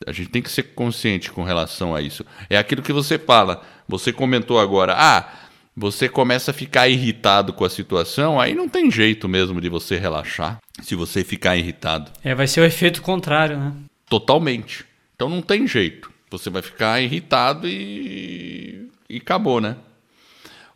A 0.05 0.11
gente 0.11 0.29
tem 0.29 0.39
que 0.39 0.51
ser 0.51 0.61
consciente 0.75 1.31
com 1.31 1.43
relação 1.43 1.95
a 1.95 2.01
isso. 2.03 2.23
É 2.47 2.59
aquilo 2.59 2.83
que 2.83 2.93
você 2.93 3.17
fala. 3.17 3.63
Você 3.87 4.13
comentou 4.13 4.59
agora, 4.59 4.93
ah, 4.95 5.33
você 5.75 6.07
começa 6.07 6.51
a 6.51 6.53
ficar 6.53 6.89
irritado 6.89 7.51
com 7.51 7.65
a 7.65 7.71
situação, 7.71 8.39
aí 8.39 8.53
não 8.53 8.69
tem 8.69 8.91
jeito 8.91 9.27
mesmo 9.27 9.59
de 9.59 9.67
você 9.67 9.97
relaxar 9.97 10.59
se 10.83 10.93
você 10.93 11.23
ficar 11.23 11.57
irritado. 11.57 12.11
É, 12.23 12.35
vai 12.35 12.45
ser 12.45 12.61
o 12.61 12.65
efeito 12.65 13.01
contrário, 13.01 13.57
né? 13.57 13.73
Totalmente. 14.07 14.85
Então 15.15 15.27
não 15.27 15.41
tem 15.41 15.67
jeito. 15.67 16.11
Você 16.29 16.51
vai 16.51 16.61
ficar 16.61 17.01
irritado 17.01 17.67
e, 17.67 18.91
e 19.09 19.17
acabou, 19.17 19.59
né? 19.59 19.75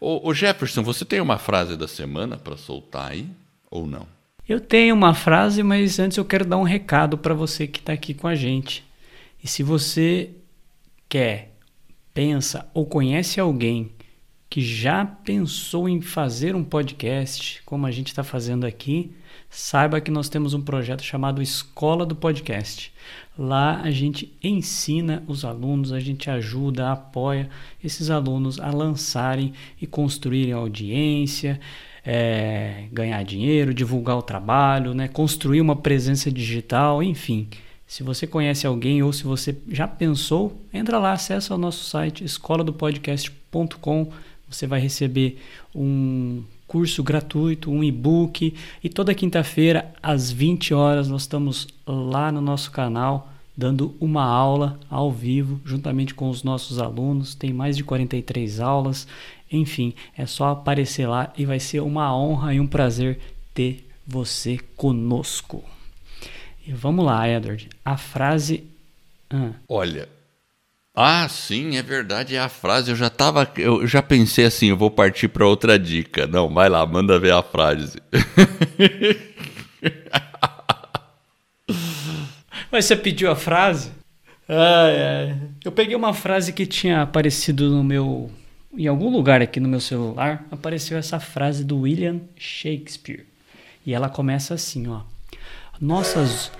Ô, 0.04 0.30
ô 0.30 0.34
Jefferson, 0.34 0.82
você 0.82 1.06
tem 1.06 1.22
uma 1.22 1.38
frase 1.38 1.78
da 1.78 1.88
semana 1.88 2.36
para 2.36 2.58
soltar 2.58 3.12
aí 3.12 3.28
ou 3.70 3.86
não? 3.86 4.08
Eu 4.50 4.60
tenho 4.60 4.96
uma 4.96 5.14
frase, 5.14 5.62
mas 5.62 6.00
antes 6.00 6.18
eu 6.18 6.26
quero 6.26 6.44
dar 6.44 6.58
um 6.58 6.64
recado 6.64 7.20
para 7.20 7.36
você 7.36 7.68
que 7.68 7.78
está 7.78 7.94
aqui 7.94 8.12
com 8.16 8.28
a 8.28 8.34
gente. 8.34 8.84
E 9.44 9.48
se 9.48 9.62
você 9.62 10.32
quer, 11.08 11.56
pensa 12.16 12.68
ou 12.74 12.84
conhece 12.84 13.40
alguém 13.40 13.92
que 14.50 14.60
já 14.60 15.06
pensou 15.06 15.88
em 15.88 16.02
fazer 16.02 16.56
um 16.56 16.64
podcast, 16.64 17.62
como 17.64 17.86
a 17.86 17.92
gente 17.92 18.08
está 18.08 18.24
fazendo 18.24 18.66
aqui, 18.66 19.14
saiba 19.52 20.00
que 20.00 20.10
nós 20.10 20.30
temos 20.30 20.54
um 20.54 20.62
projeto 20.62 21.04
chamado 21.04 21.42
Escola 21.42 22.06
do 22.06 22.16
Podcast. 22.16 22.92
Lá 23.38 23.82
a 23.82 23.92
gente 23.92 24.34
ensina 24.42 25.22
os 25.28 25.44
alunos, 25.44 25.92
a 25.92 26.00
gente 26.00 26.30
ajuda, 26.30 26.92
apoia 26.92 27.50
esses 27.84 28.10
alunos 28.10 28.60
a 28.62 28.72
lançarem 28.72 29.52
e 29.80 29.86
construírem 29.86 30.54
audiência, 30.54 31.60
é, 32.06 32.86
ganhar 32.94 33.22
dinheiro, 33.24 33.74
divulgar 33.74 34.18
o 34.18 34.22
trabalho, 34.22 34.94
né, 34.94 35.10
construir 35.10 35.60
uma 35.60 35.76
presença 35.76 36.32
digital, 36.32 37.04
enfim. 37.04 37.50
Se 37.86 38.04
você 38.04 38.26
conhece 38.26 38.66
alguém 38.66 39.04
ou 39.04 39.12
se 39.12 39.26
você 39.26 39.58
já 39.68 39.86
pensou, 39.86 40.62
entra 40.74 40.98
lá, 40.98 41.12
acessa 41.12 41.54
o 41.54 41.58
nosso 41.58 41.84
site 41.84 42.24
escoladopodcast.com. 42.24 44.12
Você 44.50 44.66
vai 44.66 44.80
receber 44.80 45.42
um 45.76 46.42
curso 46.72 47.04
gratuito, 47.04 47.70
um 47.70 47.84
e-book 47.84 48.56
e 48.82 48.88
toda 48.88 49.14
quinta-feira 49.14 49.94
às 50.02 50.32
20 50.32 50.74
horas 50.74 51.10
nós 51.10 51.24
estamos 51.24 51.68
lá 51.86 52.32
no 52.32 52.40
nosso 52.40 52.72
canal 52.72 53.30
dando 53.58 53.94
uma 54.00 54.24
aula 54.24 54.80
ao 54.90 55.12
vivo 55.12 55.60
juntamente 55.66 56.14
com 56.14 56.30
os 56.30 56.44
nossos 56.44 56.80
alunos. 56.80 57.36
Tem 57.36 57.52
mais 57.52 57.76
de 57.76 57.84
43 57.84 58.62
aulas. 58.62 59.06
Enfim, 59.52 59.94
é 60.18 60.26
só 60.26 60.52
aparecer 60.52 61.08
lá 61.08 61.34
e 61.38 61.46
vai 61.46 61.60
ser 61.60 61.82
uma 61.82 62.16
honra 62.16 62.54
e 62.54 62.60
um 62.62 62.68
prazer 62.68 63.20
ter 63.54 63.86
você 64.08 64.58
conosco. 64.78 65.66
E 66.66 66.72
vamos 66.72 67.04
lá, 67.04 67.28
Edward. 67.28 67.68
A 67.84 67.98
frase. 67.98 68.64
Ah. 69.30 69.52
Olha. 69.68 70.08
Ah, 70.94 71.28
sim, 71.30 71.78
é 71.78 71.82
verdade. 71.82 72.36
É 72.36 72.40
a 72.40 72.50
frase. 72.50 72.92
Eu 72.92 72.96
já 72.96 73.10
tava. 73.10 73.50
Eu 73.58 73.88
já 73.88 74.02
pensei 74.02 74.46
assim, 74.46 74.68
eu 74.68 74.78
vou 74.78 74.92
partir 74.92 75.28
para 75.30 75.48
outra 75.48 75.80
dica. 75.80 76.28
Não, 76.28 76.54
vai 76.54 76.70
lá, 76.70 76.86
manda 76.86 77.18
ver 77.20 77.34
a 77.34 77.42
frase. 77.42 78.00
Mas 82.72 82.86
você 82.86 82.96
pediu 82.96 83.32
a 83.32 83.36
frase? 83.36 83.92
Ai, 84.48 85.02
ai. 85.02 85.38
Eu 85.64 85.72
peguei 85.72 85.96
uma 85.96 86.14
frase 86.14 86.54
que 86.54 86.66
tinha 86.66 87.02
aparecido 87.02 87.70
no 87.70 87.84
meu. 87.84 88.30
Em 88.78 88.88
algum 88.88 89.10
lugar 89.10 89.42
aqui 89.42 89.60
no 89.60 89.68
meu 89.68 89.82
celular, 89.82 90.46
apareceu 90.50 90.98
essa 90.98 91.20
frase 91.20 91.64
do 91.64 91.82
William 91.82 92.22
Shakespeare. 92.38 93.26
E 93.86 93.94
ela 93.94 94.08
começa 94.10 94.54
assim, 94.54 94.88
ó. 94.88 95.02
Nossas 95.80 96.52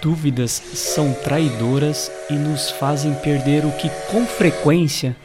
dúvidas 0.00 0.50
são 0.50 1.12
traidoras 1.12 2.10
e 2.28 2.34
nos 2.34 2.70
fazem 2.70 3.14
perder 3.14 3.64
o 3.64 3.72
que 3.72 3.88
com 4.10 4.26
frequência 4.26 5.16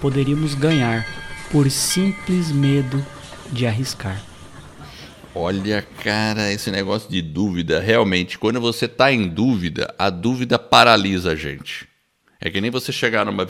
poderíamos 0.00 0.54
ganhar 0.54 1.06
por 1.50 1.70
simples 1.70 2.50
medo 2.50 3.04
de 3.52 3.66
arriscar. 3.66 4.22
Olha, 5.34 5.82
cara, 6.02 6.52
esse 6.52 6.70
negócio 6.70 7.08
de 7.10 7.22
dúvida, 7.22 7.80
realmente, 7.80 8.38
quando 8.38 8.60
você 8.60 8.86
está 8.86 9.12
em 9.12 9.28
dúvida, 9.28 9.94
a 9.98 10.10
dúvida 10.10 10.58
paralisa 10.58 11.32
a 11.32 11.36
gente. 11.36 11.88
É 12.40 12.50
que 12.50 12.60
nem 12.60 12.70
você 12.70 12.90
chegar 12.90 13.26
numa 13.26 13.46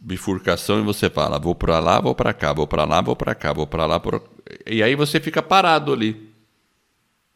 bifurcação 0.00 0.80
e 0.80 0.82
você 0.82 1.08
fala, 1.08 1.38
vou 1.38 1.54
para 1.54 1.78
lá, 1.78 2.00
vou 2.00 2.14
para 2.14 2.34
cá, 2.34 2.52
vou 2.52 2.66
para 2.66 2.84
lá, 2.84 3.00
vou 3.00 3.14
para 3.16 3.34
cá, 3.34 3.52
vou 3.52 3.66
para 3.66 3.86
lá, 3.86 4.00
por... 4.00 4.22
e 4.66 4.82
aí 4.82 4.94
você 4.94 5.20
fica 5.20 5.40
parado 5.40 5.92
ali. 5.92 6.30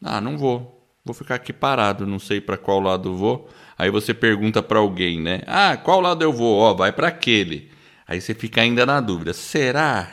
Ah, 0.03 0.21
não 0.21 0.37
vou 0.37 0.76
vou 1.07 1.15
ficar 1.15 1.35
aqui 1.35 1.51
parado, 1.51 2.05
não 2.05 2.19
sei 2.19 2.39
para 2.39 2.57
qual 2.57 2.79
lado 2.79 3.15
vou. 3.15 3.49
Aí 3.77 3.89
você 3.89 4.13
pergunta 4.13 4.61
para 4.61 4.79
alguém, 4.79 5.21
né? 5.21 5.41
Ah, 5.47 5.77
qual 5.77 6.01
lado 6.01 6.23
eu 6.23 6.33
vou? 6.33 6.59
Ó, 6.59 6.73
vai 6.73 6.91
para 6.91 7.07
aquele. 7.07 7.69
Aí 8.07 8.21
você 8.21 8.33
fica 8.33 8.61
ainda 8.61 8.85
na 8.85 8.99
dúvida. 8.99 9.33
Será? 9.33 10.09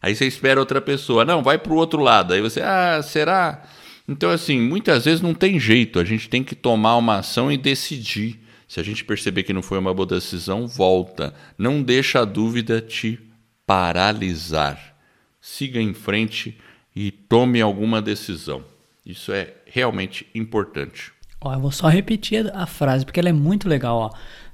Aí 0.00 0.14
você 0.14 0.26
espera 0.26 0.60
outra 0.60 0.80
pessoa. 0.80 1.24
Não, 1.24 1.42
vai 1.42 1.58
para 1.58 1.72
o 1.72 1.76
outro 1.76 2.00
lado. 2.00 2.34
Aí 2.34 2.40
você, 2.40 2.60
ah, 2.60 3.00
será? 3.02 3.64
Então, 4.08 4.30
assim, 4.30 4.60
muitas 4.60 5.04
vezes 5.04 5.20
não 5.20 5.34
tem 5.34 5.58
jeito. 5.58 5.98
A 5.98 6.04
gente 6.04 6.28
tem 6.28 6.42
que 6.42 6.54
tomar 6.54 6.96
uma 6.96 7.18
ação 7.18 7.50
e 7.50 7.56
decidir. 7.56 8.40
Se 8.66 8.80
a 8.80 8.82
gente 8.82 9.04
perceber 9.04 9.42
que 9.42 9.52
não 9.52 9.62
foi 9.62 9.78
uma 9.78 9.94
boa 9.94 10.06
decisão, 10.06 10.66
volta. 10.66 11.34
Não 11.56 11.82
deixa 11.82 12.20
a 12.20 12.24
dúvida 12.24 12.80
te 12.80 13.18
paralisar. 13.66 14.96
Siga 15.40 15.80
em 15.80 15.94
frente 15.94 16.58
e 16.94 17.10
tome 17.10 17.60
alguma 17.60 18.02
decisão. 18.02 18.64
Isso 19.04 19.32
é 19.32 19.54
realmente 19.66 20.26
importante. 20.34 21.12
Ó, 21.40 21.54
eu 21.54 21.60
vou 21.60 21.70
só 21.70 21.88
repetir 21.88 22.50
a 22.54 22.66
frase 22.66 23.04
porque 23.04 23.20
ela 23.20 23.28
é 23.28 23.32
muito 23.32 23.68
legal. 23.68 23.96
Ó. 23.96 24.10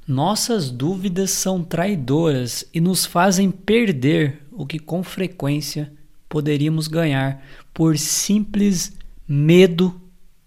Nossas 0.07 0.71
dúvidas 0.71 1.31
são 1.31 1.65
traidoras 1.65 2.69
e 2.75 2.81
nos 2.81 3.07
fazem 3.07 3.51
perder 3.51 4.43
o 4.53 4.67
que 4.67 4.79
com 4.79 5.03
frequência 5.03 5.93
poderíamos 6.29 6.89
ganhar 6.89 7.43
por 7.73 7.97
simples 7.97 8.97
medo 9.27 10.01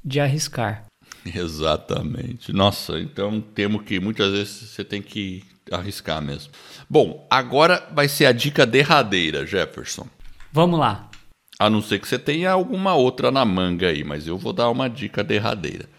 de 0.03 0.19
arriscar. 0.19 0.85
Exatamente. 1.25 2.53
Nossa, 2.53 2.99
então 2.99 3.41
temo 3.41 3.81
que 3.81 3.99
muitas 3.99 4.31
vezes 4.31 4.69
você 4.69 4.83
tem 4.83 5.01
que 5.01 5.43
arriscar 5.71 6.21
mesmo. 6.21 6.51
Bom, 6.89 7.25
agora 7.29 7.87
vai 7.93 8.07
ser 8.07 8.25
a 8.25 8.31
dica 8.31 8.65
derradeira, 8.65 9.45
Jefferson. 9.45 10.07
Vamos 10.51 10.79
lá. 10.79 11.09
A 11.59 11.69
não 11.69 11.81
ser 11.81 11.99
que 11.99 12.07
você 12.07 12.19
tenha 12.19 12.51
alguma 12.51 12.93
outra 12.93 13.31
na 13.31 13.43
manga 13.43 13.87
aí, 13.87 14.03
mas 14.03 14.27
eu 14.27 14.37
vou 14.37 14.53
dar 14.53 14.69
uma 14.69 14.87
dica 14.87 15.23
derradeira. 15.23 15.89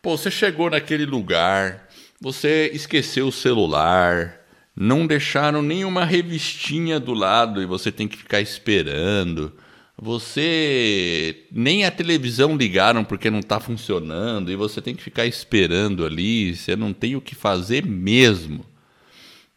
Pô, 0.00 0.16
você 0.16 0.30
chegou 0.30 0.70
naquele 0.70 1.04
lugar, 1.04 1.88
você 2.20 2.70
esqueceu 2.72 3.26
o 3.26 3.32
celular, 3.32 4.40
não 4.74 5.04
deixaram 5.06 5.62
nenhuma 5.62 6.04
revistinha 6.04 7.00
do 7.00 7.12
lado 7.12 7.60
e 7.60 7.66
você 7.66 7.90
tem 7.90 8.06
que 8.06 8.16
ficar 8.16 8.40
esperando. 8.40 9.52
Você 10.00 11.44
nem 11.50 11.84
a 11.84 11.90
televisão 11.90 12.56
ligaram 12.56 13.04
porque 13.04 13.30
não 13.30 13.40
está 13.40 13.58
funcionando 13.58 14.50
e 14.50 14.56
você 14.56 14.80
tem 14.80 14.94
que 14.94 15.02
ficar 15.02 15.26
esperando 15.26 16.06
ali, 16.06 16.54
você 16.54 16.76
não 16.76 16.92
tem 16.92 17.16
o 17.16 17.20
que 17.20 17.34
fazer 17.34 17.84
mesmo 17.84 18.64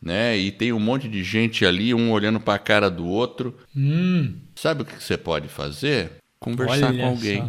né? 0.06 0.38
E 0.38 0.52
tem 0.52 0.72
um 0.72 0.80
monte 0.80 1.10
de 1.10 1.24
gente 1.24 1.66
ali, 1.66 1.92
um 1.92 2.12
olhando 2.12 2.40
para 2.40 2.54
a 2.54 2.60
cara 2.60 2.92
do 2.92 3.08
outro. 3.08 3.58
Hum. 3.76 4.36
Sabe 4.56 4.84
o 4.84 4.86
que 4.86 5.04
você 5.04 5.18
pode 5.18 5.48
fazer? 5.48 6.12
Conversar 6.40 6.90
Olha 6.90 7.00
com 7.00 7.10
alguém. 7.10 7.44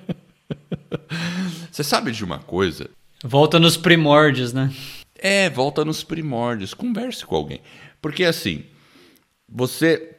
você 1.70 1.84
sabe 1.84 2.10
de 2.10 2.24
uma 2.24 2.38
coisa? 2.38 2.88
Volta 3.22 3.60
nos 3.60 3.76
primórdios, 3.76 4.54
né? 4.54 4.72
É, 5.14 5.50
volta 5.50 5.84
nos 5.84 6.02
primórdios. 6.02 6.72
Converse 6.72 7.26
com 7.26 7.36
alguém. 7.36 7.60
Porque 8.00 8.24
assim, 8.24 8.64
você, 9.46 10.16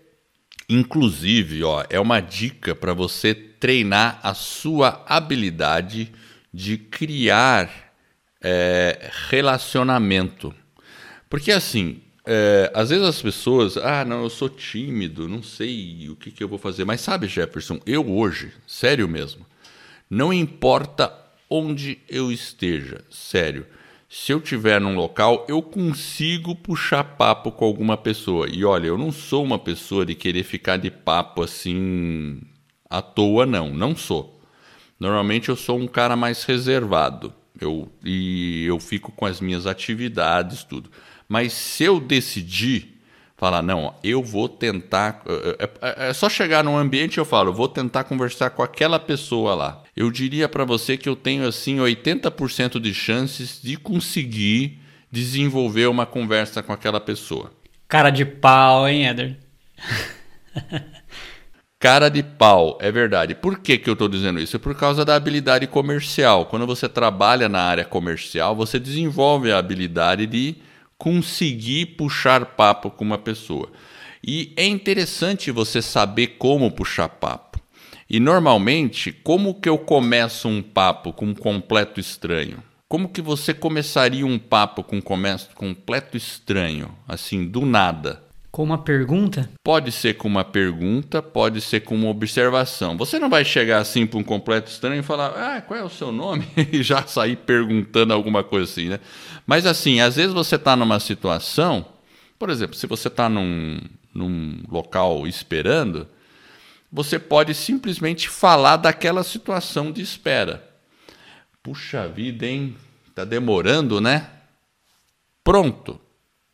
inclusive, 0.69 1.63
ó, 1.63 1.83
é 1.89 1.99
uma 1.99 2.19
dica 2.19 2.75
para 2.75 2.93
você 2.93 3.33
treinar 3.33 4.19
a 4.21 4.35
sua 4.35 5.03
habilidade 5.07 6.11
de 6.53 6.77
criar 6.77 7.71
é, 8.39 9.09
relacionamento. 9.29 10.53
Porque 11.35 11.51
assim, 11.51 11.97
é, 12.25 12.71
às 12.73 12.91
vezes 12.91 13.05
as 13.05 13.21
pessoas, 13.21 13.75
ah, 13.75 14.05
não, 14.05 14.23
eu 14.23 14.29
sou 14.29 14.47
tímido, 14.47 15.27
não 15.27 15.43
sei 15.43 16.07
o 16.09 16.15
que, 16.15 16.31
que 16.31 16.41
eu 16.41 16.47
vou 16.47 16.57
fazer. 16.57 16.85
Mas 16.85 17.01
sabe, 17.01 17.27
Jefferson, 17.27 17.77
eu 17.85 18.09
hoje, 18.09 18.53
sério 18.65 19.05
mesmo, 19.05 19.45
não 20.09 20.31
importa 20.31 21.13
onde 21.49 21.99
eu 22.07 22.31
esteja, 22.31 23.03
sério. 23.11 23.65
Se 24.07 24.31
eu 24.31 24.37
estiver 24.37 24.79
num 24.79 24.95
local, 24.95 25.45
eu 25.49 25.61
consigo 25.61 26.55
puxar 26.55 27.03
papo 27.03 27.51
com 27.51 27.65
alguma 27.65 27.97
pessoa. 27.97 28.47
E 28.49 28.63
olha, 28.63 28.87
eu 28.87 28.97
não 28.97 29.11
sou 29.11 29.43
uma 29.43 29.59
pessoa 29.59 30.05
de 30.05 30.15
querer 30.15 30.43
ficar 30.43 30.77
de 30.77 30.89
papo 30.89 31.43
assim 31.43 32.39
à 32.89 33.01
toa, 33.01 33.45
não. 33.45 33.73
Não 33.73 33.93
sou. 33.93 34.39
Normalmente 34.97 35.49
eu 35.49 35.57
sou 35.57 35.77
um 35.77 35.85
cara 35.85 36.15
mais 36.15 36.45
reservado. 36.45 37.33
Eu, 37.59 37.89
e 38.03 38.65
eu 38.65 38.79
fico 38.79 39.11
com 39.11 39.25
as 39.25 39.39
minhas 39.39 39.65
atividades, 39.65 40.63
tudo. 40.63 40.89
Mas 41.27 41.53
se 41.53 41.83
eu 41.83 41.99
decidir 41.99 42.95
falar, 43.37 43.61
não, 43.61 43.93
eu 44.03 44.23
vou 44.23 44.47
tentar. 44.47 45.21
É, 45.59 45.69
é, 45.81 46.09
é 46.09 46.13
só 46.13 46.29
chegar 46.29 46.63
num 46.63 46.77
ambiente 46.77 47.15
e 47.15 47.19
eu 47.19 47.25
falo, 47.25 47.53
vou 47.53 47.67
tentar 47.67 48.03
conversar 48.05 48.49
com 48.51 48.63
aquela 48.63 48.99
pessoa 48.99 49.53
lá. 49.53 49.83
Eu 49.95 50.09
diria 50.11 50.47
para 50.47 50.65
você 50.65 50.97
que 50.97 51.09
eu 51.09 51.15
tenho 51.15 51.47
assim 51.47 51.77
80% 51.77 52.79
de 52.79 52.93
chances 52.93 53.59
de 53.61 53.77
conseguir 53.77 54.79
desenvolver 55.11 55.87
uma 55.87 56.05
conversa 56.05 56.61
com 56.61 56.73
aquela 56.73 56.99
pessoa. 56.99 57.51
Cara 57.87 58.09
de 58.09 58.25
pau, 58.25 58.87
hein, 58.87 59.07
Eder? 59.07 59.37
Cara 61.77 62.09
de 62.09 62.23
pau, 62.23 62.79
é 62.81 62.91
verdade. 62.91 63.35
Por 63.35 63.59
que, 63.59 63.77
que 63.77 63.87
eu 63.87 63.93
estou 63.93 64.07
dizendo 64.07 64.39
isso? 64.39 64.55
É 64.55 64.59
por 64.59 64.73
causa 64.73 65.05
da 65.05 65.13
habilidade 65.15 65.67
comercial. 65.67 66.47
Quando 66.47 66.65
você 66.65 66.89
trabalha 66.89 67.47
na 67.47 67.61
área 67.61 67.85
comercial, 67.85 68.55
você 68.55 68.79
desenvolve 68.79 69.51
a 69.51 69.59
habilidade 69.59 70.25
de 70.25 70.55
conseguir 70.97 71.97
puxar 71.97 72.45
papo 72.45 72.89
com 72.89 73.03
uma 73.03 73.17
pessoa. 73.17 73.71
E 74.25 74.53
é 74.55 74.65
interessante 74.65 75.51
você 75.51 75.81
saber 75.81 76.35
como 76.37 76.71
puxar 76.71 77.09
papo. 77.09 77.59
E 78.09 78.19
normalmente, 78.19 79.11
como 79.11 79.55
que 79.55 79.67
eu 79.67 79.77
começo 79.77 80.47
um 80.47 80.61
papo 80.61 81.11
com 81.11 81.25
um 81.25 81.35
completo 81.35 81.99
estranho? 81.99 82.63
Como 82.87 83.09
que 83.09 83.21
você 83.21 83.53
começaria 83.53 84.25
um 84.25 84.37
papo 84.37 84.83
com 84.83 84.97
um 84.97 85.01
completo 85.55 86.15
estranho, 86.15 86.95
assim, 87.07 87.47
do 87.47 87.65
nada? 87.65 88.24
Com 88.55 88.63
uma 88.63 88.77
pergunta? 88.77 89.49
Pode 89.61 89.91
ser 89.91 90.13
com 90.13 90.29
uma 90.29 90.45
pergunta, 90.45 91.21
pode 91.21 91.59
ser 91.59 91.81
com 91.81 91.93
uma 91.93 92.07
observação. 92.07 92.95
Você 92.95 93.19
não 93.19 93.29
vai 93.29 93.43
chegar 93.43 93.79
assim 93.79 94.07
para 94.07 94.17
um 94.17 94.23
completo 94.23 94.71
estranho 94.71 95.01
e 95.01 95.03
falar, 95.03 95.57
ah, 95.57 95.61
qual 95.61 95.77
é 95.77 95.83
o 95.83 95.89
seu 95.89 96.09
nome? 96.09 96.47
e 96.71 96.81
já 96.81 97.05
sair 97.05 97.35
perguntando 97.35 98.13
alguma 98.13 98.45
coisa 98.45 98.71
assim, 98.71 98.87
né? 98.87 99.01
Mas 99.45 99.65
assim, 99.65 99.99
às 99.99 100.15
vezes 100.15 100.31
você 100.31 100.55
está 100.55 100.73
numa 100.73 101.01
situação, 101.01 101.85
por 102.39 102.49
exemplo, 102.49 102.77
se 102.77 102.87
você 102.87 103.09
está 103.09 103.27
num, 103.27 103.77
num 104.13 104.63
local 104.71 105.27
esperando, 105.27 106.07
você 106.89 107.19
pode 107.19 107.53
simplesmente 107.53 108.29
falar 108.29 108.77
daquela 108.77 109.25
situação 109.25 109.91
de 109.91 110.01
espera. 110.01 110.65
puxa 111.61 112.07
vida, 112.07 112.45
hein? 112.45 112.77
Tá 113.13 113.25
demorando, 113.25 113.99
né? 113.99 114.29
Pronto. 115.43 115.99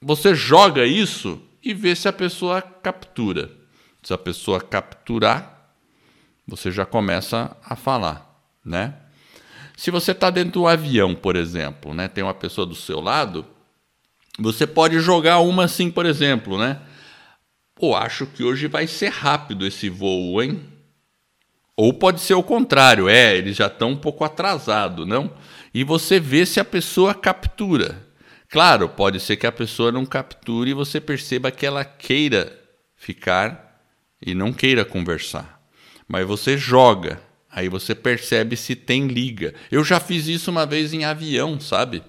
Você 0.02 0.34
joga 0.34 0.84
isso 0.84 1.40
e 1.64 1.74
vê 1.74 1.96
se 1.96 2.08
a 2.08 2.14
pessoa 2.14 2.62
captura. 2.62 3.52
Se 4.04 4.14
a 4.14 4.18
pessoa 4.18 4.60
capturar, 4.60 5.76
você 6.48 6.72
já 6.72 6.86
começa 6.86 7.56
a 7.64 7.76
falar, 7.76 8.44
né? 8.66 8.96
Se 9.78 9.90
você 9.90 10.12
está 10.12 10.30
dentro 10.30 10.54
do 10.62 10.68
avião, 10.68 11.16
por 11.16 11.36
exemplo, 11.36 11.94
né, 11.94 12.08
tem 12.08 12.24
uma 12.24 12.34
pessoa 12.34 12.68
do 12.68 12.76
seu 12.76 13.00
lado, 13.00 13.46
você 14.38 14.68
pode 14.68 15.00
jogar 15.00 15.40
uma 15.40 15.66
assim, 15.66 15.90
por 15.90 16.06
exemplo, 16.06 16.58
né? 16.58 16.80
Pô, 17.76 17.96
acho 17.96 18.26
que 18.28 18.44
hoje 18.44 18.68
vai 18.68 18.86
ser 18.86 19.10
rápido 19.10 19.66
esse 19.66 19.90
voo, 19.90 20.42
hein? 20.42 20.62
Ou 21.76 21.94
pode 21.94 22.22
ser 22.22 22.36
o 22.36 22.44
contrário, 22.44 23.10
é, 23.10 23.36
eles 23.36 23.58
já 23.58 23.68
estão 23.68 23.92
um 23.92 23.98
pouco 23.98 24.24
atrasados, 24.24 25.08
não? 25.08 25.34
E 25.74 25.84
você 25.84 26.20
vê 26.20 26.46
se 26.46 26.60
a 26.60 26.66
pessoa 26.66 27.14
captura. 27.14 28.06
Claro, 28.52 28.90
pode 28.90 29.22
ser 29.22 29.38
que 29.38 29.48
a 29.48 29.52
pessoa 29.52 29.94
não 29.94 30.06
capture 30.06 30.70
e 30.70 30.74
você 30.74 31.00
perceba 31.00 31.50
que 31.52 31.66
ela 31.66 31.86
queira 31.86 32.52
ficar 32.98 33.82
e 34.22 34.36
não 34.36 34.52
queira 34.52 34.84
conversar. 34.84 35.62
Mas 36.06 36.28
você 36.28 36.58
joga, 36.58 37.22
aí 37.50 37.70
você 37.70 37.96
percebe 37.96 38.58
se 38.58 38.76
tem 38.76 39.08
liga. 39.08 39.54
Eu 39.72 39.86
já 39.86 40.02
fiz 40.02 40.28
isso 40.28 40.52
uma 40.52 40.66
vez 40.66 40.92
em 40.92 41.06
avião, 41.06 41.62
sabe? 41.62 42.04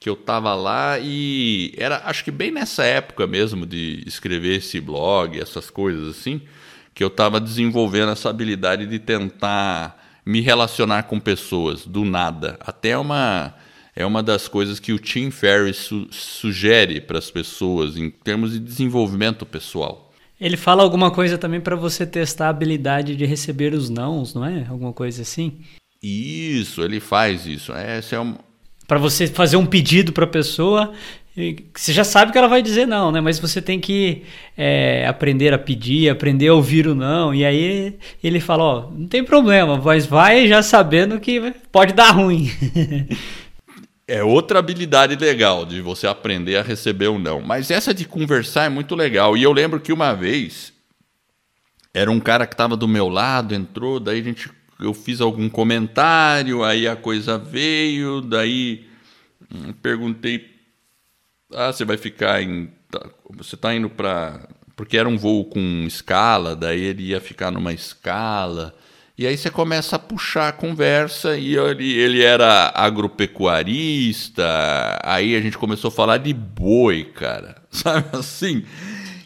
Que 0.00 0.08
eu 0.10 0.16
tava 0.16 0.52
lá 0.56 0.98
e 0.98 1.72
era, 1.78 2.02
acho 2.06 2.24
que 2.24 2.32
bem 2.32 2.50
nessa 2.50 2.82
época 2.82 3.24
mesmo 3.24 3.64
de 3.64 4.02
escrever 4.04 4.56
esse 4.56 4.80
blog, 4.80 5.40
essas 5.40 5.70
coisas 5.70 6.18
assim 6.18 6.42
que 6.92 7.04
eu 7.04 7.08
estava 7.08 7.40
desenvolvendo 7.40 8.10
essa 8.10 8.30
habilidade 8.30 8.84
de 8.86 8.98
tentar 8.98 9.96
me 10.26 10.40
relacionar 10.40 11.04
com 11.04 11.20
pessoas 11.20 11.86
do 11.86 12.04
nada. 12.04 12.56
Até 12.60 12.98
uma 12.98 13.54
é 13.94 14.04
uma 14.04 14.22
das 14.22 14.48
coisas 14.48 14.80
que 14.80 14.92
o 14.92 14.98
Tim 14.98 15.30
Ferriss 15.30 15.76
su 15.76 16.08
sugere 16.10 17.00
para 17.00 17.18
as 17.18 17.30
pessoas 17.30 17.96
em 17.96 18.10
termos 18.10 18.52
de 18.52 18.58
desenvolvimento 18.58 19.46
pessoal. 19.46 20.12
Ele 20.40 20.56
fala 20.56 20.82
alguma 20.82 21.10
coisa 21.10 21.38
também 21.38 21.60
para 21.60 21.76
você 21.76 22.04
testar 22.04 22.46
a 22.46 22.50
habilidade 22.50 23.14
de 23.14 23.24
receber 23.24 23.72
os 23.72 23.88
nãos, 23.88 24.34
não 24.34 24.44
é? 24.44 24.66
Alguma 24.68 24.92
coisa 24.92 25.22
assim? 25.22 25.58
Isso, 26.02 26.82
ele 26.82 27.00
faz 27.00 27.46
isso. 27.46 27.72
Essa 27.72 28.16
é 28.16 28.18
uma... 28.18 28.38
Para 28.86 28.98
você 28.98 29.26
fazer 29.26 29.56
um 29.56 29.64
pedido 29.64 30.12
para 30.12 30.24
a 30.24 30.28
pessoa 30.28 30.92
você 31.74 31.92
já 31.92 32.04
sabe 32.04 32.30
que 32.30 32.38
ela 32.38 32.46
vai 32.46 32.62
dizer 32.62 32.86
não, 32.86 33.10
né? 33.10 33.20
Mas 33.20 33.40
você 33.40 33.60
tem 33.60 33.80
que 33.80 34.22
é, 34.56 35.04
aprender 35.06 35.52
a 35.52 35.58
pedir, 35.58 36.08
aprender 36.08 36.46
a 36.46 36.54
ouvir 36.54 36.86
o 36.86 36.94
não. 36.94 37.34
E 37.34 37.44
aí 37.44 37.96
ele 38.22 38.38
fala, 38.38 38.62
ó, 38.62 38.90
não 38.92 39.08
tem 39.08 39.24
problema, 39.24 39.80
mas 39.82 40.06
vai 40.06 40.46
já 40.46 40.62
sabendo 40.62 41.18
que 41.18 41.52
pode 41.72 41.92
dar 41.92 42.12
ruim. 42.12 42.48
é 44.06 44.22
outra 44.22 44.58
habilidade 44.58 45.16
legal 45.16 45.64
de 45.64 45.80
você 45.80 46.06
aprender 46.06 46.56
a 46.56 46.62
receber 46.62 47.08
o 47.08 47.18
não. 47.18 47.40
Mas 47.40 47.70
essa 47.70 47.94
de 47.94 48.04
conversar 48.04 48.64
é 48.64 48.68
muito 48.68 48.94
legal. 48.94 49.36
E 49.36 49.42
eu 49.42 49.52
lembro 49.52 49.80
que 49.80 49.92
uma 49.92 50.12
vez 50.12 50.72
era 51.92 52.10
um 52.10 52.20
cara 52.20 52.46
que 52.46 52.54
estava 52.54 52.76
do 52.76 52.88
meu 52.88 53.08
lado, 53.08 53.54
entrou, 53.54 54.00
daí 54.00 54.20
a 54.20 54.24
gente, 54.24 54.50
eu 54.80 54.92
fiz 54.92 55.20
algum 55.20 55.48
comentário, 55.48 56.64
aí 56.64 56.86
a 56.88 56.96
coisa 56.96 57.38
veio, 57.38 58.20
daí 58.20 58.86
hum, 59.52 59.72
perguntei 59.80 60.54
ah, 61.54 61.72
você 61.72 61.84
vai 61.84 61.96
ficar 61.96 62.42
em. 62.42 62.66
Tá, 62.90 63.00
você 63.30 63.54
está 63.54 63.74
indo 63.74 63.88
para. 63.88 64.48
Porque 64.76 64.98
era 64.98 65.08
um 65.08 65.16
voo 65.16 65.44
com 65.44 65.84
escala, 65.86 66.56
daí 66.56 66.80
ele 66.80 67.04
ia 67.04 67.20
ficar 67.20 67.50
numa 67.50 67.72
escala. 67.72 68.74
E 69.16 69.28
aí 69.28 69.36
você 69.36 69.48
começa 69.48 69.94
a 69.94 69.98
puxar 69.98 70.48
a 70.48 70.52
conversa 70.52 71.36
e 71.36 71.56
ele, 71.56 71.92
ele 71.92 72.22
era 72.22 72.72
agropecuarista, 72.74 74.44
aí 75.04 75.36
a 75.36 75.40
gente 75.40 75.56
começou 75.56 75.88
a 75.88 75.92
falar 75.92 76.18
de 76.18 76.34
boi, 76.34 77.04
cara. 77.04 77.62
Sabe 77.70 78.08
assim? 78.12 78.64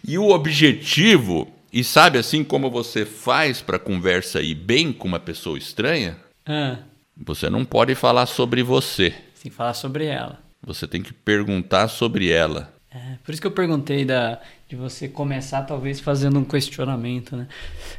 E 0.06 0.18
o 0.18 0.28
objetivo, 0.28 1.48
e 1.72 1.82
sabe 1.82 2.18
assim 2.18 2.44
como 2.44 2.70
você 2.70 3.06
faz 3.06 3.62
para 3.62 3.78
conversa 3.78 4.42
ir 4.42 4.54
bem 4.54 4.92
com 4.92 5.08
uma 5.08 5.18
pessoa 5.18 5.56
estranha? 5.56 6.16
Ah. 6.46 6.78
Você 7.16 7.48
não 7.50 7.64
pode 7.64 7.94
falar 7.94 8.26
sobre 8.26 8.62
você. 8.62 9.10
Tem 9.42 9.50
que 9.50 9.56
falar 9.56 9.74
sobre 9.74 10.06
ela. 10.06 10.38
Você 10.62 10.86
tem 10.86 11.02
que 11.02 11.12
perguntar 11.12 11.88
sobre 11.88 12.30
ela. 12.30 12.72
É, 12.90 13.16
por 13.22 13.32
isso 13.32 13.40
que 13.40 13.46
eu 13.46 13.52
perguntei 13.52 14.04
da, 14.04 14.40
de 14.68 14.76
você 14.76 15.08
começar 15.08 15.62
talvez 15.62 15.98
fazendo 15.98 16.38
um 16.38 16.44
questionamento, 16.44 17.34
né? 17.34 17.48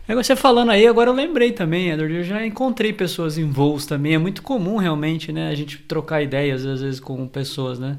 Agora 0.08 0.24
você 0.24 0.36
falando 0.36 0.70
aí, 0.70 0.86
agora 0.86 1.10
eu 1.10 1.16
lembrei 1.16 1.52
também, 1.52 1.90
Edward, 1.90 2.14
eu 2.14 2.24
já 2.24 2.46
encontrei 2.46 2.94
pessoas 2.94 3.40
em 3.40 3.50
voos 3.50 3.88
também, 3.88 4.14
é 4.14 4.20
muito 4.20 4.44
comum 4.44 4.78
realmente, 4.78 5.32
né, 5.32 5.50
a 5.50 5.56
gente 5.56 5.80
trocar 5.80 6.22
ideias 6.22 6.64
às 6.68 6.82
vezes 6.82 7.00
com 7.00 7.28
pessoas, 7.28 7.80
né? 7.80 7.98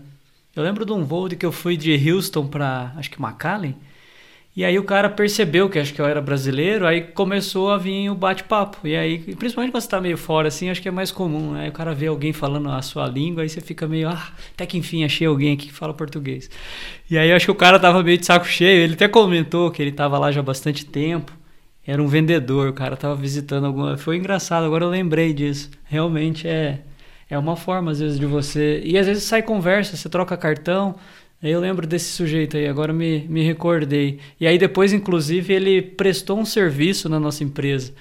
Eu 0.54 0.62
lembro 0.62 0.86
de 0.86 0.92
um 0.92 1.04
voo 1.04 1.28
de 1.28 1.34
que 1.34 1.44
eu 1.44 1.50
fui 1.50 1.76
de 1.76 1.92
Houston 2.10 2.46
para, 2.46 2.92
acho 2.96 3.10
que 3.10 3.20
McAllen, 3.20 3.74
e 4.60 4.64
aí 4.64 4.78
o 4.78 4.84
cara 4.84 5.08
percebeu 5.08 5.70
que 5.70 5.78
acho 5.78 5.94
que 5.94 6.02
eu 6.02 6.04
era 6.04 6.20
brasileiro, 6.20 6.86
aí 6.86 7.00
começou 7.00 7.70
a 7.70 7.78
vir 7.78 8.10
o 8.10 8.14
bate-papo. 8.14 8.86
E 8.86 8.94
aí, 8.94 9.18
principalmente 9.34 9.72
quando 9.72 9.82
você 9.82 9.88
tá 9.88 9.98
meio 10.02 10.18
fora 10.18 10.48
assim, 10.48 10.68
acho 10.68 10.82
que 10.82 10.88
é 10.88 10.90
mais 10.90 11.10
comum, 11.10 11.52
né? 11.52 11.70
o 11.70 11.72
cara 11.72 11.94
vê 11.94 12.08
alguém 12.08 12.30
falando 12.30 12.70
a 12.70 12.82
sua 12.82 13.06
língua, 13.06 13.42
aí 13.42 13.48
você 13.48 13.62
fica 13.62 13.88
meio, 13.88 14.10
ah, 14.10 14.28
até 14.52 14.66
que 14.66 14.76
enfim 14.76 15.02
achei 15.02 15.26
alguém 15.26 15.54
aqui 15.54 15.68
que 15.68 15.72
fala 15.72 15.94
português. 15.94 16.50
E 17.10 17.16
aí 17.16 17.32
acho 17.32 17.46
que 17.46 17.50
o 17.50 17.54
cara 17.54 17.80
tava 17.80 18.02
meio 18.02 18.18
de 18.18 18.26
saco 18.26 18.44
cheio, 18.46 18.82
ele 18.82 18.92
até 18.92 19.08
comentou 19.08 19.70
que 19.70 19.80
ele 19.80 19.92
tava 19.92 20.18
lá 20.18 20.30
já 20.30 20.40
há 20.40 20.42
bastante 20.42 20.84
tempo. 20.84 21.32
Era 21.86 22.02
um 22.02 22.06
vendedor, 22.06 22.68
o 22.68 22.74
cara 22.74 22.98
tava 22.98 23.14
visitando 23.14 23.66
alguma. 23.66 23.96
Foi 23.96 24.18
engraçado, 24.18 24.66
agora 24.66 24.84
eu 24.84 24.90
lembrei 24.90 25.32
disso. 25.32 25.70
Realmente 25.88 26.46
é 26.46 26.80
é 27.30 27.38
uma 27.38 27.56
forma 27.56 27.92
às 27.92 28.00
vezes 28.00 28.18
de 28.18 28.26
você. 28.26 28.82
E 28.84 28.98
às 28.98 29.06
vezes 29.06 29.22
sai 29.22 29.42
conversa, 29.42 29.96
você 29.96 30.08
troca 30.08 30.36
cartão, 30.36 30.96
eu 31.42 31.58
lembro 31.58 31.86
desse 31.86 32.12
sujeito 32.12 32.56
aí, 32.56 32.68
agora 32.68 32.92
me, 32.92 33.26
me 33.28 33.42
recordei. 33.42 34.18
E 34.38 34.46
aí 34.46 34.58
depois, 34.58 34.92
inclusive, 34.92 35.54
ele 35.54 35.80
prestou 35.80 36.38
um 36.38 36.44
serviço 36.44 37.08
na 37.08 37.18
nossa 37.18 37.42
empresa. 37.42 37.94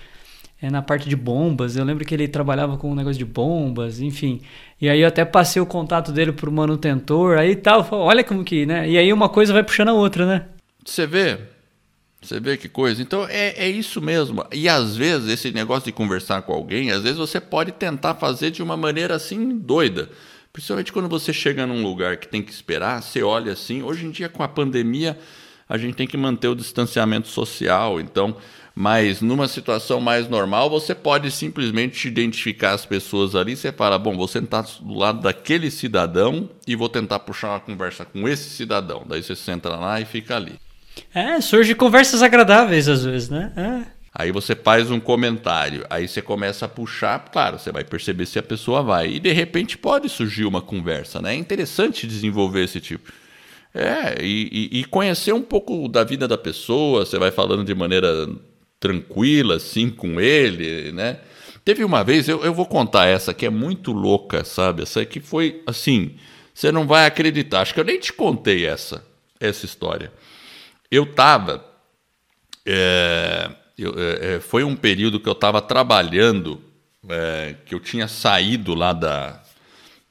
É, 0.62 0.70
na 0.70 0.82
parte 0.82 1.08
de 1.08 1.16
bombas, 1.16 1.78
eu 1.78 1.86
lembro 1.86 2.04
que 2.04 2.14
ele 2.14 2.28
trabalhava 2.28 2.78
com 2.78 2.92
um 2.92 2.96
negócio 2.96 3.18
de 3.18 3.24
bombas, 3.24 4.02
enfim. 4.02 4.42
E 4.82 4.90
aí 4.90 5.00
eu 5.00 5.08
até 5.08 5.24
passei 5.24 5.62
o 5.62 5.66
contato 5.66 6.12
dele 6.12 6.34
pro 6.34 6.52
manutentor, 6.52 7.38
aí 7.38 7.56
tal, 7.56 7.88
olha 7.92 8.26
como 8.26 8.44
que, 8.44 8.66
né? 8.66 8.90
E 8.90 8.98
aí 8.98 9.14
uma 9.14 9.30
coisa 9.30 9.54
vai 9.54 9.64
puxando 9.64 9.88
a 9.88 9.94
outra, 9.94 10.26
né? 10.26 10.46
Você 10.86 11.08
vê, 11.08 11.40
você 12.22 12.42
vê 12.42 12.58
que 12.58 12.68
coisa. 12.68 13.02
Então 13.02 13.26
é, 13.30 13.54
é 13.56 13.70
isso 13.70 14.02
mesmo. 14.02 14.46
E 14.52 14.68
às 14.68 14.98
vezes 14.98 15.30
esse 15.30 15.50
negócio 15.52 15.86
de 15.86 15.94
conversar 15.94 16.42
com 16.42 16.52
alguém, 16.52 16.92
às 16.92 17.04
vezes 17.04 17.18
você 17.18 17.40
pode 17.40 17.72
tentar 17.72 18.16
fazer 18.16 18.52
de 18.52 18.62
uma 18.62 18.76
maneira 18.76 19.16
assim 19.16 19.58
doida. 19.58 20.10
Principalmente 20.52 20.92
quando 20.92 21.08
você 21.08 21.32
chega 21.32 21.66
num 21.66 21.84
lugar 21.84 22.18
que 22.18 22.28
tem 22.28 22.42
que 22.42 22.52
esperar, 22.52 23.02
você 23.02 23.22
olha 23.22 23.54
assim. 23.54 23.84
Hoje 23.84 24.06
em 24.06 24.12
dia, 24.12 24.28
com 24.28 24.42
a 24.42 24.48
pandemia, 24.48 25.18
a 25.68 25.78
gente 25.78 25.96
tem 25.96 26.08
que 26.08 26.18
manter 26.18 26.48
o 26.48 26.56
distanciamento 26.56 27.28
social. 27.28 28.00
Então, 28.00 28.36
mas 28.74 29.22
numa 29.22 29.48
situação 29.48 30.00
mais 30.00 30.28
normal, 30.28 30.70
você 30.70 30.96
pode 30.96 31.30
simplesmente 31.32 32.08
identificar 32.08 32.72
as 32.72 32.86
pessoas 32.86 33.36
ali. 33.36 33.56
Você 33.56 33.72
fala: 33.72 34.00
bom, 34.00 34.16
vou 34.16 34.28
sentar 34.28 34.66
do 34.82 34.94
lado 34.94 35.22
daquele 35.22 35.70
cidadão 35.70 36.50
e 36.66 36.76
vou 36.76 36.90
tentar 36.90 37.20
puxar 37.20 37.50
uma 37.50 37.60
conversa 37.60 38.06
com 38.06 38.28
esse 38.28 38.50
cidadão. 38.50 39.04
Daí 39.08 39.22
você 39.22 39.36
senta 39.36 39.70
lá 39.70 40.02
e 40.02 40.06
fica 40.06 40.36
ali. 40.36 40.54
É, 41.14 41.40
surge 41.42 41.76
conversas 41.76 42.24
agradáveis 42.24 42.88
às 42.88 43.04
vezes, 43.04 43.30
né? 43.30 43.54
É. 43.56 43.99
Aí 44.20 44.34
você 44.34 44.54
faz 44.54 44.92
um 44.92 45.00
comentário, 45.00 45.86
aí 45.90 46.06
você 46.06 46.22
começa 46.22 46.66
a 46.66 46.68
puxar, 46.68 47.30
claro, 47.32 47.58
você 47.58 47.72
vai 47.72 47.86
perceber 47.86 48.26
se 48.26 48.38
a 48.38 48.44
pessoa 48.44 48.84
vai. 48.84 49.12
E 49.12 49.18
de 49.18 49.32
repente 49.32 49.78
pode 49.78 50.10
surgir 50.10 50.44
uma 50.44 50.62
conversa, 50.62 51.22
né? 51.22 51.34
É 51.34 51.38
interessante 51.38 52.06
desenvolver 52.06 52.66
esse 52.66 52.82
tipo. 52.82 53.14
É, 53.74 54.22
e, 54.22 54.80
e, 54.80 54.84
conhecer 54.84 55.32
um 55.32 55.42
pouco 55.42 55.88
da 55.88 56.04
vida 56.04 56.28
da 56.28 56.38
pessoa, 56.38 57.06
você 57.06 57.18
vai 57.18 57.32
falando 57.32 57.64
de 57.64 57.74
maneira 57.74 58.28
tranquila, 58.78 59.56
assim, 59.56 59.90
com 59.90 60.20
ele, 60.20 60.92
né? 60.92 61.22
Teve 61.64 61.86
uma 61.86 62.04
vez, 62.04 62.28
eu, 62.28 62.44
eu 62.44 62.54
vou 62.54 62.66
contar 62.66 63.06
essa 63.06 63.34
que 63.34 63.46
é 63.46 63.50
muito 63.50 63.94
louca, 63.94 64.44
sabe? 64.44 64.84
Essa 64.84 65.06
que 65.06 65.22
foi 65.22 65.64
assim, 65.66 66.18
você 66.54 66.74
não 66.74 66.86
vai 66.86 67.06
acreditar. 67.06 67.62
Acho 67.62 67.74
que 67.74 67.80
eu 67.80 67.86
nem 67.86 67.98
te 67.98 68.12
contei 68.12 68.66
essa, 68.66 69.02
essa 69.40 69.66
história. 69.66 70.12
Eu 70.92 71.06
tava. 71.06 71.64
É, 72.66 73.50
eu, 73.84 73.94
é, 73.98 74.36
é, 74.36 74.40
foi 74.40 74.64
um 74.64 74.76
período 74.76 75.20
que 75.20 75.30
eu 75.30 75.34
estava 75.34 75.62
trabalhando, 75.62 76.62
é, 77.08 77.56
que 77.66 77.74
eu 77.74 77.80
tinha 77.80 78.08
saído 78.08 78.74
lá 78.74 78.94
da, 78.94 79.42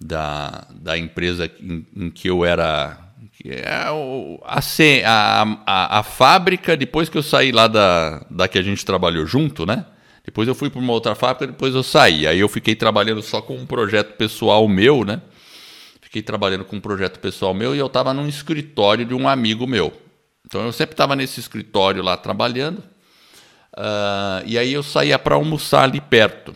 da, 0.01 0.67
da 0.71 0.97
empresa 0.97 1.51
em, 1.61 1.87
em 1.97 2.11
que 2.11 2.29
eu 2.29 2.45
era. 2.45 2.99
É 3.45 3.69
a, 3.71 4.61
a, 5.05 5.43
a, 5.65 5.99
a, 5.99 6.03
fábrica, 6.03 6.77
depois 6.77 7.09
que 7.09 7.17
eu 7.17 7.23
saí 7.23 7.53
lá 7.53 7.69
da, 7.69 8.27
da 8.29 8.49
que 8.49 8.59
a 8.59 8.63
gente 8.63 8.85
trabalhou 8.85 9.25
junto, 9.27 9.65
né? 9.65 9.85
Depois 10.25 10.49
eu 10.49 10.55
fui 10.55 10.69
para 10.69 10.81
uma 10.81 10.93
outra 10.93 11.15
fábrica, 11.15 11.47
depois 11.47 11.75
eu 11.75 11.83
saí. 11.83 12.27
Aí 12.27 12.41
eu 12.41 12.49
fiquei 12.49 12.75
trabalhando 12.75 13.23
só 13.23 13.41
com 13.41 13.57
um 13.57 13.65
projeto 13.65 14.17
pessoal 14.17 14.67
meu, 14.67 15.05
né? 15.05 15.23
Fiquei 16.03 16.21
trabalhando 16.21 16.65
com 16.65 16.77
um 16.77 16.81
projeto 16.81 17.21
pessoal 17.21 17.55
meu 17.55 17.75
e 17.75 17.79
eu 17.79 17.87
estava 17.87 18.13
num 18.13 18.27
escritório 18.27 19.05
de 19.05 19.15
um 19.15 19.29
amigo 19.29 19.67
meu. 19.67 19.93
Então 20.45 20.65
eu 20.65 20.73
sempre 20.73 20.95
estava 20.95 21.15
nesse 21.15 21.39
escritório 21.39 22.03
lá 22.03 22.17
trabalhando. 22.17 22.83
Uh, 23.79 24.43
e 24.45 24.59
aí 24.59 24.73
eu 24.73 24.83
saía 24.83 25.17
para 25.21 25.37
almoçar 25.37 25.85
ali 25.85 26.01
perto. 26.01 26.53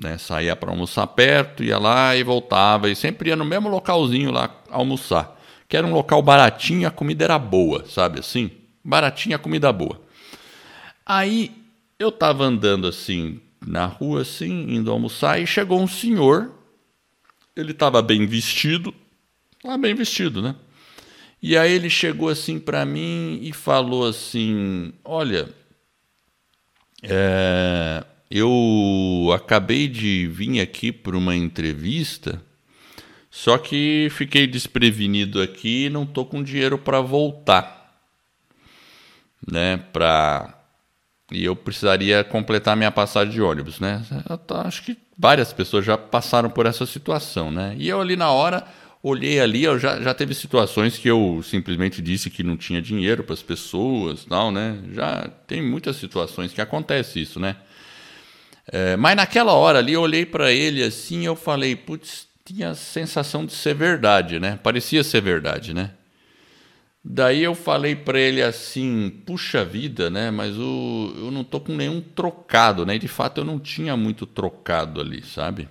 Né? 0.00 0.16
Saía 0.16 0.56
para 0.56 0.70
almoçar 0.70 1.06
perto, 1.08 1.62
ia 1.62 1.78
lá 1.78 2.16
e 2.16 2.22
voltava, 2.22 2.88
e 2.88 2.96
sempre 2.96 3.28
ia 3.28 3.36
no 3.36 3.44
mesmo 3.44 3.68
localzinho 3.68 4.30
lá 4.30 4.50
almoçar. 4.70 5.38
Que 5.68 5.76
era 5.76 5.86
um 5.86 5.92
local 5.92 6.22
baratinho, 6.22 6.88
a 6.88 6.90
comida 6.90 7.24
era 7.24 7.38
boa, 7.38 7.84
sabe 7.86 8.20
assim? 8.20 8.50
Baratinha, 8.82 9.38
comida 9.38 9.70
boa. 9.70 10.00
Aí 11.04 11.52
eu 11.98 12.10
tava 12.10 12.44
andando 12.44 12.86
assim 12.86 13.38
na 13.64 13.84
rua, 13.84 14.22
assim, 14.22 14.74
indo 14.74 14.90
almoçar, 14.90 15.38
e 15.38 15.46
chegou 15.46 15.78
um 15.78 15.86
senhor. 15.86 16.50
Ele 17.54 17.72
estava 17.72 18.00
bem 18.00 18.26
vestido, 18.26 18.94
ah, 19.62 19.76
bem 19.76 19.94
vestido, 19.94 20.40
né? 20.40 20.56
E 21.42 21.58
aí 21.58 21.72
ele 21.72 21.90
chegou 21.90 22.30
assim 22.30 22.58
para 22.58 22.86
mim 22.86 23.38
e 23.42 23.52
falou 23.52 24.06
assim: 24.06 24.94
Olha, 25.04 25.48
é, 27.02 28.04
eu 28.30 29.30
acabei 29.34 29.88
de 29.88 30.26
vir 30.26 30.60
aqui 30.60 30.92
para 30.92 31.16
uma 31.16 31.34
entrevista, 31.34 32.40
só 33.30 33.58
que 33.58 34.08
fiquei 34.10 34.46
desprevenido 34.46 35.40
aqui 35.40 35.86
e 35.86 35.90
não 35.90 36.04
tô 36.04 36.24
com 36.24 36.42
dinheiro 36.42 36.78
para 36.78 37.00
voltar, 37.00 38.00
né? 39.50 39.78
Para 39.92 40.56
e 41.32 41.44
eu 41.44 41.54
precisaria 41.54 42.24
completar 42.24 42.76
minha 42.76 42.90
passagem 42.90 43.32
de 43.32 43.40
ônibus, 43.40 43.78
né? 43.78 44.04
acho 44.64 44.82
que 44.82 44.98
várias 45.16 45.52
pessoas 45.52 45.84
já 45.84 45.96
passaram 45.96 46.50
por 46.50 46.66
essa 46.66 46.84
situação, 46.84 47.52
né? 47.52 47.76
E 47.78 47.88
eu 47.88 48.00
ali 48.00 48.16
na 48.16 48.32
hora 48.32 48.66
olhei 49.02 49.40
ali, 49.40 49.64
eu 49.64 49.78
já, 49.78 50.00
já 50.00 50.12
teve 50.14 50.34
situações 50.34 50.98
que 50.98 51.08
eu 51.08 51.42
simplesmente 51.42 52.02
disse 52.02 52.30
que 52.30 52.42
não 52.42 52.56
tinha 52.56 52.82
dinheiro 52.82 53.24
para 53.24 53.34
as 53.34 53.42
pessoas, 53.42 54.24
tal, 54.24 54.50
né? 54.50 54.78
Já 54.92 55.28
tem 55.46 55.62
muitas 55.62 55.96
situações 55.96 56.52
que 56.52 56.60
acontece 56.60 57.20
isso, 57.20 57.40
né? 57.40 57.56
É, 58.72 58.96
mas 58.96 59.16
naquela 59.16 59.52
hora 59.52 59.78
ali 59.78 59.94
eu 59.94 60.02
olhei 60.02 60.24
para 60.24 60.52
ele 60.52 60.82
assim, 60.82 61.26
eu 61.26 61.34
falei, 61.34 61.74
putz, 61.74 62.28
tinha 62.44 62.70
a 62.70 62.74
sensação 62.74 63.44
de 63.44 63.52
ser 63.52 63.74
verdade, 63.74 64.38
né? 64.38 64.58
Parecia 64.62 65.02
ser 65.02 65.20
verdade, 65.22 65.74
né? 65.74 65.92
Daí 67.02 67.42
eu 67.42 67.54
falei 67.54 67.96
para 67.96 68.20
ele 68.20 68.42
assim, 68.42 69.10
puxa 69.24 69.64
vida, 69.64 70.10
né? 70.10 70.30
Mas 70.30 70.56
o, 70.58 71.14
eu 71.16 71.30
não 71.30 71.42
tô 71.42 71.58
com 71.58 71.74
nenhum 71.74 72.00
trocado, 72.00 72.84
né? 72.84 72.96
E 72.96 72.98
de 72.98 73.08
fato 73.08 73.40
eu 73.40 73.44
não 73.44 73.58
tinha 73.58 73.96
muito 73.96 74.26
trocado 74.26 75.00
ali, 75.00 75.24
sabe? 75.24 75.66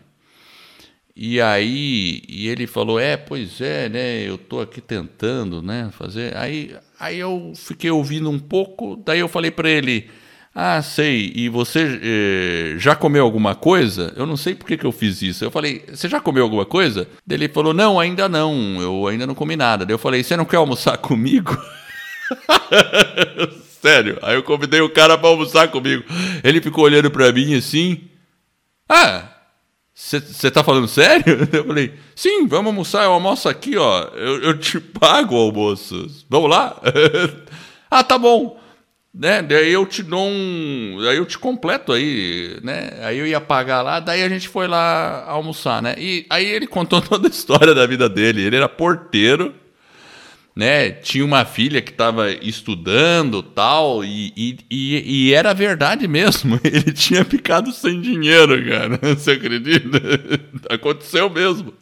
E 1.16 1.42
aí, 1.42 2.22
e 2.28 2.48
ele 2.48 2.66
falou: 2.68 3.00
"É, 3.00 3.18
pois 3.18 3.60
é, 3.62 3.90
né? 3.90 4.22
Eu 4.22 4.38
tô 4.38 4.62
aqui 4.62 4.80
tentando, 4.82 5.62
né, 5.62 5.90
fazer". 5.98 6.36
Aí, 6.38 6.76
aí 7.00 7.20
eu 7.20 7.54
fiquei 7.56 7.92
ouvindo 7.92 8.30
um 8.30 8.40
pouco, 8.40 8.96
daí 9.06 9.20
eu 9.20 9.28
falei 9.28 9.52
para 9.52 9.70
ele: 9.70 10.10
"Ah, 10.56 10.82
sei. 10.82 11.32
E 11.36 11.50
você 11.50 12.00
eh, 12.02 12.76
já 12.80 12.96
comeu 12.96 13.24
alguma 13.24 13.54
coisa?". 13.56 14.14
Eu 14.16 14.26
não 14.26 14.38
sei 14.38 14.56
por 14.56 14.66
que, 14.68 14.78
que 14.78 14.86
eu 14.86 14.92
fiz 14.92 15.22
isso. 15.22 15.44
Eu 15.44 15.52
falei: 15.52 15.84
"Você 15.90 16.08
já 16.08 16.20
comeu 16.22 16.44
alguma 16.44 16.66
coisa?". 16.66 17.08
Daí 17.26 17.38
ele 17.38 17.50
falou: 17.50 17.74
"Não, 17.74 18.00
ainda 18.00 18.30
não. 18.30 18.82
Eu 18.82 19.08
ainda 19.08 19.28
não 19.28 19.36
comi 19.36 19.56
nada". 19.58 19.86
Daí 19.86 19.94
eu 19.94 20.00
falei: 20.00 20.24
"Você 20.24 20.38
não 20.38 20.46
quer 20.46 20.58
almoçar 20.58 20.98
comigo?". 21.00 21.58
Sério. 23.82 24.18
Aí 24.22 24.36
eu 24.36 24.44
convidei 24.44 24.82
o 24.82 24.90
cara 24.90 25.18
para 25.18 25.30
almoçar 25.30 25.68
comigo. 25.70 26.04
Ele 26.44 26.62
ficou 26.62 26.84
olhando 26.86 27.10
para 27.12 27.32
mim 27.32 27.56
assim: 27.56 28.02
"Ah, 28.90 29.24
você 30.00 30.50
tá 30.50 30.64
falando 30.64 30.88
sério? 30.88 31.46
Eu 31.52 31.66
falei, 31.66 31.94
sim, 32.16 32.48
vamos 32.48 32.68
almoçar, 32.68 33.04
eu 33.04 33.12
almoço 33.12 33.50
aqui, 33.50 33.76
ó. 33.76 34.04
Eu, 34.16 34.42
eu 34.44 34.58
te 34.58 34.80
pago 34.80 35.36
o 35.36 35.40
almoço. 35.40 36.08
Vamos 36.30 36.50
lá? 36.50 36.82
ah, 37.92 38.02
tá 38.02 38.18
bom. 38.18 38.58
Né? 39.14 39.42
Daí 39.42 39.74
eu 39.74 39.86
te 39.86 40.02
dou 40.02 40.26
um. 40.26 41.00
Daí 41.04 41.18
eu 41.18 41.26
te 41.26 41.38
completo 41.38 41.92
aí, 41.92 42.60
né? 42.64 42.92
Aí 43.02 43.18
eu 43.18 43.28
ia 43.28 43.42
pagar 43.42 43.82
lá, 43.82 44.00
daí 44.00 44.24
a 44.24 44.30
gente 44.30 44.48
foi 44.48 44.68
lá 44.68 45.26
almoçar, 45.28 45.82
né? 45.82 45.96
E 45.98 46.26
aí 46.30 46.46
ele 46.46 46.68
contou 46.68 47.02
toda 47.02 47.28
a 47.28 47.32
história 47.32 47.74
da 47.74 47.86
vida 47.86 48.08
dele. 48.08 48.44
Ele 48.44 48.56
era 48.56 48.70
porteiro 48.70 49.54
né? 50.60 50.92
Tinha 50.92 51.24
uma 51.24 51.46
filha 51.46 51.82
que 51.82 51.92
estava 51.92 52.30
estudando 52.30 53.42
tal, 53.42 54.04
e, 54.04 54.34
e, 54.36 54.58
e, 54.70 55.30
e, 55.30 55.34
era 55.34 55.54
verdade 55.54 56.06
mesmo. 56.06 56.60
Ele 56.62 56.92
tinha 56.92 57.24
ficado 57.24 57.72
sem 57.72 58.02
dinheiro, 58.02 58.62
cara. 58.68 59.00
Você 59.16 59.32
acredita? 59.32 60.02
Aconteceu 60.70 61.30
mesmo. 61.30 61.74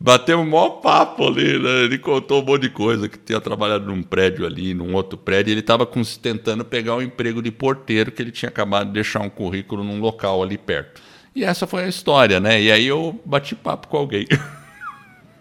Bateu 0.00 0.40
um 0.40 0.44
maior 0.44 0.80
papo 0.80 1.28
ali, 1.28 1.56
né? 1.56 1.84
Ele 1.84 1.96
contou 1.96 2.42
um 2.42 2.44
monte 2.44 2.62
de 2.62 2.70
coisa, 2.70 3.08
que 3.08 3.16
tinha 3.16 3.40
trabalhado 3.40 3.86
num 3.86 4.02
prédio 4.02 4.44
ali, 4.44 4.74
num 4.74 4.92
outro 4.92 5.16
prédio, 5.16 5.52
ele 5.52 5.60
estava 5.60 5.88
tentando 6.20 6.64
pegar 6.64 6.96
um 6.96 7.02
emprego 7.02 7.40
de 7.40 7.52
porteiro, 7.52 8.10
que 8.10 8.20
ele 8.20 8.32
tinha 8.32 8.48
acabado 8.48 8.88
de 8.88 8.94
deixar 8.94 9.20
um 9.20 9.30
currículo 9.30 9.84
num 9.84 10.00
local 10.00 10.42
ali 10.42 10.58
perto. 10.58 11.00
E 11.32 11.44
essa 11.44 11.64
foi 11.64 11.84
a 11.84 11.88
história, 11.88 12.40
né? 12.40 12.60
E 12.60 12.72
aí 12.72 12.86
eu 12.86 13.18
bati 13.24 13.54
papo 13.54 13.86
com 13.86 13.96
alguém. 13.98 14.26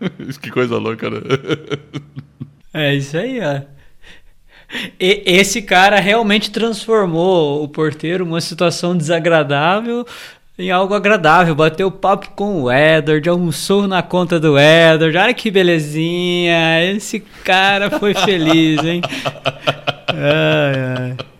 que 0.41 0.51
coisa 0.51 0.77
louca, 0.77 1.09
né? 1.09 1.19
É 2.75 2.95
isso 2.95 3.15
aí, 3.15 3.39
ó. 3.39 3.61
E, 4.99 5.21
esse 5.27 5.61
cara 5.61 5.99
realmente 5.99 6.49
transformou 6.49 7.63
o 7.63 7.67
porteiro 7.67 8.25
uma 8.25 8.41
situação 8.41 8.97
desagradável 8.97 10.03
em 10.57 10.71
algo 10.71 10.95
agradável. 10.95 11.53
Bateu 11.53 11.91
papo 11.91 12.31
com 12.31 12.63
o 12.63 12.71
Edward, 12.71 13.29
almoçou 13.29 13.87
na 13.87 14.01
conta 14.01 14.39
do 14.39 14.57
Edward. 14.57 15.15
Olha 15.15 15.33
que 15.35 15.51
belezinha. 15.51 16.83
Esse 16.91 17.19
cara 17.43 17.91
foi 17.99 18.15
feliz, 18.15 18.83
hein? 18.83 19.01
Ai, 20.09 21.15
ai. 21.17 21.32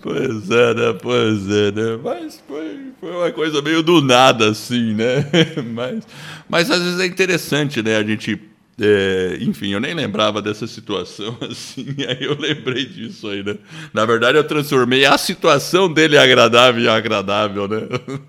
Pois 0.00 0.50
é, 0.50 0.74
né? 0.74 0.98
Pois 1.00 1.50
é, 1.50 1.72
né? 1.72 1.98
Mas 2.02 2.42
foi, 2.46 2.92
foi 3.00 3.10
uma 3.10 3.32
coisa 3.32 3.60
meio 3.60 3.82
do 3.82 4.00
nada, 4.00 4.50
assim, 4.50 4.94
né? 4.94 5.24
Mas, 5.74 6.06
mas 6.48 6.70
às 6.70 6.82
vezes 6.82 7.00
é 7.00 7.06
interessante, 7.06 7.82
né? 7.82 7.96
A 7.96 8.02
gente 8.02 8.40
é, 8.80 9.38
enfim, 9.40 9.72
eu 9.72 9.80
nem 9.80 9.92
lembrava 9.92 10.40
dessa 10.40 10.66
situação 10.68 11.36
assim, 11.42 11.96
aí 12.08 12.22
eu 12.22 12.38
lembrei 12.38 12.86
disso 12.86 13.28
aí, 13.28 13.42
né? 13.42 13.56
Na 13.92 14.06
verdade, 14.06 14.38
eu 14.38 14.44
transformei 14.44 15.04
a 15.04 15.18
situação 15.18 15.92
dele 15.92 16.16
agradável 16.16 16.84
em 16.84 16.88
agradável, 16.88 17.66
né? 17.66 17.80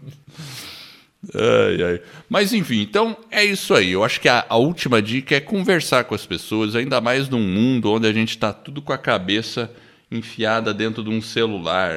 Ai, 1.35 1.83
ai. 1.83 2.01
Mas 2.29 2.53
enfim, 2.53 2.79
então 2.79 3.15
é 3.29 3.43
isso 3.43 3.73
aí. 3.75 3.91
Eu 3.91 4.05
acho 4.05 4.21
que 4.21 4.29
a, 4.29 4.45
a, 4.47 4.55
última 4.55 5.01
dica 5.01 5.35
é 5.35 5.41
conversar 5.41 6.05
com 6.05 6.15
as 6.15 6.25
pessoas, 6.25 6.77
ainda 6.77 7.01
mais 7.01 7.27
num 7.27 7.41
mundo 7.41 7.91
onde 7.91 8.07
a 8.07 8.13
gente 8.13 8.29
está 8.29 8.53
tudo 8.53 8.81
com 8.81 8.93
a 8.93 8.97
cabeça 8.97 9.69
enfiada 10.11 10.73
dentro 10.73 11.03
de 11.03 11.09
um 11.09 11.21
celular. 11.21 11.91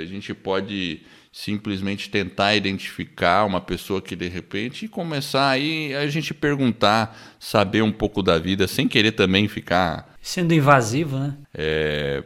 A 0.00 0.04
gente 0.04 0.34
pode 0.34 1.00
simplesmente 1.32 2.10
tentar 2.10 2.54
identificar 2.54 3.46
uma 3.46 3.60
pessoa 3.60 4.02
que 4.02 4.14
de 4.14 4.28
repente 4.28 4.84
e 4.84 4.88
começar 4.88 5.48
aí 5.48 5.94
a 5.94 6.06
gente 6.06 6.34
perguntar, 6.34 7.36
saber 7.40 7.82
um 7.82 7.90
pouco 7.90 8.22
da 8.22 8.38
vida, 8.38 8.68
sem 8.68 8.86
querer 8.86 9.12
também 9.12 9.48
ficar. 9.48 10.14
Sendo 10.20 10.52
invasivo, 10.52 11.18
né? 11.18 11.34
É, 11.54 12.22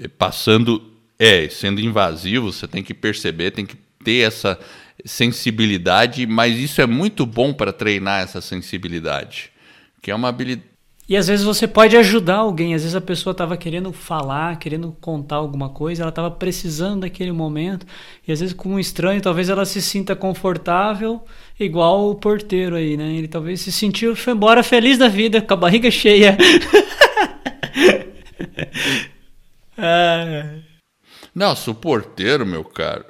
é, 0.00 0.08
passando. 0.08 0.92
É, 1.18 1.48
sendo 1.48 1.80
invasivo, 1.80 2.52
você 2.52 2.68
tem 2.68 2.82
que 2.82 2.92
perceber, 2.92 3.50
tem 3.50 3.64
que 3.64 3.76
ter 4.04 4.26
essa 4.26 4.58
sensibilidade, 5.02 6.26
mas 6.26 6.58
isso 6.58 6.82
é 6.82 6.86
muito 6.86 7.24
bom 7.24 7.54
para 7.54 7.72
treinar 7.72 8.22
essa 8.22 8.42
sensibilidade, 8.42 9.50
que 10.02 10.10
é 10.10 10.14
uma 10.14 10.28
habilidade 10.28 10.75
e 11.08 11.16
às 11.16 11.28
vezes 11.28 11.44
você 11.44 11.68
pode 11.68 11.96
ajudar 11.96 12.36
alguém, 12.36 12.74
às 12.74 12.82
vezes 12.82 12.96
a 12.96 13.00
pessoa 13.00 13.30
estava 13.30 13.56
querendo 13.56 13.92
falar, 13.92 14.58
querendo 14.58 14.90
contar 15.00 15.36
alguma 15.36 15.68
coisa, 15.68 16.02
ela 16.02 16.08
estava 16.08 16.30
precisando 16.30 17.02
daquele 17.02 17.30
momento, 17.30 17.86
e 18.26 18.32
às 18.32 18.40
vezes 18.40 18.54
com 18.54 18.70
um 18.70 18.78
estranho, 18.78 19.20
talvez 19.20 19.48
ela 19.48 19.64
se 19.64 19.80
sinta 19.80 20.16
confortável, 20.16 21.24
igual 21.60 22.10
o 22.10 22.16
porteiro 22.16 22.74
aí, 22.74 22.96
né? 22.96 23.12
Ele 23.12 23.28
talvez 23.28 23.60
se 23.60 23.70
sentiu, 23.70 24.16
foi 24.16 24.32
embora 24.32 24.64
feliz 24.64 24.98
da 24.98 25.08
vida, 25.08 25.40
com 25.40 25.54
a 25.54 25.56
barriga 25.56 25.90
cheia. 25.90 26.36
ah. 29.78 30.56
Nossa, 31.32 31.70
o 31.70 31.74
porteiro, 31.74 32.44
meu 32.44 32.64
caro, 32.64 33.04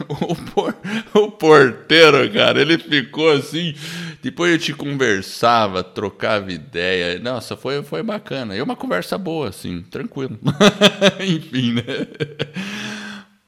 o, 0.08 0.34
por, 0.34 0.74
o 1.14 1.30
porteiro, 1.30 2.30
cara, 2.32 2.60
ele 2.60 2.78
ficou 2.78 3.30
assim. 3.32 3.74
Depois 4.22 4.52
eu 4.52 4.58
te 4.58 4.74
conversava, 4.74 5.82
trocava 5.82 6.52
ideia. 6.52 7.18
Nossa, 7.18 7.56
foi, 7.56 7.82
foi 7.82 8.02
bacana. 8.02 8.54
E 8.54 8.60
uma 8.60 8.76
conversa 8.76 9.16
boa, 9.16 9.48
assim, 9.48 9.82
tranquilo. 9.82 10.38
Enfim, 11.20 11.72
né? 11.72 11.82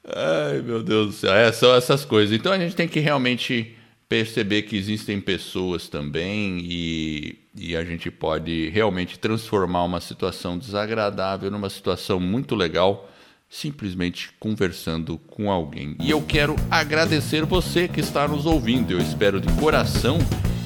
Ai, 0.05 0.61
meu 0.61 0.81
Deus 0.81 1.07
do 1.07 1.13
céu. 1.13 1.33
É, 1.33 1.51
são 1.51 1.75
essas 1.75 2.03
coisas. 2.03 2.35
Então 2.35 2.51
a 2.51 2.57
gente 2.57 2.75
tem 2.75 2.87
que 2.87 2.99
realmente 2.99 3.75
perceber 4.09 4.63
que 4.63 4.75
existem 4.75 5.19
pessoas 5.19 5.87
também 5.87 6.59
e, 6.61 7.39
e 7.55 7.75
a 7.75 7.83
gente 7.83 8.11
pode 8.11 8.69
realmente 8.69 9.17
transformar 9.17 9.83
uma 9.83 9.99
situação 9.99 10.57
desagradável 10.57 11.49
numa 11.49 11.69
situação 11.69 12.19
muito 12.19 12.55
legal 12.55 13.09
simplesmente 13.49 14.31
conversando 14.39 15.19
com 15.19 15.51
alguém. 15.51 15.95
E 15.99 16.09
eu 16.09 16.21
quero 16.23 16.55
agradecer 16.71 17.45
você 17.45 17.87
que 17.87 17.99
está 17.99 18.27
nos 18.27 18.47
ouvindo. 18.47 18.91
Eu 18.91 18.99
espero 18.99 19.39
de 19.39 19.47
coração 19.53 20.17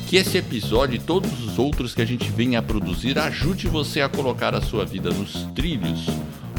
que 0.07 0.15
esse 0.15 0.37
episódio 0.37 0.95
e 0.95 0.99
todos 0.99 1.43
os 1.43 1.59
outros 1.59 1.93
que 1.93 2.01
a 2.01 2.05
gente 2.05 2.31
vem 2.31 2.55
a 2.55 2.61
produzir 2.61 3.19
ajude 3.19 3.67
você 3.67 3.99
a 3.99 4.07
colocar 4.07 4.55
a 4.55 4.61
sua 4.61 4.85
vida 4.85 5.09
nos 5.09 5.43
trilhos 5.53 6.07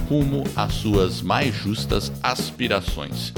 rumo 0.07 0.45
às 0.55 0.75
suas 0.75 1.23
mais 1.23 1.55
justas 1.55 2.13
aspirações. 2.23 3.33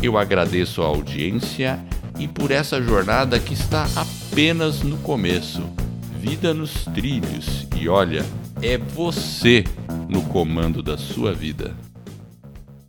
Eu 0.02 0.18
agradeço 0.18 0.82
a 0.82 0.86
audiência 0.86 1.78
e 2.18 2.26
por 2.26 2.50
essa 2.50 2.82
jornada 2.82 3.38
que 3.38 3.54
está 3.54 3.86
apenas 3.94 4.82
no 4.82 4.96
começo. 4.98 5.62
Vida 6.18 6.52
nos 6.54 6.84
trilhos. 6.86 7.68
E 7.76 7.88
olha, 7.88 8.24
é 8.62 8.78
você 8.78 9.64
no 10.08 10.22
comando 10.22 10.82
da 10.82 10.96
sua 10.96 11.32
vida. 11.32 11.76